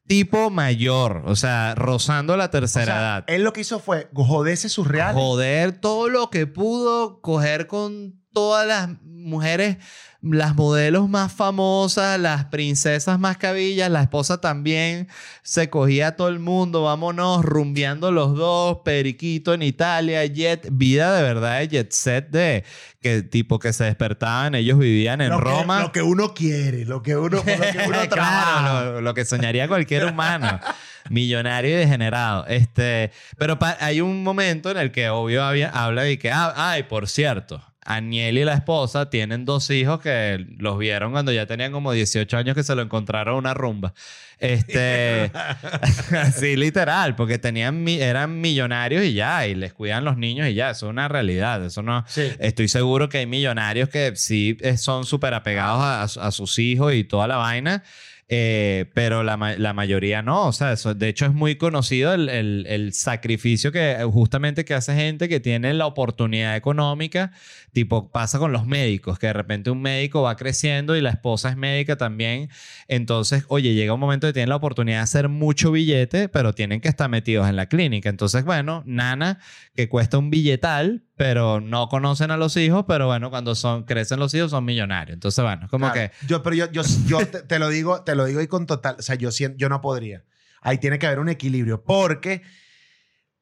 tipo 0.10 0.50
mayor, 0.50 1.22
o 1.28 1.36
sea, 1.36 1.76
rozando 1.76 2.36
la 2.36 2.46
O 2.46 2.50
tercera 2.50 2.86
sea, 2.86 2.98
edad. 3.00 3.24
él 3.28 3.44
lo 3.44 3.54
que 3.54 3.62
hizo 3.62 3.80
fue 3.80 4.10
joderse 4.14 4.68
sus 4.68 4.88
reales. 4.88 5.22
Joder 5.22 5.72
todo 5.80 6.10
lo 6.10 6.32
que 6.32 6.48
pudo, 6.48 7.22
coger 7.22 7.68
con 7.68 8.19
todas 8.40 8.66
las 8.66 8.90
mujeres, 9.04 9.76
las 10.22 10.56
modelos 10.56 11.10
más 11.10 11.32
famosas, 11.32 12.18
las 12.20 12.46
princesas 12.46 13.20
más 13.20 13.36
cabillas, 13.38 13.90
la 13.92 14.02
esposa 14.02 14.40
también 14.40 15.08
se 15.44 15.70
cogía 15.70 16.08
a 16.08 16.12
todo 16.16 16.30
el 16.30 16.40
mundo, 16.40 16.84
vámonos, 16.84 17.44
rumbeando 17.44 18.12
los 18.14 18.36
dos, 18.36 18.78
periquito 18.86 19.54
en 19.54 19.62
Italia, 19.62 20.26
jet, 20.26 20.68
vida 20.72 21.14
de 21.16 21.22
verdad 21.24 21.60
de 21.60 21.68
jet 21.68 21.92
set 21.92 22.30
de 22.30 22.64
que 23.02 23.24
tipo 23.24 23.60
que 23.60 23.72
se 23.74 23.84
despertaban, 23.86 24.56
ellos 24.56 24.78
vivían 24.80 25.20
en 25.22 25.30
lo 25.30 25.38
que- 25.38 25.44
Roma. 25.44 25.82
lo 25.82 25.92
que 25.92 26.02
uno 26.02 26.34
quiere, 26.34 26.86
lo 26.86 27.02
que 27.02 27.16
uno, 27.18 27.38
lo 27.38 27.44
que 27.44 27.52
uno 27.88 28.00
trabaja. 28.10 28.10
claro, 28.10 28.92
lo, 28.94 29.02
lo 29.02 29.14
que 29.14 29.26
soñaría 29.26 29.68
cualquier 29.68 30.06
humano. 30.06 30.60
Millonario 31.10 31.72
y 31.72 31.76
degenerado. 31.76 32.46
Este, 32.48 33.12
pero 33.38 33.58
hay 33.80 34.00
un 34.02 34.22
momento 34.24 34.70
en 34.70 34.78
el 34.78 34.92
que 34.92 35.10
obvio 35.10 35.44
había, 35.44 35.70
habla 35.70 36.04
de 36.04 36.20
que, 36.20 36.30
ah, 36.32 36.54
ay, 36.56 36.84
por 36.84 37.08
cierto, 37.08 37.64
Aniel 37.90 38.38
y 38.38 38.46
la 38.46 38.54
esposa 38.54 39.10
tienen 39.10 39.46
dos 39.46 39.72
hijos 39.72 40.00
que 40.00 40.46
los 40.60 40.78
vieron 40.78 41.12
cuando 41.12 41.32
ya 41.32 41.48
tenían 41.48 41.72
como 41.72 41.92
18 41.92 42.38
años 42.38 42.56
que 42.56 42.62
se 42.62 42.76
lo 42.76 42.84
encontraron 42.84 43.34
en 43.34 43.40
una 43.40 43.56
rumba. 43.56 43.96
Este, 44.38 45.32
así 46.22 46.56
literal, 46.56 47.16
porque 47.16 47.40
tenían, 47.40 47.88
eran 47.88 48.40
millonarios 48.40 49.04
y 49.04 49.14
ya, 49.14 49.48
y 49.48 49.56
les 49.56 49.74
cuidan 49.74 50.06
los 50.06 50.18
niños 50.18 50.48
y 50.48 50.54
ya, 50.54 50.70
eso 50.70 50.86
es 50.86 50.92
una 50.92 51.08
realidad, 51.08 51.66
eso 51.66 51.82
no, 51.82 52.06
Sí. 52.08 52.32
Estoy 52.38 52.68
seguro 52.68 53.10
que 53.10 53.18
hay 53.18 53.26
millonarios 53.26 53.90
que 53.90 54.16
sí 54.16 54.56
eh, 54.62 54.78
son 54.78 55.04
súper 55.06 55.34
apegados 55.34 56.18
a, 56.18 56.28
a 56.28 56.32
sus 56.32 56.60
hijos 56.60 56.94
y 56.94 57.04
toda 57.04 57.28
la 57.28 57.38
vaina, 57.38 57.84
eh, 58.32 58.86
pero 58.94 59.24
la, 59.24 59.38
la 59.58 59.74
mayoría 59.74 60.22
no. 60.22 60.48
O 60.48 60.54
sea, 60.54 60.74
eso, 60.74 60.94
de 60.94 61.08
hecho 61.10 61.26
es 61.26 61.34
muy 61.34 61.56
conocido 61.56 62.14
el, 62.14 62.30
el- 62.30 62.94
sacrificio 62.94 63.72
que 63.72 63.98
justamente 64.12 64.66
que 64.66 64.74
hace 64.76 64.94
gente 64.96 65.28
que 65.30 65.40
tiene 65.40 65.74
la 65.74 65.86
oportunidad 65.88 66.56
económica, 66.56 67.32
tipo 67.74 68.12
pasa 68.12 68.38
con 68.40 68.52
los 68.52 68.66
médicos, 68.68 69.18
que 69.20 69.28
de 69.28 69.34
repente 69.34 69.72
un 69.72 69.82
médico 69.82 70.22
va 70.22 70.36
creciendo 70.36 70.96
y 70.96 71.02
la 71.02 71.10
esposa 71.12 71.50
es 71.50 71.58
médica 71.58 71.98
también. 71.98 72.50
Entonces, 72.88 73.46
oye, 73.48 73.74
llega 73.74 73.94
un 73.94 74.00
momento 74.00 74.28
que 74.28 74.34
tienen 74.34 74.50
la 74.50 74.56
oportunidad 74.58 74.98
de 75.00 75.04
hacer 75.04 75.30
mucho 75.30 75.72
billete, 75.72 76.30
pero 76.30 76.54
tienen 76.54 76.82
que 76.82 76.90
estar 76.90 77.10
metidos 77.10 77.48
en 77.50 77.56
la 77.56 77.68
clínica. 77.68 78.10
Entonces, 78.10 78.44
bueno, 78.46 78.84
Nana, 78.86 79.40
que 79.76 79.90
cuesta 79.90 80.18
un 80.18 80.30
billetal, 80.30 81.04
pero 81.20 81.60
no 81.60 81.90
conocen 81.90 82.32
a 82.32 82.38
los 82.38 82.56
hijos, 82.56 82.86
pero 82.88 83.08
bueno, 83.08 83.30
cuando 83.30 83.54
son, 83.54 83.84
crecen 83.84 84.20
los 84.20 84.34
hijos 84.34 84.52
son 84.52 84.64
millonarios. 84.64 85.16
Entonces, 85.16 85.44
bueno, 85.44 85.68
como 85.70 85.92
Claro. 85.92 86.12
que... 86.18 86.28
Yo, 86.28 86.42
pero 86.42 86.56
yo, 86.56 86.72
yo, 86.72 86.82
yo 87.08 87.18
te, 87.28 87.42
te 87.42 87.60
lo 87.60 87.68
digo, 87.68 88.04
te 88.04 88.16
lo 88.16 88.24
digo 88.24 88.40
y 88.40 88.48
con 88.48 88.66
total. 88.66 88.96
O 89.00 89.02
sea, 89.02 89.16
yo, 89.16 89.30
yo 89.58 89.68
no 89.68 89.82
podría. 89.82 90.24
Ahí 90.62 90.78
tiene 90.78 90.98
que 90.98 91.08
haber 91.08 91.20
un 91.20 91.28
equilibrio. 91.28 91.84
Porque, 91.84 92.42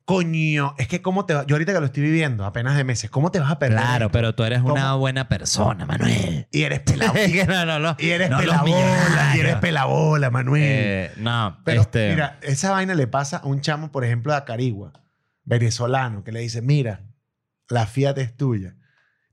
coño, 0.05 0.73
es 0.79 0.87
que 0.87 1.03
cómo 1.03 1.27
te 1.27 1.35
va. 1.35 1.45
Yo 1.45 1.53
ahorita 1.53 1.71
que 1.71 1.79
lo 1.79 1.85
estoy 1.85 2.01
viviendo, 2.01 2.45
apenas 2.45 2.75
de 2.77 2.83
meses, 2.83 3.11
¿cómo 3.11 3.29
te 3.29 3.39
vas 3.39 3.51
a 3.51 3.59
perder? 3.59 3.77
Claro, 3.77 4.09
pero 4.09 4.33
tú 4.33 4.43
eres 4.43 4.63
una 4.63 4.95
buena 4.95 5.29
persona, 5.29 5.85
Manuel. 5.85 6.47
Y 6.51 6.63
eres 6.63 6.79
pelabola. 6.79 7.45
no, 7.47 7.65
no, 7.67 7.77
no. 7.79 7.95
y 7.99 8.09
eres 8.09 8.31
pelabola. 8.31 9.33
Y 9.35 9.39
eres 9.39 9.55
pelabola, 9.57 10.31
Manuel. 10.31 10.63
Eh, 10.65 11.11
no, 11.17 11.59
Pero 11.63 11.81
este... 11.81 12.09
mira, 12.09 12.39
esa 12.41 12.71
vaina 12.71 12.95
le 12.95 13.05
pasa 13.05 13.37
a 13.37 13.45
un 13.45 13.61
chamo, 13.61 13.91
por 13.91 14.03
ejemplo, 14.03 14.31
de 14.31 14.39
Acarigua, 14.39 14.93
venezolano, 15.43 16.23
que 16.23 16.31
le 16.31 16.39
dice, 16.39 16.63
mira, 16.63 17.03
la 17.69 17.85
Fiat 17.87 18.17
es 18.17 18.35
tuya. 18.35 18.75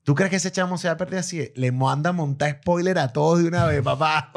¿Tú 0.02 0.14
crees 0.14 0.28
que 0.28 0.36
ese 0.36 0.52
chamo 0.52 0.76
se 0.76 0.86
va 0.86 0.94
a 0.94 0.96
perder 0.98 1.20
así? 1.20 1.50
Le 1.56 1.72
manda 1.72 2.10
a 2.10 2.12
montar 2.12 2.58
spoiler 2.60 2.98
a 2.98 3.08
todos 3.14 3.38
de 3.38 3.48
una 3.48 3.64
vez, 3.64 3.80
papá. 3.84 4.30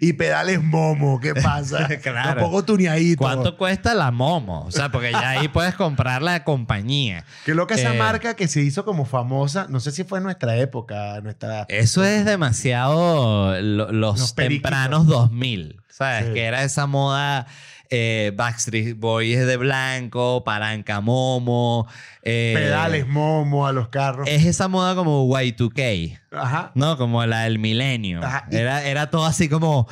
y 0.00 0.12
pedales 0.12 0.62
momo, 0.62 1.18
¿qué 1.18 1.34
pasa? 1.34 1.88
Claro. 2.00 2.44
Un 2.44 2.46
poco 2.50 2.64
tuneadito. 2.64 3.18
¿Cuánto 3.18 3.56
cuesta 3.56 3.92
la 3.94 4.12
Momo? 4.12 4.64
O 4.64 4.70
sea, 4.70 4.92
porque 4.92 5.10
ya 5.10 5.30
ahí 5.30 5.48
puedes 5.48 5.74
comprar 5.74 6.22
la 6.22 6.44
compañía. 6.44 7.24
Qué 7.44 7.54
loca 7.56 7.74
esa 7.74 7.92
Eh, 7.92 7.98
marca 7.98 8.34
que 8.36 8.46
se 8.46 8.60
hizo 8.60 8.84
como 8.84 9.04
famosa. 9.04 9.66
No 9.68 9.80
sé 9.80 9.90
si 9.90 10.04
fue 10.04 10.18
en 10.18 10.24
nuestra 10.24 10.56
época, 10.58 11.20
nuestra... 11.22 11.66
Eso 11.68 12.04
es 12.04 12.24
demasiado 12.24 13.60
lo- 13.60 13.90
los, 13.90 14.36
tempranos 14.36 15.06
2000, 15.08 15.80
¿sabes? 15.88 16.26
Sí. 16.26 16.34
Que 16.34 16.44
era 16.44 16.62
esa 16.62 16.86
moda 16.86 17.46
eh, 17.90 18.32
Backstreet 18.34 18.98
Boys 18.98 19.46
de 19.46 19.56
blanco, 19.56 20.44
palanca 20.44 21.00
momo. 21.00 21.86
eh, 22.22 22.52
Pedales 22.56 23.06
momo 23.06 23.66
a 23.66 23.72
los 23.72 23.88
carros. 23.88 24.28
Es 24.28 24.44
esa 24.44 24.68
moda 24.68 24.94
como 24.94 25.26
Y2K, 25.28 26.20
Ajá. 26.32 26.72
¿no? 26.74 26.96
Como 26.96 27.24
la 27.26 27.42
del 27.42 27.58
milenio. 27.58 28.22
Ajá, 28.24 28.46
Era, 28.50 28.84
era 28.84 29.10
todo 29.10 29.24
así 29.26 29.48
como 29.48 29.88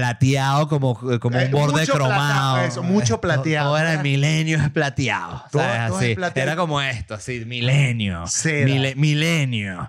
plateado, 0.00 0.68
como, 0.68 0.94
como 0.94 1.38
Eh, 1.38 1.46
un 1.46 1.50
borde 1.52 1.80
mucho 1.80 1.94
cromado. 1.94 2.56
plata- 2.56 2.66
eso, 2.66 2.82
mucho 2.82 3.18
plateado. 3.18 3.68
Todo 3.70 3.78
era 3.78 3.94
el 3.94 4.00
milenio 4.02 4.58
es 4.58 4.68
plateado. 4.68 5.42
Todo- 5.50 5.62
¿sabes? 5.62 5.86
todo 5.88 6.00
es 6.00 6.04
Así. 6.04 6.14
plateado. 6.14 6.50
Era 6.50 6.56
como 6.60 6.82
esto, 6.82 7.14
así, 7.14 7.44
milenio. 7.46 8.24
Mile- 8.44 8.94
milenio. 8.94 9.88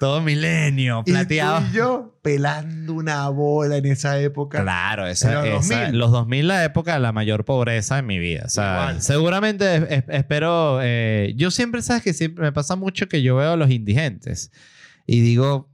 Todo 0.00 0.20
milenio, 0.20 1.02
Y 1.02 1.04
tú 1.04 1.12
plateado. 1.12 1.64
y 1.70 1.72
yo 1.72 2.18
pelando 2.20 2.94
una 2.94 3.28
bola 3.28 3.76
en 3.76 3.86
esa 3.86 4.18
época. 4.18 4.60
Claro, 4.60 5.06
esa, 5.06 5.44
En 5.44 5.52
los 5.52 5.64
esa- 5.66 5.80
2000. 5.82 5.98
los 6.00 6.10
2000 6.10 6.48
la 6.48 6.64
época 6.64 6.94
de 6.94 6.98
la 7.00 7.12
mayor 7.12 7.44
pobreza 7.44 7.98
en 8.00 8.06
mi 8.06 8.18
vida. 8.18 8.42
O 8.46 8.48
sea, 8.48 8.72
Igual. 8.72 9.02
seguramente 9.02 9.76
es- 9.76 9.82
es- 9.88 10.04
espero... 10.08 10.80
eh, 10.82 11.32
yo 11.36 11.52
siempre, 11.52 11.80
¿sabes? 11.80 12.02
Que 12.02 12.12
siempre 12.12 12.42
me 12.42 12.50
pasa 12.52 12.74
mucho 12.74 13.06
que 13.06 13.22
yo 13.22 13.36
veo 13.36 13.52
a 13.52 13.56
los 13.56 13.70
indigentes 13.70 14.50
y 15.06 15.20
digo, 15.20 15.70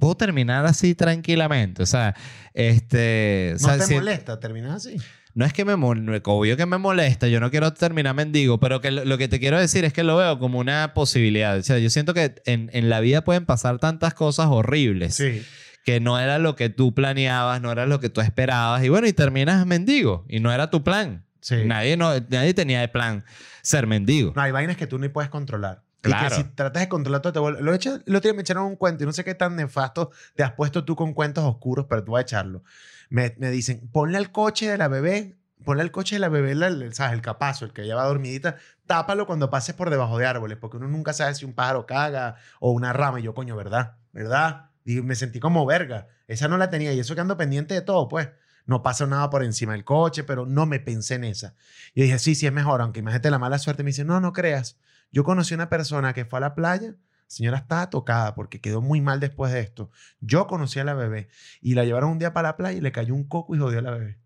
puedo 0.00 0.16
terminar 0.16 0.64
así 0.66 0.94
tranquilamente. 0.94 1.82
O 1.82 1.86
sea, 1.86 2.14
este... 2.54 3.50
o 3.58 3.60
¿No 3.62 3.68
sea, 3.68 3.78
te 3.78 3.84
si- 3.86 3.94
molesta 3.94 4.40
terminar 4.40 4.72
así? 4.72 4.96
no 5.32 5.44
es 5.44 5.52
que 5.52 5.64
me 5.64 5.74
mol- 5.76 6.20
obvio 6.24 6.56
que 6.56 6.66
me 6.66 6.76
molesta, 6.76 7.28
yo 7.28 7.38
no 7.38 7.50
quiero 7.52 7.72
terminar 7.72 8.14
mendigo, 8.16 8.58
pero 8.58 8.80
que 8.80 8.90
lo, 8.90 9.04
lo 9.04 9.16
que 9.16 9.28
te 9.28 9.38
quiero 9.38 9.60
decir 9.60 9.84
es 9.84 9.92
que 9.92 10.02
lo 10.02 10.16
veo 10.16 10.38
como 10.40 10.58
una 10.58 10.92
posibilidad. 10.92 11.56
O 11.56 11.62
sea, 11.62 11.78
yo 11.78 11.88
siento 11.88 12.14
que 12.14 12.34
en, 12.46 12.68
en 12.72 12.90
la 12.90 12.98
vida 13.00 13.22
pueden 13.22 13.46
pasar 13.46 13.78
tantas 13.78 14.12
cosas 14.14 14.46
horribles 14.50 15.14
Sí. 15.14 15.42
que 15.84 16.00
no 16.00 16.18
era 16.18 16.38
lo 16.40 16.56
que 16.56 16.68
tú 16.68 16.94
planeabas, 16.94 17.62
no 17.62 17.70
era 17.70 17.86
lo 17.86 18.00
que 18.00 18.08
tú 18.10 18.20
esperabas. 18.20 18.82
Y 18.84 18.88
bueno, 18.88 19.06
y 19.06 19.12
terminas 19.12 19.64
mendigo. 19.66 20.24
Y 20.28 20.40
no 20.40 20.52
era 20.52 20.68
tu 20.68 20.82
plan. 20.82 21.24
Sí. 21.40 21.56
Nadie, 21.64 21.96
no, 21.96 22.10
nadie 22.28 22.52
tenía 22.52 22.80
de 22.80 22.88
plan 22.88 23.24
ser 23.62 23.86
mendigo. 23.86 24.32
No, 24.34 24.42
hay 24.42 24.50
vainas 24.50 24.76
que 24.76 24.88
tú 24.88 24.98
ni 24.98 25.08
puedes 25.08 25.30
controlar. 25.30 25.84
Y 26.02 26.08
Claro. 26.08 26.28
que 26.36 26.42
si 26.42 26.44
tratas 26.54 26.82
de 26.82 26.88
controlar 26.88 27.20
todo, 27.20 27.32
te 27.32 27.38
vuelve... 27.38 27.60
Lo 27.62 27.72
he 27.72 27.76
hecho, 27.76 27.94
el 28.06 28.16
otro 28.16 28.28
día 28.30 28.34
me 28.34 28.40
echaron 28.42 28.64
un 28.64 28.76
cuento 28.76 29.04
y 29.04 29.06
no 29.06 29.12
sé 29.12 29.22
qué 29.24 29.34
tan 29.34 29.54
nefasto 29.56 30.10
te 30.34 30.42
has 30.42 30.52
puesto 30.52 30.84
tú 30.84 30.96
con 30.96 31.12
cuentos 31.12 31.44
oscuros, 31.44 31.86
pero 31.88 32.02
tú 32.04 32.12
vas 32.12 32.20
a 32.20 32.22
echarlo. 32.22 32.62
Me, 33.10 33.34
me 33.38 33.50
dicen, 33.50 33.88
ponle 33.92 34.16
al 34.16 34.32
coche 34.32 34.70
de 34.70 34.78
la 34.78 34.88
bebé, 34.88 35.36
ponle 35.64 35.82
al 35.82 35.90
coche 35.90 36.14
de 36.16 36.20
la 36.20 36.28
bebé, 36.30 36.54
la- 36.54 36.68
el, 36.68 36.94
¿sabes? 36.94 37.12
El 37.12 37.20
capazo, 37.20 37.66
el 37.66 37.72
que 37.74 37.82
lleva 37.84 38.04
dormidita, 38.06 38.56
tápalo 38.86 39.26
cuando 39.26 39.50
pases 39.50 39.74
por 39.74 39.90
debajo 39.90 40.16
de 40.16 40.26
árboles, 40.26 40.56
porque 40.58 40.78
uno 40.78 40.88
nunca 40.88 41.12
sabe 41.12 41.34
si 41.34 41.44
un 41.44 41.52
pájaro 41.52 41.84
caga 41.86 42.36
o 42.60 42.70
una 42.70 42.92
rama. 42.94 43.20
Y 43.20 43.24
yo, 43.24 43.34
coño, 43.34 43.54
¿verdad? 43.56 43.96
¿Verdad? 44.12 44.70
Y 44.86 45.02
me 45.02 45.14
sentí 45.16 45.38
como 45.38 45.66
verga. 45.66 46.06
Esa 46.28 46.48
no 46.48 46.56
la 46.56 46.70
tenía 46.70 46.92
y 46.94 46.98
eso 47.00 47.14
que 47.14 47.20
ando 47.20 47.36
pendiente 47.36 47.74
de 47.74 47.82
todo, 47.82 48.08
pues. 48.08 48.30
No 48.66 48.82
pasa 48.82 49.06
nada 49.06 49.28
por 49.30 49.42
encima 49.42 49.72
del 49.72 49.84
coche, 49.84 50.22
pero 50.22 50.46
no 50.46 50.64
me 50.64 50.78
pensé 50.80 51.14
en 51.16 51.24
esa. 51.24 51.54
Y 51.92 52.02
dije, 52.02 52.18
sí, 52.20 52.34
sí 52.34 52.46
es 52.46 52.52
mejor, 52.52 52.80
aunque 52.80 53.00
imagínate 53.00 53.30
la 53.30 53.38
mala 53.38 53.58
suerte. 53.58 53.82
Me 53.82 53.88
dice, 53.88 54.04
no, 54.04 54.20
no 54.20 54.32
creas. 54.32 54.78
Yo 55.12 55.24
conocí 55.24 55.54
una 55.54 55.68
persona 55.68 56.12
que 56.12 56.24
fue 56.24 56.38
a 56.38 56.40
la 56.40 56.54
playa, 56.54 56.94
señora 57.26 57.58
estaba 57.58 57.90
tocada 57.90 58.34
porque 58.34 58.60
quedó 58.60 58.80
muy 58.80 59.00
mal 59.00 59.20
después 59.20 59.52
de 59.52 59.60
esto. 59.60 59.90
Yo 60.20 60.46
conocí 60.46 60.78
a 60.80 60.84
la 60.84 60.94
bebé 60.94 61.28
y 61.60 61.74
la 61.74 61.84
llevaron 61.84 62.10
un 62.10 62.18
día 62.18 62.32
para 62.32 62.48
la 62.50 62.56
playa 62.56 62.78
y 62.78 62.80
le 62.80 62.92
cayó 62.92 63.14
un 63.14 63.24
coco 63.24 63.54
y 63.54 63.58
jodió 63.58 63.78
a 63.80 63.82
la 63.82 63.90
bebé. 63.92 64.18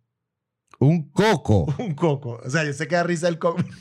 Un 0.81 1.09
coco. 1.13 1.73
Un 1.79 1.95
coco. 1.95 2.41
O 2.45 2.51
sea, 2.51 2.65
yo 2.65 2.73
sé 2.73 2.89
que 2.89 2.97
da 2.97 3.05
risa 3.05 3.29
el 3.29 3.39
coco. 3.39 3.63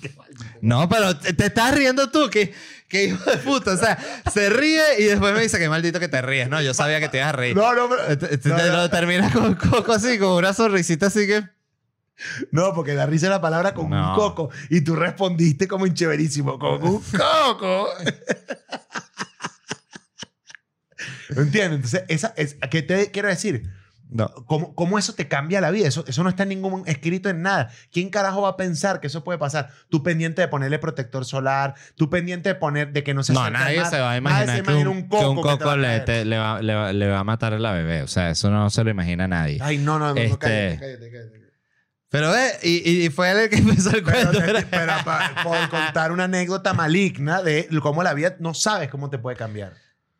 No, 0.61 0.87
pero 0.87 1.17
te, 1.17 1.33
te 1.33 1.47
estás 1.47 1.75
riendo 1.75 2.09
tú, 2.09 2.29
que, 2.29 2.53
que 2.87 3.05
hijo 3.05 3.29
de 3.29 3.37
puta. 3.37 3.73
O 3.73 3.77
sea, 3.77 3.97
se 4.31 4.49
ríe 4.49 4.81
y 4.99 5.03
después 5.05 5.33
me 5.33 5.41
dice 5.41 5.59
que 5.59 5.67
maldito 5.67 5.99
que 5.99 6.07
te 6.07 6.21
ríes. 6.21 6.47
No, 6.49 6.61
yo 6.61 6.73
sabía 6.73 6.99
que 7.01 7.09
te 7.09 7.17
ibas 7.17 7.29
a 7.29 7.31
reír. 7.33 7.55
No, 7.55 7.73
no, 7.75 7.89
pero- 7.89 8.17
Te, 8.17 8.37
te- 8.37 8.49
no, 8.49 8.55
te 8.55 8.67
no. 8.69 8.77
lo 8.77 8.89
terminas 8.89 9.33
con 9.33 9.55
coco 9.55 9.91
así, 9.91 10.17
con 10.17 10.29
una 10.29 10.53
sonrisita 10.53 11.07
así 11.07 11.27
que. 11.27 11.43
No, 12.51 12.73
porque 12.73 12.93
da 12.93 13.05
risa 13.05 13.27
la 13.29 13.41
palabra 13.41 13.73
con 13.73 13.89
No. 13.89 14.09
un 14.11 14.15
coco. 14.15 14.49
Y 14.69 14.81
tú 14.81 14.95
respondiste 14.95 15.67
como 15.67 15.87
chéverísimo, 15.87 16.57
con 16.59 16.81
un 16.83 17.01
coco. 17.11 17.87
¿No 21.35 21.41
entiendes? 21.41 21.75
Entonces, 21.93 22.03
esa 22.07 22.33
es, 22.37 22.57
¿qué 22.69 22.81
te 22.81 23.11
quiero 23.11 23.27
decir? 23.27 23.63
No. 24.09 24.29
¿Cómo, 24.45 24.75
cómo 24.75 24.99
eso 24.99 25.13
te 25.15 25.27
cambia 25.27 25.59
la 25.59 25.71
vida? 25.71 25.87
Eso, 25.87 26.05
eso 26.07 26.21
no 26.23 26.29
está 26.29 26.43
en 26.43 26.49
ningún 26.49 26.83
escrito 26.85 27.29
en 27.29 27.41
nada. 27.41 27.71
¿Quién 27.91 28.09
carajo 28.11 28.43
va 28.43 28.49
a 28.49 28.57
pensar 28.57 28.99
que 28.99 29.07
eso 29.07 29.23
puede 29.23 29.39
pasar? 29.39 29.69
Tú 29.89 30.03
pendiente 30.03 30.41
de 30.43 30.47
ponerle 30.47 30.77
protector 30.77 31.25
solar, 31.25 31.73
tú 31.95 32.11
pendiente 32.11 32.49
de 32.49 32.55
poner 32.55 32.93
de 32.93 33.03
que 33.03 33.15
no 33.15 33.23
se 33.23 33.33
No, 33.33 33.49
nadie 33.49 33.79
mar, 33.79 33.89
se 33.89 33.99
va 33.99 34.11
a 34.13 34.19
nadie 34.21 34.43
imaginar 34.45 34.55
se 34.57 34.63
que, 34.63 34.69
imagina 34.71 34.89
un, 34.91 34.97
un 34.97 35.09
que 35.09 35.15
un 35.25 35.35
coco 35.37 35.57
que 35.57 35.63
coco 35.63 35.75
le, 35.77 35.99
te- 36.01 36.25
le 36.25 36.37
va, 36.37 36.61
le 36.61 36.75
va- 36.75 36.93
le 36.93 37.07
va 37.07 37.19
a 37.19 37.23
matar 37.23 37.53
a 37.53 37.59
la 37.59 37.71
bebé. 37.71 38.03
O 38.03 38.07
sea, 38.07 38.29
eso 38.29 38.51
no 38.51 38.69
se 38.69 38.83
lo 38.83 38.91
imagina 38.91 39.27
nadie. 39.27 39.57
Ay, 39.61 39.79
no, 39.79 39.97
no, 39.97 40.09
no, 40.09 40.13
no, 40.13 40.21
Este- 40.21 40.37
cállate, 40.37 40.77
cállate, 40.79 41.11
cállate. 41.11 41.42
Pero 42.13 42.29
ve, 42.31 42.51
y, 42.61 43.05
y 43.05 43.09
fue 43.09 43.31
él 43.31 43.37
el 43.39 43.49
que 43.49 43.55
empezó 43.57 43.89
el 43.89 44.03
Pero, 44.03 44.29
cuento. 44.31 44.53
te- 44.53 44.65
pero 44.67 44.93
pa- 45.03 45.31
por 45.43 45.67
contar 45.67 46.11
una 46.11 46.25
anécdota 46.25 46.71
maligna 46.75 47.41
de 47.41 47.67
cómo 47.81 48.03
la 48.03 48.13
vida 48.13 48.35
no 48.39 48.53
sabes 48.53 48.89
cómo 48.89 49.09
te 49.09 49.17
puede 49.17 49.35
cambiar. 49.35 49.73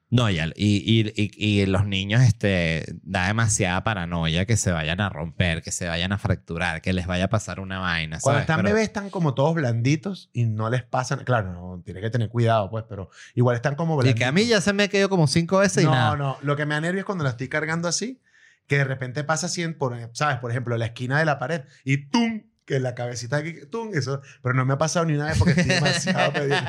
No, 0.09 0.27
y, 0.29 0.39
y, 0.39 0.41
y, 0.55 1.13
y- 1.15 1.61
y 1.61 1.65
los 1.67 1.85
niños 1.85 2.21
este, 2.23 2.83
da 3.03 3.27
demasiada 3.27 3.83
paranoia 3.83 4.45
que 4.45 4.57
se 4.57 4.71
vayan 4.71 5.01
a 5.01 5.09
romper, 5.09 5.61
que 5.61 5.71
se 5.71 5.87
vayan 5.87 6.11
a 6.11 6.17
fracturar, 6.17 6.81
que 6.81 6.93
les 6.93 7.05
vaya 7.05 7.25
a 7.25 7.29
pasar 7.29 7.59
una 7.59 7.77
vaina. 7.77 8.17
Cuando 8.21 8.37
¿sabes? 8.37 8.41
están 8.41 8.57
Pero- 8.57 8.69
bebés 8.69 8.83
están 8.87 9.11
como 9.11 9.35
todos 9.35 9.53
blanditos 9.53 10.31
y 10.33 10.45
no 10.45 10.71
les 10.71 10.81
pasan. 10.81 11.23
Claro, 11.23 11.53
no, 11.53 11.81
tienes 11.85 12.01
que 12.01 12.09
tener 12.09 12.29
cuidado, 12.29 12.71
pues, 12.71 12.85
pero 12.89 13.09
igual 13.35 13.55
están 13.55 13.75
como 13.75 13.93
Y 13.93 13.97
blanditos. 13.97 14.19
que 14.19 14.25
a 14.25 14.31
mí 14.31 14.45
ya 14.47 14.61
se 14.61 14.73
me 14.73 14.89
quedó 14.89 15.09
como 15.09 15.27
cinco 15.27 15.59
veces 15.59 15.83
y 15.83 15.85
no, 15.85 15.91
nada. 15.91 16.15
no. 16.15 16.37
Lo 16.41 16.55
que 16.55 16.65
me 16.65 16.73
da 16.73 16.81
nervio 16.81 17.01
es 17.01 17.05
cuando 17.05 17.23
la 17.23 17.29
estoy 17.31 17.49
cargando 17.49 17.87
así, 17.87 18.19
que 18.67 18.77
de 18.77 18.83
repente 18.83 19.23
pasa 19.23 19.47
así, 19.47 19.67
por, 19.69 19.97
¿sabes? 20.13 20.37
Por 20.37 20.51
ejemplo, 20.51 20.77
la 20.77 20.87
esquina 20.87 21.19
de 21.19 21.25
la 21.25 21.39
pared 21.39 21.63
y 21.83 22.09
¡tum! 22.09 22.43
Que 22.65 22.79
la 22.79 22.95
cabecita 22.95 23.37
aquí, 23.37 23.55
¡tum! 23.69 23.89
Eso. 23.93 24.21
Pero 24.41 24.55
no 24.55 24.63
me 24.65 24.73
ha 24.73 24.77
pasado 24.77 25.05
ni 25.05 25.15
una 25.15 25.25
vez 25.25 25.37
porque 25.37 25.51
estoy 25.59 25.75
demasiado 25.75 26.31
pendiente. 26.33 26.65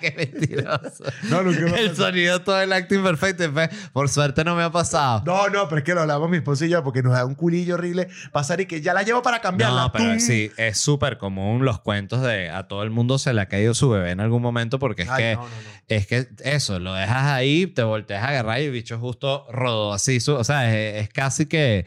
Qué 0.00 0.14
mentiroso. 0.16 1.04
No, 1.24 1.42
nunca 1.42 1.60
me 1.60 1.72
ha 1.72 1.80
El 1.80 1.94
sonido, 1.96 2.40
todo 2.42 2.60
el 2.62 2.72
acting 2.72 3.02
perfecto. 3.02 3.52
Fue- 3.52 3.68
Por 3.92 4.08
suerte 4.08 4.44
no 4.44 4.54
me 4.56 4.62
ha 4.62 4.70
pasado. 4.70 5.22
No, 5.26 5.48
no, 5.50 5.68
pero 5.68 5.80
es 5.80 5.84
que 5.84 5.94
lo 5.94 6.00
hablamos 6.00 6.30
mi 6.30 6.38
esposo 6.38 6.64
y 6.64 6.70
yo 6.70 6.82
porque 6.82 7.02
nos 7.02 7.12
da 7.12 7.26
un 7.26 7.34
culillo 7.34 7.74
horrible 7.74 8.08
pasar 8.32 8.60
y 8.62 8.66
que 8.66 8.80
ya 8.80 8.94
la 8.94 9.02
llevo 9.02 9.20
para 9.22 9.40
cambiarla. 9.40 9.82
No, 9.82 9.92
pero 9.92 10.04
¡tum! 10.06 10.20
sí, 10.20 10.50
es 10.56 10.78
súper 10.78 11.18
común 11.18 11.64
los 11.66 11.80
cuentos 11.80 12.22
de 12.22 12.48
a 12.48 12.66
todo 12.66 12.82
el 12.82 12.90
mundo 12.90 13.18
se 13.18 13.34
le 13.34 13.40
ha 13.42 13.46
caído 13.46 13.74
su 13.74 13.90
bebé 13.90 14.12
en 14.12 14.20
algún 14.20 14.40
momento 14.40 14.78
porque 14.78 15.02
es 15.02 15.10
Ay, 15.10 15.22
que 15.22 15.34
no, 15.34 15.42
no, 15.42 15.48
no. 15.48 15.54
es 15.88 16.06
que 16.06 16.28
eso, 16.44 16.78
lo 16.78 16.94
dejas 16.94 17.24
ahí, 17.26 17.66
te 17.66 17.82
volteas 17.82 18.22
a 18.24 18.28
agarrar 18.28 18.60
y 18.60 18.64
el 18.64 18.70
bicho 18.72 18.98
justo 18.98 19.46
rodó 19.50 19.92
así, 19.92 20.18
su- 20.20 20.34
o 20.34 20.44
sea, 20.44 20.74
es, 20.74 21.02
es 21.04 21.08
casi 21.10 21.44
que 21.46 21.84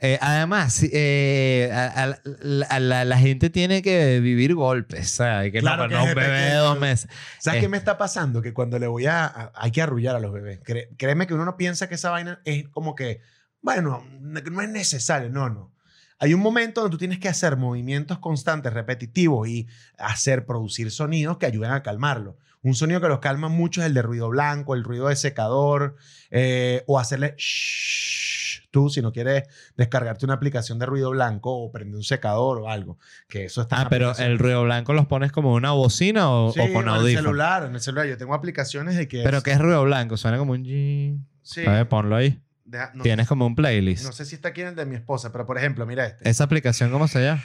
eh, 0.00 0.18
además, 0.20 0.82
eh, 0.92 1.70
a, 1.72 2.04
a- 2.04 2.18
la, 2.42 2.66
a 2.66 2.80
la- 2.80 3.04
la 3.04 3.18
gente 3.18 3.50
tiene 3.50 3.82
que 3.82 4.18
vivir 4.20 4.54
golpes, 4.54 5.10
¿sabes? 5.10 5.52
Que 5.52 5.60
Claro 5.60 5.84
no, 5.84 5.88
que 5.90 5.94
no 5.94 6.04
un 6.04 6.14
bebé 6.14 6.38
de 6.50 6.54
dos 6.54 6.78
meses. 6.80 7.10
¿Sabes 7.38 7.58
Eh. 7.58 7.60
qué 7.62 7.68
me 7.68 7.76
está 7.76 7.98
pasando? 7.98 8.40
Que 8.42 8.52
cuando 8.54 8.78
le 8.78 8.86
voy 8.86 9.06
a, 9.06 9.52
Hay 9.54 9.70
que 9.72 9.82
arrullar 9.82 10.16
a 10.16 10.20
los 10.20 10.32
bebés. 10.32 10.60
Cre- 10.62 10.88
créeme 10.96 11.26
que 11.26 11.34
uno 11.34 11.44
no 11.44 11.56
piensa 11.56 11.88
que 11.88 11.96
esa 11.96 12.10
vaina 12.10 12.40
es 12.44 12.68
como 12.68 12.94
que... 12.94 13.20
Bueno, 13.62 14.02
no 14.20 14.40
no 14.40 14.62
es 14.62 14.68
necesario. 14.70 15.28
No, 15.28 15.50
no. 15.50 15.74
Hay 16.18 16.34
un 16.34 16.40
momento 16.40 16.80
donde 16.82 16.94
tú 16.94 16.98
tienes 16.98 17.18
que 17.18 17.28
hacer 17.28 17.56
movimientos 17.56 18.18
constantes, 18.18 18.72
repetitivos 18.72 19.48
y 19.48 19.66
hacer, 19.98 20.44
producir 20.46 20.90
sonidos 20.90 21.36
que 21.38 21.46
ayuden 21.46 21.72
a 21.72 21.82
calmarlo. 21.82 22.36
Un 22.62 22.74
sonido 22.74 23.00
que 23.00 23.08
los 23.08 23.20
calma 23.20 23.48
mucho 23.48 23.80
es 23.80 23.86
el 23.86 23.94
de 23.94 24.02
ruido 24.02 24.28
blanco, 24.28 24.74
el 24.74 24.84
ruido 24.84 25.08
de 25.08 25.16
secador, 25.16 25.96
eh, 26.30 26.84
o 26.86 26.98
hacerle 26.98 27.34
shhh, 27.38 28.49
tú 28.70 28.88
si 28.90 29.02
no 29.02 29.12
quieres 29.12 29.44
descargarte 29.76 30.24
una 30.24 30.34
aplicación 30.34 30.78
de 30.78 30.86
ruido 30.86 31.10
blanco 31.10 31.52
o 31.56 31.70
prender 31.72 31.96
un 31.96 32.04
secador 32.04 32.58
o 32.58 32.68
algo. 32.68 32.98
Que 33.28 33.44
eso 33.46 33.62
está 33.62 33.80
Ah, 33.82 33.88
pero 33.90 34.16
el 34.18 34.38
ruido 34.38 34.62
blanco 34.64 34.92
los 34.92 35.06
pones 35.06 35.32
como 35.32 35.54
una 35.54 35.72
bocina 35.72 36.30
o, 36.30 36.52
Sí, 36.52 36.60
o 36.60 36.72
con 36.72 36.82
en 36.84 36.88
el 36.88 36.94
audífono. 37.00 37.22
celular, 37.28 37.64
en 37.64 37.74
el 37.74 37.80
celular. 37.80 38.06
Yo 38.06 38.16
tengo 38.16 38.34
aplicaciones 38.34 38.96
de 38.96 39.08
que... 39.08 39.22
Pero 39.24 39.42
¿qué 39.42 39.52
es 39.52 39.58
ruido 39.58 39.82
blanco? 39.84 40.16
Suena 40.16 40.38
como 40.38 40.52
un... 40.52 41.26
Sí. 41.42 41.66
A 41.66 41.70
ver, 41.72 41.88
ponlo 41.88 42.16
ahí. 42.16 42.40
Deja- 42.64 42.92
no, 42.94 43.02
Tienes 43.02 43.26
como 43.26 43.46
un 43.46 43.56
playlist. 43.56 44.04
no 44.04 44.12
sé 44.12 44.24
si 44.24 44.36
está 44.36 44.48
aquí 44.50 44.60
en 44.60 44.68
el 44.68 44.74
de 44.76 44.86
mi 44.86 44.94
esposa, 44.94 45.32
pero 45.32 45.44
por 45.46 45.58
ejemplo, 45.58 45.84
mira 45.86 46.06
este. 46.06 46.28
¿Esa 46.28 46.44
aplicación 46.44 46.90
cómo 46.92 47.08
se 47.08 47.24
llama? 47.24 47.42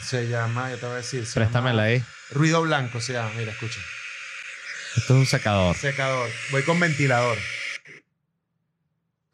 Se 0.00 0.28
llama, 0.28 0.70
yo 0.72 0.76
te 0.78 0.86
voy 0.86 0.94
a 0.94 0.96
decir. 0.98 1.24
Préstamela 1.32 1.70
llama 1.74 1.82
ahí. 1.84 2.02
Ruido 2.32 2.60
blanco 2.62 3.00
se 3.00 3.12
llama, 3.12 3.30
mira, 3.38 3.52
escucha. 3.52 3.78
Esto 4.96 5.14
es 5.14 5.20
un 5.20 5.26
secador. 5.26 5.76
Secador. 5.76 6.28
Voy 6.50 6.62
con 6.62 6.80
ventilador. 6.80 7.38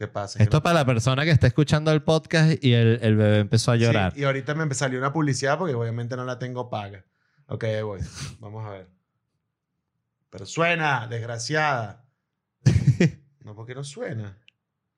¿Qué 0.01 0.09
pasa? 0.09 0.43
Esto 0.43 0.51
Que 0.53 0.57
es 0.57 0.63
para 0.63 0.77
la 0.77 0.87
persona 0.87 1.25
que 1.27 1.31
está 1.31 1.47
escuchando 1.47 1.93
el 1.93 2.03
podcast 2.03 2.65
y 2.65 2.73
el, 2.73 3.01
el 3.03 3.17
bebé 3.17 3.41
empezó 3.41 3.71
a 3.71 3.77
llorar. 3.77 4.15
Sí, 4.15 4.21
y 4.21 4.25
ahorita 4.25 4.55
me 4.55 4.73
salió 4.73 4.99
una 4.99 5.13
publicidad 5.13 5.59
porque 5.59 5.75
obviamente 5.75 6.17
no 6.17 6.25
la 6.25 6.39
tengo 6.39 6.71
paga. 6.71 7.05
Ok, 7.49 7.65
ahí 7.65 7.83
voy. 7.83 8.01
Vamos 8.39 8.67
a 8.67 8.71
ver. 8.71 8.89
Pero 10.31 10.47
suena, 10.47 11.07
desgraciada. 11.07 12.07
No, 13.45 13.55
porque 13.55 13.75
no 13.75 13.83
suena. 13.85 14.39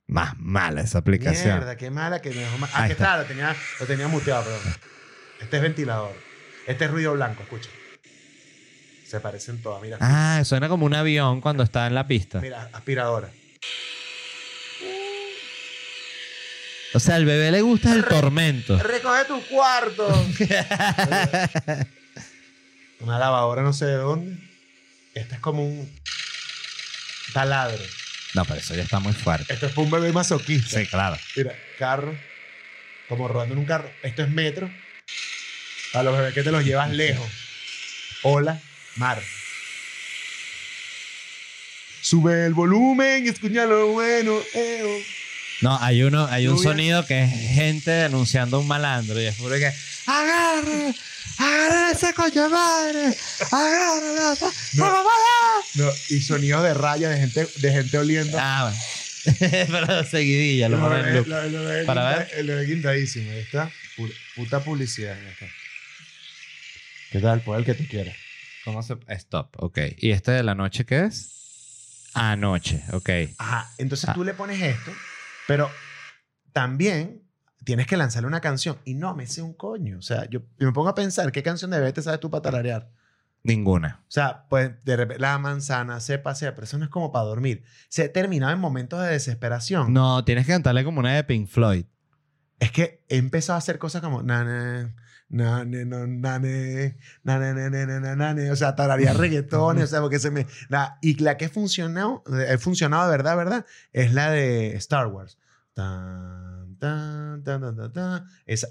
Más 0.07 0.37
mala 0.39 0.83
esa 0.83 0.99
aplicación. 0.99 1.57
Mierda, 1.59 1.77
qué 1.77 1.91
mala 1.91 2.21
que 2.21 2.31
me 2.31 2.37
dejó 2.37 2.59
mal. 2.59 2.71
Ahí 2.75 2.85
Aquí 2.85 2.93
está. 2.93 3.05
está, 3.05 3.23
lo 3.23 3.25
tenía, 3.25 3.57
lo 3.81 3.87
tenía 3.87 4.09
muteado, 4.09 4.43
perdón. 4.45 4.75
Este 5.41 5.57
es 5.57 5.63
ventilador. 5.63 6.13
Este 6.67 6.85
es 6.85 6.91
ruido 6.91 7.13
blanco, 7.15 7.43
escucha. 7.45 7.71
Se 9.07 9.21
parecen 9.21 9.63
todas, 9.63 9.81
mira. 9.81 9.97
Ah, 10.01 10.43
suena 10.45 10.69
como 10.69 10.87
un 10.87 10.95
avión 10.95 11.41
cuando 11.41 11.63
está 11.63 11.87
en 11.87 11.95
la 11.95 12.07
pista. 12.07 12.41
Mira, 12.41 12.69
aspiradora. 12.73 13.31
O 16.95 17.01
sea, 17.01 17.17
al 17.17 17.25
bebé 17.25 17.51
le 17.51 17.63
gusta 17.63 17.95
el 17.95 18.05
tormento. 18.05 18.79
Recoge 18.79 19.25
tu 19.25 19.41
cuarto. 19.47 20.07
Una 23.01 23.19
lavadora 23.19 23.63
no 23.63 23.73
sé 23.73 23.87
de 23.87 23.97
dónde. 23.97 24.37
Este 25.15 25.37
es 25.37 25.41
como 25.41 25.65
un 25.65 25.91
taladro. 27.33 27.83
No, 28.35 28.45
pero 28.45 28.61
eso 28.61 28.75
ya 28.75 28.83
está 28.83 28.99
muy 28.99 29.13
fuerte. 29.13 29.53
Esto 29.53 29.67
es 29.67 29.73
para 29.73 29.85
un 29.85 29.91
bebé 29.91 30.13
masoquista. 30.13 30.81
Sí, 30.81 30.87
claro. 30.87 31.19
Mira, 31.37 31.55
carro. 31.79 32.17
Como 33.09 33.27
rodando 33.29 33.55
en 33.55 33.61
un 33.61 33.67
carro. 33.67 33.91
Esto 34.03 34.23
es 34.23 34.31
metro. 34.31 34.71
Para 35.93 36.05
los 36.05 36.17
bebés 36.17 36.35
que 36.35 36.43
te 36.43 36.53
los 36.53 36.65
llevas 36.65 36.91
lejos. 36.91 37.29
Ola, 38.23 38.61
mar. 38.97 39.23
Sube 42.01 42.47
el 42.47 42.55
volumen 42.55 43.27
y 43.27 43.29
escucha 43.29 43.65
lo 43.65 43.89
bueno. 43.89 44.39
eo. 44.55 45.22
No, 45.63 45.79
hay 45.81 46.03
uno, 46.03 46.27
hay 46.27 46.49
un 46.49 46.57
Lluvia. 46.57 46.71
sonido 46.71 47.07
que 47.07 47.23
es 47.25 47.31
gente 47.31 47.91
denunciando 47.91 48.57
a 48.57 48.61
un 48.61 48.67
malandro 48.69 49.21
y 49.21 49.27
es 49.27 49.37
puro 49.37 49.55
que 49.57 49.73
agarre, 50.07 50.95
agarre 51.39 51.93
ese 51.93 52.13
coño 52.15 52.43
de 52.43 52.49
madre, 52.49 53.17
agarre, 53.51 54.37
No. 54.75 55.03
No, 55.75 55.91
y 56.11 56.21
sonidos 56.21 56.63
de 56.65 56.75
raya 56.75 57.09
de 57.09 57.19
gente, 57.19 57.49
de 57.57 57.73
gente 57.73 57.97
oliendo. 57.99 58.37
Ah, 58.41 58.71
bueno. 58.71 58.83
pero 59.71 60.05
seguidilla, 60.05 60.69
lo 60.69 60.79
Lo 60.79 60.89
ponen 60.89 60.99
en 60.99 61.05
de- 61.07 61.13
loop. 61.21 61.27
lo 61.29 61.49
lo 61.49 61.65
de 61.65 61.85
Para 61.85 62.17
ver. 62.19 62.45
Lo 62.45 62.57
de 62.57 62.67
guindadísimo. 62.67 63.31
Ahí 63.31 63.39
está. 63.39 63.71
Pu- 63.97 64.13
Puta 64.35 64.65
publicidad. 64.65 65.17
ahí 65.17 65.27
está. 65.29 65.47
¿Qué 67.13 67.21
tal? 67.21 67.41
Pues 67.43 67.59
el 67.61 67.65
que 67.65 67.75
tú 67.75 67.87
quieras. 67.89 68.17
¿Cómo 68.65 68.83
se...? 68.83 68.97
Stop, 69.09 69.55
ok. 69.63 69.79
¿Y 69.99 70.11
este 70.11 70.33
de 70.33 70.43
la 70.43 70.55
noche 70.55 70.85
qué 70.85 71.05
es? 71.05 71.29
Anoche, 72.15 72.83
ok. 72.93 73.11
Ajá. 73.39 73.71
Entonces 73.79 74.09
Ah. 74.09 74.15
tú 74.15 74.25
le 74.25 74.35
pones 74.35 74.61
esto, 74.61 74.93
pero 75.47 75.71
también 76.53 77.23
tienes 77.65 77.87
que 77.87 77.97
lanzarle 77.97 78.27
una 78.27 78.41
canción. 78.41 78.79
Y 78.85 78.95
no 78.95 79.15
me 79.15 79.27
sé 79.27 79.43
un 79.43 79.55
coño. 79.55 79.99
O 79.99 80.03
sea, 80.03 80.29
yo, 80.29 80.41
yo 80.59 80.67
me 80.67 80.73
pongo 80.73 80.89
a 80.89 80.95
pensar, 80.95 81.33
¿qué 81.33 81.43
canción 81.43 81.71
de 81.71 81.79
bebé 81.79 81.93
te 81.93 82.03
sabes 82.03 82.21
tú 82.21 82.31
para 82.31 82.43
tararear? 82.43 82.91
Ninguna. 83.45 84.01
O 84.03 84.11
sea, 84.11 84.47
pues 84.49 84.85
de 84.85 84.97
repente, 84.97 85.21
la 85.21 85.37
manzana 85.39 85.99
se 86.01 86.19
pasea, 86.19 86.55
pero 86.55 86.65
eso 86.65 86.79
no 86.79 86.85
es 86.85 86.91
como 86.91 87.11
para 87.11 87.25
dormir. 87.25 87.65
Se 87.89 88.09
terminaba 88.09 88.53
en 88.53 88.61
momentos 88.61 89.03
de 89.03 89.09
desesperación. 89.09 89.93
No, 89.93 90.25
tienes 90.25 90.47
que 90.47 90.53
cantarle 90.53 90.85
como 90.85 91.01
una 91.01 91.15
de 91.15 91.25
Pink 91.25 91.49
Floyd. 91.49 91.87
Es 92.61 92.71
que 92.71 93.05
he 93.09 93.17
empezado 93.17 93.57
a 93.57 93.59
hacer 93.59 93.79
cosas 93.79 94.01
como 94.01 94.23
nane, 95.33 95.85
no, 95.85 96.07
nane, 96.07 96.97
nane, 97.25 97.55
nane, 97.55 97.87
nane, 97.87 98.17
nane, 98.17 98.51
o 98.51 98.57
sea, 98.57 98.77
tararear 98.77 99.17
reggaetones, 99.19 99.85
o 99.85 99.87
sea, 99.87 100.01
porque 100.01 100.19
se 100.19 100.31
me... 100.31 100.47
La, 100.69 100.99
y 101.01 101.21
la 101.23 101.37
que 101.37 101.47
ha 101.47 101.49
funcionado, 101.49 102.23
ha 102.27 102.59
funcionado 102.59 103.11
de 103.11 103.17
verdad, 103.17 103.37
verdad, 103.37 103.67
es 103.93 104.13
la 104.13 104.31
de 104.31 104.77
Star 104.77 105.09
Wars. 105.09 105.39
Tan, 105.75 106.77
tan, 106.79 107.43
tan, 107.43 107.77
tan, 107.77 107.93
tan. 107.93 108.27
Esa 108.45 108.69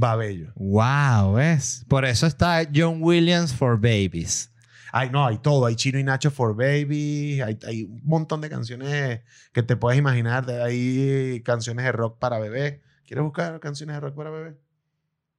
va 0.00 0.14
bello. 0.14 0.52
Wow, 0.54 1.34
¿ves? 1.34 1.84
Por 1.88 2.04
eso 2.04 2.26
está 2.26 2.62
John 2.72 2.98
Williams 3.02 3.52
for 3.52 3.76
Babies. 3.76 4.52
Hay, 4.92 5.10
no, 5.10 5.26
hay 5.26 5.38
todo. 5.38 5.66
Hay 5.66 5.74
Chino 5.74 5.98
y 5.98 6.04
Nacho 6.04 6.30
for 6.30 6.54
Baby. 6.54 7.40
Hay, 7.40 7.58
hay 7.66 7.82
un 7.82 8.00
montón 8.04 8.40
de 8.40 8.48
canciones 8.48 9.22
que 9.52 9.64
te 9.64 9.74
puedes 9.74 9.98
imaginar. 9.98 10.48
Hay 10.48 11.42
canciones 11.44 11.84
de 11.84 11.90
rock 11.90 12.20
para 12.20 12.38
bebé. 12.38 12.80
¿Quieres 13.04 13.24
buscar 13.24 13.58
canciones 13.58 13.96
de 13.96 14.00
rock 14.00 14.14
para 14.14 14.30
bebé? 14.30 14.63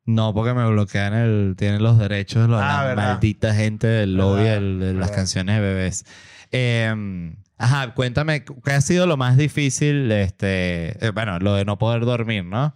No, 0.06 0.34
porque 0.34 0.54
me 0.54 0.68
bloquean 0.70 1.14
el... 1.14 1.56
Tienen 1.58 1.82
los 1.82 1.98
derechos 1.98 2.44
de 2.44 2.48
los- 2.48 2.62
Ah, 2.62 2.82
la 2.82 2.84
verdad. 2.90 3.08
maldita 3.14 3.54
gente 3.56 3.88
del 3.88 4.16
lobby 4.16 4.44
Verdad, 4.44 4.86
de 4.88 4.94
las 4.94 5.12
canciones 5.12 5.56
de 5.56 5.62
bebés. 5.62 6.06
Eh, 6.52 7.34
ajá, 7.58 7.94
cuéntame, 7.96 8.44
¿qué 8.44 8.72
ha 8.72 8.82
sido 8.82 9.08
lo 9.08 9.18
más 9.18 9.36
difícil? 9.38 10.12
Este, 10.12 11.04
eh, 11.06 11.10
bueno, 11.12 11.40
lo 11.40 11.56
de 11.56 11.66
no 11.66 11.78
poder 11.80 12.06
dormir, 12.06 12.46
¿no? 12.46 12.74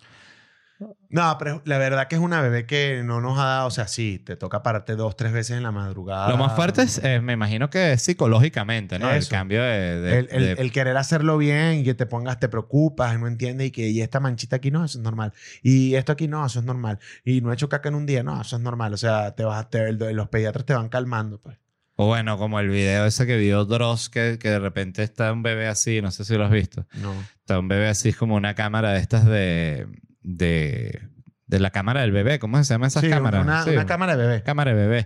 No, 1.09 1.35
pero 1.37 1.61
la 1.65 1.77
verdad 1.77 2.07
que 2.07 2.15
es 2.15 2.21
una 2.21 2.41
bebé 2.41 2.65
que 2.65 3.01
no 3.03 3.19
nos 3.19 3.37
ha 3.37 3.43
dado, 3.45 3.67
o 3.67 3.71
sea, 3.71 3.87
sí, 3.87 4.17
te 4.25 4.35
toca 4.37 4.63
pararte 4.63 4.95
dos, 4.95 5.17
tres 5.17 5.33
veces 5.33 5.57
en 5.57 5.63
la 5.63 5.71
madrugada. 5.71 6.29
Lo 6.29 6.37
más 6.37 6.55
fuerte 6.55 6.83
es, 6.83 7.01
eh, 7.03 7.19
me 7.19 7.33
imagino 7.33 7.69
que 7.69 7.91
es 7.93 8.01
psicológicamente, 8.01 8.97
¿no? 8.99 9.11
El 9.11 9.27
cambio 9.27 9.61
de... 9.61 9.99
de- 9.99 10.19
El, 10.19 10.27
el- 10.31 10.55
de- 10.55 10.61
el 10.61 10.71
querer 10.71 10.95
hacerlo 10.95 11.37
bien 11.37 11.79
y 11.79 11.83
que 11.83 11.95
te 11.95 12.05
pongas, 12.05 12.39
te 12.39 12.47
preocupas, 12.47 13.19
no 13.19 13.27
entiendes 13.27 13.67
y 13.67 13.71
que 13.71 13.89
y 13.89 14.01
esta 14.01 14.19
manchita 14.19 14.57
aquí 14.57 14.71
no, 14.71 14.85
eso 14.85 14.99
es 14.99 15.03
normal. 15.03 15.33
Y 15.63 15.95
esto 15.95 16.11
aquí 16.13 16.27
no, 16.27 16.45
eso 16.45 16.59
es 16.59 16.65
normal. 16.65 16.99
Y 17.25 17.41
no 17.41 17.51
he 17.51 17.55
hecho 17.55 17.67
caca 17.67 17.89
en 17.89 17.95
un 17.95 18.05
día, 18.05 18.23
no, 18.23 18.39
eso 18.41 18.55
es 18.55 18.61
normal. 18.61 18.93
O 18.93 18.97
sea, 18.97 19.35
te 19.35 19.43
vas 19.43 19.69
te- 19.69 19.91
los 19.91 20.29
pediatras 20.29 20.65
te 20.65 20.73
van 20.73 20.87
calmando, 20.89 21.39
pues. 21.41 21.57
O 21.95 22.05
bueno, 22.07 22.37
como 22.37 22.61
el 22.61 22.69
video 22.69 23.05
ese 23.05 23.27
que 23.27 23.35
vio 23.35 23.65
Dross, 23.65 24.09
que, 24.09 24.37
que 24.39 24.49
de 24.49 24.59
repente 24.59 25.03
está 25.03 25.33
un 25.33 25.43
bebé 25.43 25.67
así, 25.67 26.01
no 26.01 26.11
sé 26.11 26.23
si 26.23 26.35
lo 26.37 26.45
has 26.45 26.51
visto. 26.51 26.85
No. 26.93 27.13
Está 27.39 27.59
un 27.59 27.67
bebé 27.67 27.89
así, 27.89 28.07
es 28.09 28.15
como 28.15 28.35
una 28.35 28.55
cámara 28.55 28.93
de 28.93 28.99
estas 28.99 29.25
de... 29.25 29.85
de, 30.21 31.01
de 31.47 31.59
la 31.59 31.71
cámara 31.71 32.01
del 32.01 32.11
bebé, 32.11 32.39
¿cómo 32.39 32.61
se 32.63 32.73
llama 32.73 32.87
esas 32.87 33.03
Sí, 33.03 33.09
cámaras? 33.09 33.43
Una, 33.43 33.63
Sí, 33.63 33.71
una 33.71 33.85
cámara 33.85 34.15
de 34.17 34.27
bebé. 34.27 34.43
cámara 34.43 34.71
de 34.73 34.77
bebé. 34.77 35.05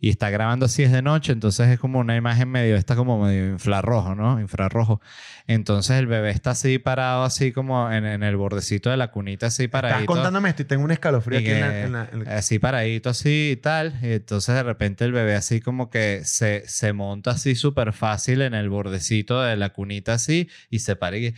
Y 0.00 0.10
está 0.10 0.28
grabando 0.28 0.66
así 0.66 0.82
es 0.82 0.92
de 0.92 1.00
noche, 1.00 1.32
entonces 1.32 1.66
es 1.68 1.78
como 1.78 1.98
una 2.00 2.14
imagen 2.14 2.50
medio, 2.50 2.76
está 2.76 2.94
como 2.94 3.24
medio 3.24 3.46
infrarrojo, 3.48 4.14
¿no? 4.14 4.38
Infrarrojo. 4.38 5.00
Entonces 5.46 5.96
el 5.98 6.06
bebé 6.06 6.28
está 6.30 6.50
así 6.50 6.78
parado, 6.78 7.22
así 7.24 7.52
como 7.52 7.90
en, 7.90 8.04
en 8.04 8.22
el 8.22 8.36
bordecito 8.36 8.90
de 8.90 8.98
la 8.98 9.10
cunita, 9.10 9.46
así 9.46 9.64
Estás 9.64 9.80
paradito. 9.82 10.12
contándome 10.12 10.50
esto 10.50 10.60
y 10.62 10.64
tengo 10.66 10.84
un 10.84 10.90
escalofrío 10.90 11.38
aquí 11.38 11.48
en 11.50 11.60
la, 11.60 11.70
que 11.70 11.82
en 11.84 11.92
la- 11.92 12.08
en 12.12 12.24
la- 12.24 12.30
Así 12.36 12.58
paradito, 12.58 13.08
así 13.08 13.52
y 13.52 13.56
tal. 13.56 13.94
Y 14.02 14.12
entonces 14.12 14.54
de 14.54 14.62
repente 14.62 15.06
el 15.06 15.12
bebé 15.12 15.36
así 15.36 15.60
como 15.62 15.88
que 15.88 16.20
se, 16.24 16.64
se 16.66 16.92
monta 16.92 17.30
así 17.30 17.54
súper 17.54 17.94
fácil 17.94 18.42
en 18.42 18.52
el 18.52 18.68
bordecito 18.68 19.40
de 19.40 19.56
la 19.56 19.70
cunita 19.70 20.14
así 20.14 20.50
y 20.68 20.80
se 20.80 20.96
para 20.96 21.16
y... 21.16 21.34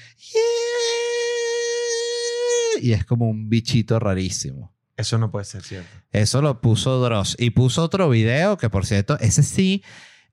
Y 2.80 2.92
es 2.92 3.04
como 3.04 3.28
un 3.28 3.48
bichito 3.48 3.98
rarísimo. 3.98 4.72
Eso 4.96 5.18
no 5.18 5.30
puede 5.30 5.44
ser 5.44 5.62
cierto. 5.62 5.88
Eso 6.12 6.40
lo 6.40 6.60
puso 6.60 7.00
Dross. 7.00 7.36
Y 7.38 7.50
puso 7.50 7.82
otro 7.82 8.08
video 8.08 8.56
que, 8.56 8.70
por 8.70 8.86
cierto, 8.86 9.18
ese 9.20 9.42
sí 9.42 9.82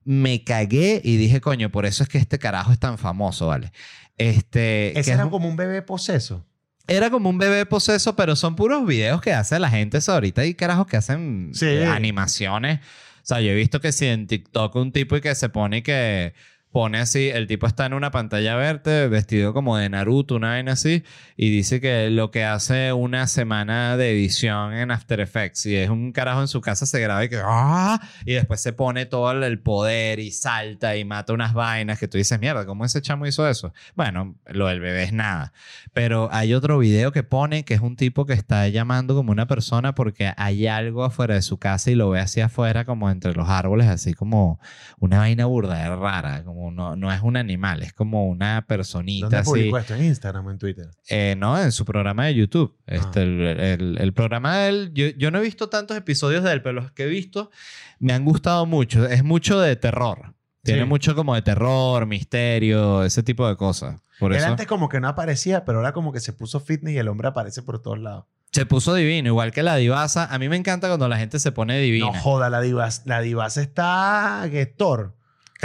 me 0.04 0.42
cagué 0.44 1.00
y 1.04 1.16
dije, 1.16 1.40
coño, 1.40 1.70
por 1.70 1.84
eso 1.86 2.02
es 2.02 2.08
que 2.08 2.18
este 2.18 2.38
carajo 2.38 2.72
es 2.72 2.78
tan 2.78 2.96
famoso, 2.98 3.46
¿vale? 3.48 3.72
Este, 4.16 4.92
que 4.94 5.00
Ese 5.00 5.00
es 5.00 5.08
era 5.16 5.24
un- 5.24 5.30
como 5.30 5.48
un 5.48 5.56
bebé 5.56 5.82
poseso. 5.82 6.46
era 6.86 7.10
como 7.10 7.30
un 7.30 7.38
bebé 7.38 7.64
poseso, 7.66 8.14
pero 8.16 8.36
son 8.36 8.56
puros 8.56 8.86
videos 8.86 9.20
que 9.20 9.32
hace 9.32 9.58
la 9.58 9.70
gente 9.70 9.98
eso 9.98 10.12
ahorita. 10.12 10.42
Hay 10.42 10.54
carajos 10.54 10.86
que 10.86 10.96
hacen 10.98 11.50
Sí. 11.54 11.66
eh, 11.66 11.86
animaciones. 11.86 12.80
O 12.80 13.26
sea, 13.26 13.40
yo 13.40 13.50
he 13.50 13.54
visto 13.54 13.80
que 13.80 13.90
si 13.92 14.06
en 14.06 14.26
TikTok 14.26 14.74
un 14.76 14.92
tipo 14.92 15.16
y 15.16 15.20
que 15.22 15.34
se 15.34 15.48
pone 15.48 15.78
y 15.78 15.82
que 15.82 16.34
pone 16.74 16.98
así, 16.98 17.28
el 17.28 17.46
tipo 17.46 17.68
está 17.68 17.86
en 17.86 17.94
una 17.94 18.10
pantalla 18.10 18.56
verde, 18.56 19.06
vestido 19.06 19.54
como 19.54 19.76
de 19.76 19.88
Naruto, 19.88 20.34
una 20.34 20.48
vaina 20.48 20.72
así, 20.72 21.04
y 21.36 21.48
dice 21.50 21.80
que 21.80 22.10
lo 22.10 22.32
que 22.32 22.42
hace 22.44 22.92
una 22.92 23.28
semana 23.28 23.96
de 23.96 24.10
edición 24.10 24.74
en 24.74 24.90
After 24.90 25.20
Effects, 25.20 25.66
y 25.66 25.76
es 25.76 25.88
un 25.88 26.10
carajo 26.10 26.40
en 26.40 26.48
su 26.48 26.60
casa, 26.60 26.84
se 26.84 26.98
graba 26.98 27.24
y 27.24 27.28
que, 27.28 27.40
¡ah! 27.40 28.00
Y 28.26 28.32
después 28.32 28.60
se 28.60 28.72
pone 28.72 29.06
todo 29.06 29.30
el- 29.30 29.60
poder 29.60 30.18
y 30.18 30.32
salta 30.32 30.96
y 30.96 31.04
mata 31.04 31.32
unas 31.32 31.54
vainas 31.54 32.00
que 32.00 32.08
tú 32.08 32.18
dices, 32.18 32.40
mierda, 32.40 32.66
¿cómo 32.66 32.84
ese 32.84 33.00
chamo 33.00 33.24
hizo 33.24 33.48
eso? 33.48 33.72
Bueno, 33.94 34.34
lo 34.46 34.66
del 34.66 34.80
bebé 34.80 35.04
es 35.04 35.12
nada. 35.12 35.52
Pero 35.92 36.28
hay 36.32 36.54
otro 36.54 36.76
video 36.78 37.12
que 37.12 37.22
pone 37.22 37.64
que 37.64 37.74
es 37.74 37.80
un 37.82 37.94
tipo 37.94 38.26
que 38.26 38.32
está 38.32 38.66
llamando 38.66 39.14
como 39.14 39.30
una 39.30 39.46
persona 39.46 39.94
porque 39.94 40.32
hay 40.36 40.66
algo 40.66 41.04
afuera 41.04 41.36
de 41.36 41.42
su 41.42 41.58
casa 41.58 41.92
y 41.92 41.94
lo 41.94 42.10
ve 42.10 42.18
hacia 42.18 42.46
afuera 42.46 42.84
como 42.84 43.10
entre 43.10 43.32
los 43.32 43.48
árboles, 43.48 43.86
así 43.86 44.12
como 44.12 44.58
una 44.98 45.18
vaina 45.18 45.46
burda, 45.46 45.94
rara, 45.94 46.42
como 46.42 46.63
no, 46.70 46.96
no 46.96 47.12
es 47.12 47.20
un 47.22 47.36
animal, 47.36 47.82
es 47.82 47.92
como 47.92 48.26
una 48.28 48.64
personita 48.66 49.24
¿Dónde 49.26 49.36
así. 49.38 49.50
publicó 49.50 49.78
esto? 49.78 49.94
¿En 49.94 50.04
Instagram 50.04 50.46
o 50.46 50.50
en 50.50 50.58
Twitter? 50.58 50.86
Eh, 51.08 51.34
no, 51.38 51.60
en 51.60 51.72
su 51.72 51.84
programa 51.84 52.26
de 52.26 52.34
YouTube. 52.34 52.76
Ah. 52.86 52.94
Este, 52.94 53.22
el, 53.22 53.40
el- 53.40 53.98
el 54.00 54.12
programa 54.12 54.56
de 54.58 54.68
él, 54.68 54.90
yo, 54.94 55.06
yo 55.16 55.30
no 55.30 55.38
he 55.38 55.42
visto 55.42 55.68
tantos 55.68 55.96
episodios 55.96 56.42
de 56.44 56.52
él, 56.52 56.62
pero 56.62 56.72
los 56.74 56.90
que 56.92 57.04
he 57.04 57.08
visto 57.08 57.50
me 57.98 58.12
han 58.12 58.24
gustado 58.24 58.66
mucho. 58.66 59.06
Es 59.06 59.24
mucho 59.24 59.60
de 59.60 59.76
terror. 59.76 60.34
Tiene 60.62 60.82
Sí. 60.82 60.88
mucho 60.88 61.14
como 61.14 61.34
de 61.34 61.42
terror, 61.42 62.06
misterio, 62.06 63.04
ese 63.04 63.22
tipo 63.22 63.46
de 63.46 63.56
cosas. 63.56 64.00
Por 64.18 64.32
Él 64.32 64.38
eso 64.38 64.46
antes 64.48 64.66
como 64.66 64.88
que 64.88 64.98
no 65.00 65.08
aparecía, 65.08 65.64
pero 65.64 65.78
ahora 65.78 65.92
como 65.92 66.12
que 66.12 66.20
se 66.20 66.32
puso 66.32 66.60
fitness 66.60 66.94
y 66.94 66.98
el 66.98 67.08
hombre 67.08 67.28
aparece 67.28 67.62
por 67.62 67.82
todos 67.82 67.98
lados. 67.98 68.24
se 68.52 68.64
puso 68.66 68.94
divino, 68.94 69.28
igual 69.28 69.50
que 69.50 69.62
la 69.64 69.74
divasa. 69.76 70.32
A 70.32 70.38
mí 70.38 70.48
me 70.48 70.56
encanta 70.56 70.86
cuando 70.86 71.08
la 71.08 71.18
gente 71.18 71.38
se 71.40 71.50
pone 71.52 71.78
divina. 71.80 72.06
No 72.06 72.14
joda, 72.14 72.48
la 72.50 72.60
divas, 72.60 73.02
la 73.04 73.20
divas 73.20 73.56
está 73.56 74.46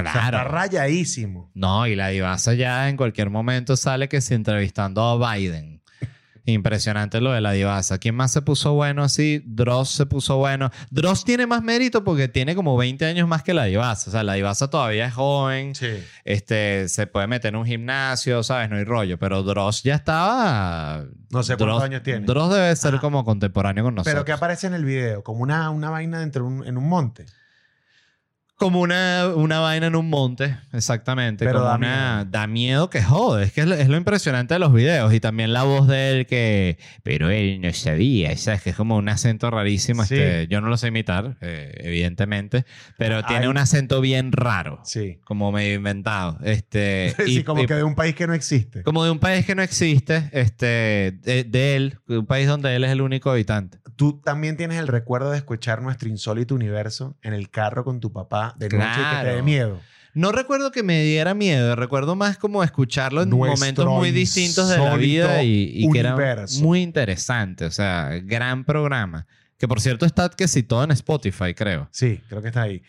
Gestor. 0.06 0.20
O 0.20 0.22
sea, 0.22 0.26
está 0.30 0.30
claro. 0.44 0.50
rayadísimo. 0.56 1.52
No, 1.54 1.88
y 1.88 1.96
la 1.96 2.10
divasa 2.10 2.54
ya 2.54 2.90
en 2.90 2.98
cualquier 2.98 3.30
momento 3.30 3.76
sale 3.78 4.10
que 4.10 4.22
si 4.22 4.34
entrevistando 4.34 5.04
a 5.04 5.36
Biden. 5.36 5.80
Impresionante 6.46 7.22
lo 7.22 7.32
de 7.32 7.42
la 7.42 7.52
divasa. 7.52 8.00
¿Quién 8.00 8.16
más 8.16 8.32
se 8.32 8.42
puso 8.42 8.74
bueno 8.74 9.04
así? 9.04 9.44
Dross 9.46 9.90
se 9.92 10.08
puso 10.08 10.38
bueno. 10.38 10.72
Dross 10.90 11.24
tiene 11.24 11.46
más 11.46 11.62
mérito 11.62 12.04
porque 12.04 12.28
tiene 12.28 12.56
como 12.56 12.76
20 12.76 13.06
años 13.06 13.28
más 13.28 13.44
que 13.44 13.54
la 13.54 13.66
divasa. 13.66 14.10
O 14.10 14.12
sea, 14.12 14.24
la 14.24 14.34
divasa 14.34 14.68
todavía 14.68 15.06
es 15.06 15.14
joven. 15.14 15.76
Sí. 15.76 16.04
Este, 16.26 16.90
se 16.90 17.06
puede 17.06 17.28
meter 17.28 17.50
en 17.54 17.58
un 17.60 17.66
gimnasio, 17.68 18.42
¿sabes? 18.42 18.68
No 18.70 18.78
hay 18.78 18.84
rollo. 18.84 19.20
Pero 19.20 19.44
Dross 19.44 19.84
ya 19.84 19.94
estaba... 19.96 21.04
No 21.30 21.44
sé 21.44 21.56
cuántos 21.56 21.82
Dross- 21.82 21.84
años 21.84 22.02
tiene. 22.02 22.26
Dross 22.26 22.52
debe 22.52 22.76
ser 22.76 22.94
Ajá. 22.96 23.02
como 23.02 23.24
contemporáneo 23.24 23.84
con 23.84 23.94
nosotros. 23.94 24.12
Pero 24.12 24.26
que 24.26 24.32
aparece 24.32 24.66
en 24.66 24.74
el 24.74 24.86
video, 24.86 25.24
como 25.24 25.44
una, 25.44 25.70
una 25.70 25.92
vaina 25.92 26.20
dentro 26.20 26.48
un, 26.48 26.66
en 26.66 26.78
un 26.78 26.90
monte. 26.90 27.28
Como 28.60 28.82
una, 28.82 29.28
una 29.36 29.60
vaina 29.62 29.88
en 29.88 29.96
un 29.96 30.10
monte, 30.10 30.58
exactamente. 30.74 31.46
Pero 31.46 31.60
como 31.60 31.70
da 31.70 31.78
una, 31.78 32.16
miedo. 32.18 32.26
da 32.32 32.48
miedo 32.48 32.90
que 32.90 33.02
jode. 33.02 33.46
Es 33.46 33.54
que 33.54 33.62
es 33.62 33.68
lo, 33.68 33.74
es 33.76 33.88
lo 33.88 33.96
impresionante 33.96 34.54
de 34.56 34.60
los 34.60 34.74
videos. 34.74 35.14
Y 35.14 35.22
también 35.22 35.54
la 35.54 35.64
voz 35.64 35.88
de 35.88 36.12
él 36.12 36.26
que... 36.26 36.78
Pero 37.02 37.30
él 37.30 37.62
no 37.62 37.72
sabía, 37.74 38.36
¿sabes? 38.38 38.62
Que 38.62 38.72
es 38.72 38.76
como 38.76 38.98
un 38.98 39.08
acento 39.08 39.50
rarísimo. 39.50 40.04
Sí. 40.04 40.16
Este, 40.16 40.48
yo 40.50 40.60
no 40.60 40.68
lo 40.68 40.76
sé 40.76 40.90
imitar, 40.90 41.38
eh, 41.40 41.72
evidentemente. 41.86 42.66
Pero 42.98 43.24
tiene 43.24 43.44
Ay. 43.44 43.48
un 43.48 43.58
acento 43.58 44.02
bien 44.02 44.34
raro. 44.34 44.82
Sí. 44.84 45.20
Como 45.24 45.54
medio 45.54 45.76
inventado. 45.76 46.38
Este, 46.44 47.14
sí, 47.26 47.40
y- 47.40 47.44
como 47.44 47.64
y- 47.64 47.66
que 47.66 47.76
de 47.76 47.84
un 47.84 47.96
país 47.96 48.14
que 48.14 48.28
no 48.28 48.34
existe. 48.34 48.84
como 48.84 49.06
de 49.06 49.12
un 49.12 49.20
país 49.20 49.46
que 49.46 49.56
no 49.56 49.62
existe. 49.62 50.30
Este, 50.34 51.18
de, 51.24 51.46
de 51.48 51.76
él. 51.78 52.00
Un 52.10 52.26
país 52.26 52.46
donde 52.46 52.76
él 52.76 52.84
es 52.84 52.92
el 52.92 53.00
único 53.02 53.32
habitante. 53.32 53.80
Tú 53.96 54.22
también 54.24 54.56
tienes 54.56 54.80
el 54.80 54.88
recuerdo 54.88 55.32
de 55.32 55.38
escuchar 55.38 55.82
nuestro 55.82 56.08
insólito 56.08 56.56
universo 56.56 57.18
en 57.22 57.34
el 57.34 57.50
carro 57.50 57.84
con 57.84 58.00
tu 58.00 58.14
papá 58.14 58.49
de 58.58 58.70
noche 58.70 58.86
y 58.86 58.96
que 58.96 59.02
te 59.02 59.04
Claro. 59.22 59.36
dé 59.36 59.42
miedo. 59.42 59.82
No 60.14 60.32
recuerdo 60.32 60.72
que 60.72 60.84
me 60.84 61.04
diera 61.04 61.34
miedo, 61.34 61.76
recuerdo 61.76 62.16
más 62.16 62.38
como 62.38 62.64
escucharlo 62.64 63.22
en 63.22 63.30
Nuestro 63.30 63.58
momentos 63.60 63.86
muy 63.86 64.12
distintos 64.12 64.70
de 64.70 64.78
la 64.78 64.96
vida 64.96 65.44
y, 65.44 65.72
y 65.74 65.90
que 65.92 66.00
era 66.00 66.16
muy 66.62 66.82
interesante, 66.82 67.66
o 67.66 67.72
sea, 67.72 68.10
gran 68.24 68.66
programa. 68.66 69.28
Que 69.58 69.68
por 69.68 69.82
cierto 69.82 70.06
está 70.06 70.30
todo 70.30 70.84
en 70.84 70.92
Spotify, 70.92 71.54
creo. 71.54 71.88
Sí, 71.92 72.22
creo 72.28 72.42
que 72.42 72.48
está 72.48 72.64
ahí. 72.64 72.82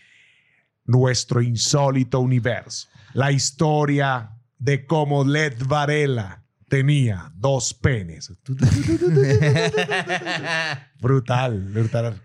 Nuestro 0.86 1.42
insólito 1.42 2.20
universo. 2.20 2.88
La 3.12 3.32
historia 3.32 4.30
de 4.58 4.86
cómo 4.86 5.24
Led 5.24 5.54
Varela 5.66 6.42
tenía 6.68 7.32
dos 7.34 7.74
penes. 7.74 8.32
brutal, 11.00 11.60
brutal. 11.72 12.20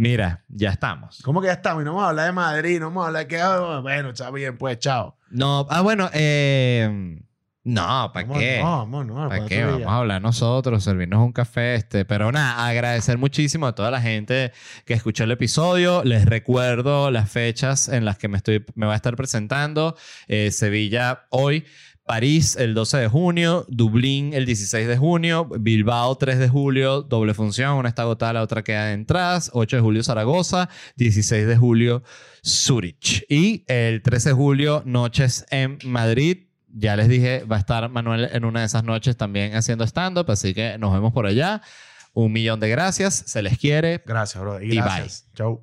Mira, 0.00 0.44
ya 0.48 0.70
estamos. 0.70 1.20
¿Cómo 1.22 1.42
que 1.42 1.48
ya 1.48 1.52
estamos? 1.52 1.82
Y 1.82 1.84
no 1.84 1.90
vamos 1.92 2.06
a 2.06 2.08
hablar 2.08 2.26
de 2.26 2.32
Madrid, 2.32 2.80
no 2.80 2.86
vamos 2.86 3.04
a 3.04 3.06
hablar 3.08 3.22
de 3.24 3.28
que... 3.28 3.38
ah, 3.38 3.80
Bueno, 3.82 4.08
está 4.08 4.30
bien, 4.30 4.56
pues, 4.56 4.78
chao. 4.78 5.14
No, 5.30 5.66
ah, 5.68 5.82
bueno, 5.82 6.08
eh, 6.14 7.18
no, 7.64 8.10
¿para 8.14 8.26
Vamos- 8.26 8.38
qué? 8.42 8.58
No, 8.62 8.64
vamos, 8.78 9.06
no. 9.06 9.14
¿Para 9.16 9.28
para 9.28 9.44
qué? 9.46 9.56
otro 9.58 9.66
Vamos 9.72 9.78
día. 9.80 9.88
a 9.90 9.98
hablar 9.98 10.22
nosotros, 10.22 10.82
servirnos 10.82 11.20
un 11.22 11.32
café, 11.32 11.74
este. 11.74 12.06
Pero 12.06 12.32
nada, 12.32 12.66
agradecer 12.66 13.18
muchísimo 13.18 13.66
a 13.66 13.74
toda 13.74 13.90
la 13.90 14.00
gente 14.00 14.52
que 14.86 14.94
escuchó 14.94 15.24
el 15.24 15.32
episodio. 15.32 16.02
Les 16.02 16.24
recuerdo 16.24 17.10
las 17.10 17.30
fechas 17.30 17.90
en 17.90 18.06
las 18.06 18.16
que 18.16 18.28
me 18.28 18.38
estoy, 18.38 18.64
me 18.76 18.86
va 18.86 18.94
a 18.94 18.96
estar 18.96 19.14
presentando. 19.16 19.96
Eh, 20.28 20.50
Sevilla 20.50 21.26
hoy. 21.28 21.66
París 22.10 22.56
el 22.56 22.74
12 22.74 22.98
de 22.98 23.06
junio, 23.06 23.64
Dublín 23.68 24.34
el 24.34 24.44
16 24.44 24.88
de 24.88 24.96
junio, 24.96 25.44
Bilbao 25.44 26.16
3 26.16 26.40
de 26.40 26.48
julio, 26.48 27.02
doble 27.02 27.34
función, 27.34 27.76
una 27.76 27.88
está 27.88 28.02
agotada, 28.02 28.32
la 28.32 28.42
otra 28.42 28.64
queda 28.64 28.86
de 28.86 28.94
entradas, 28.94 29.52
8 29.54 29.76
de 29.76 29.80
julio 29.80 30.02
Zaragoza, 30.02 30.68
16 30.96 31.46
de 31.46 31.56
julio 31.56 32.02
Zurich 32.44 33.24
y 33.28 33.64
el 33.68 34.02
13 34.02 34.30
de 34.30 34.34
julio 34.34 34.82
noches 34.84 35.46
en 35.52 35.78
Madrid, 35.84 36.48
ya 36.66 36.96
les 36.96 37.06
dije, 37.06 37.44
va 37.44 37.54
a 37.54 37.60
estar 37.60 37.88
Manuel 37.88 38.28
en 38.32 38.44
una 38.44 38.58
de 38.58 38.66
esas 38.66 38.82
noches 38.82 39.16
también 39.16 39.54
haciendo 39.54 39.84
stand-up, 39.84 40.28
así 40.32 40.52
que 40.52 40.78
nos 40.78 40.92
vemos 40.92 41.12
por 41.12 41.26
allá. 41.26 41.62
Un 42.12 42.32
millón 42.32 42.58
de 42.58 42.68
gracias, 42.70 43.22
se 43.24 43.40
les 43.40 43.56
quiere. 43.56 44.02
Gracias, 44.04 44.42
bro. 44.42 44.60
Y 44.60 44.72
Y 44.72 44.76
gracias. 44.78 45.28
Chau. 45.36 45.62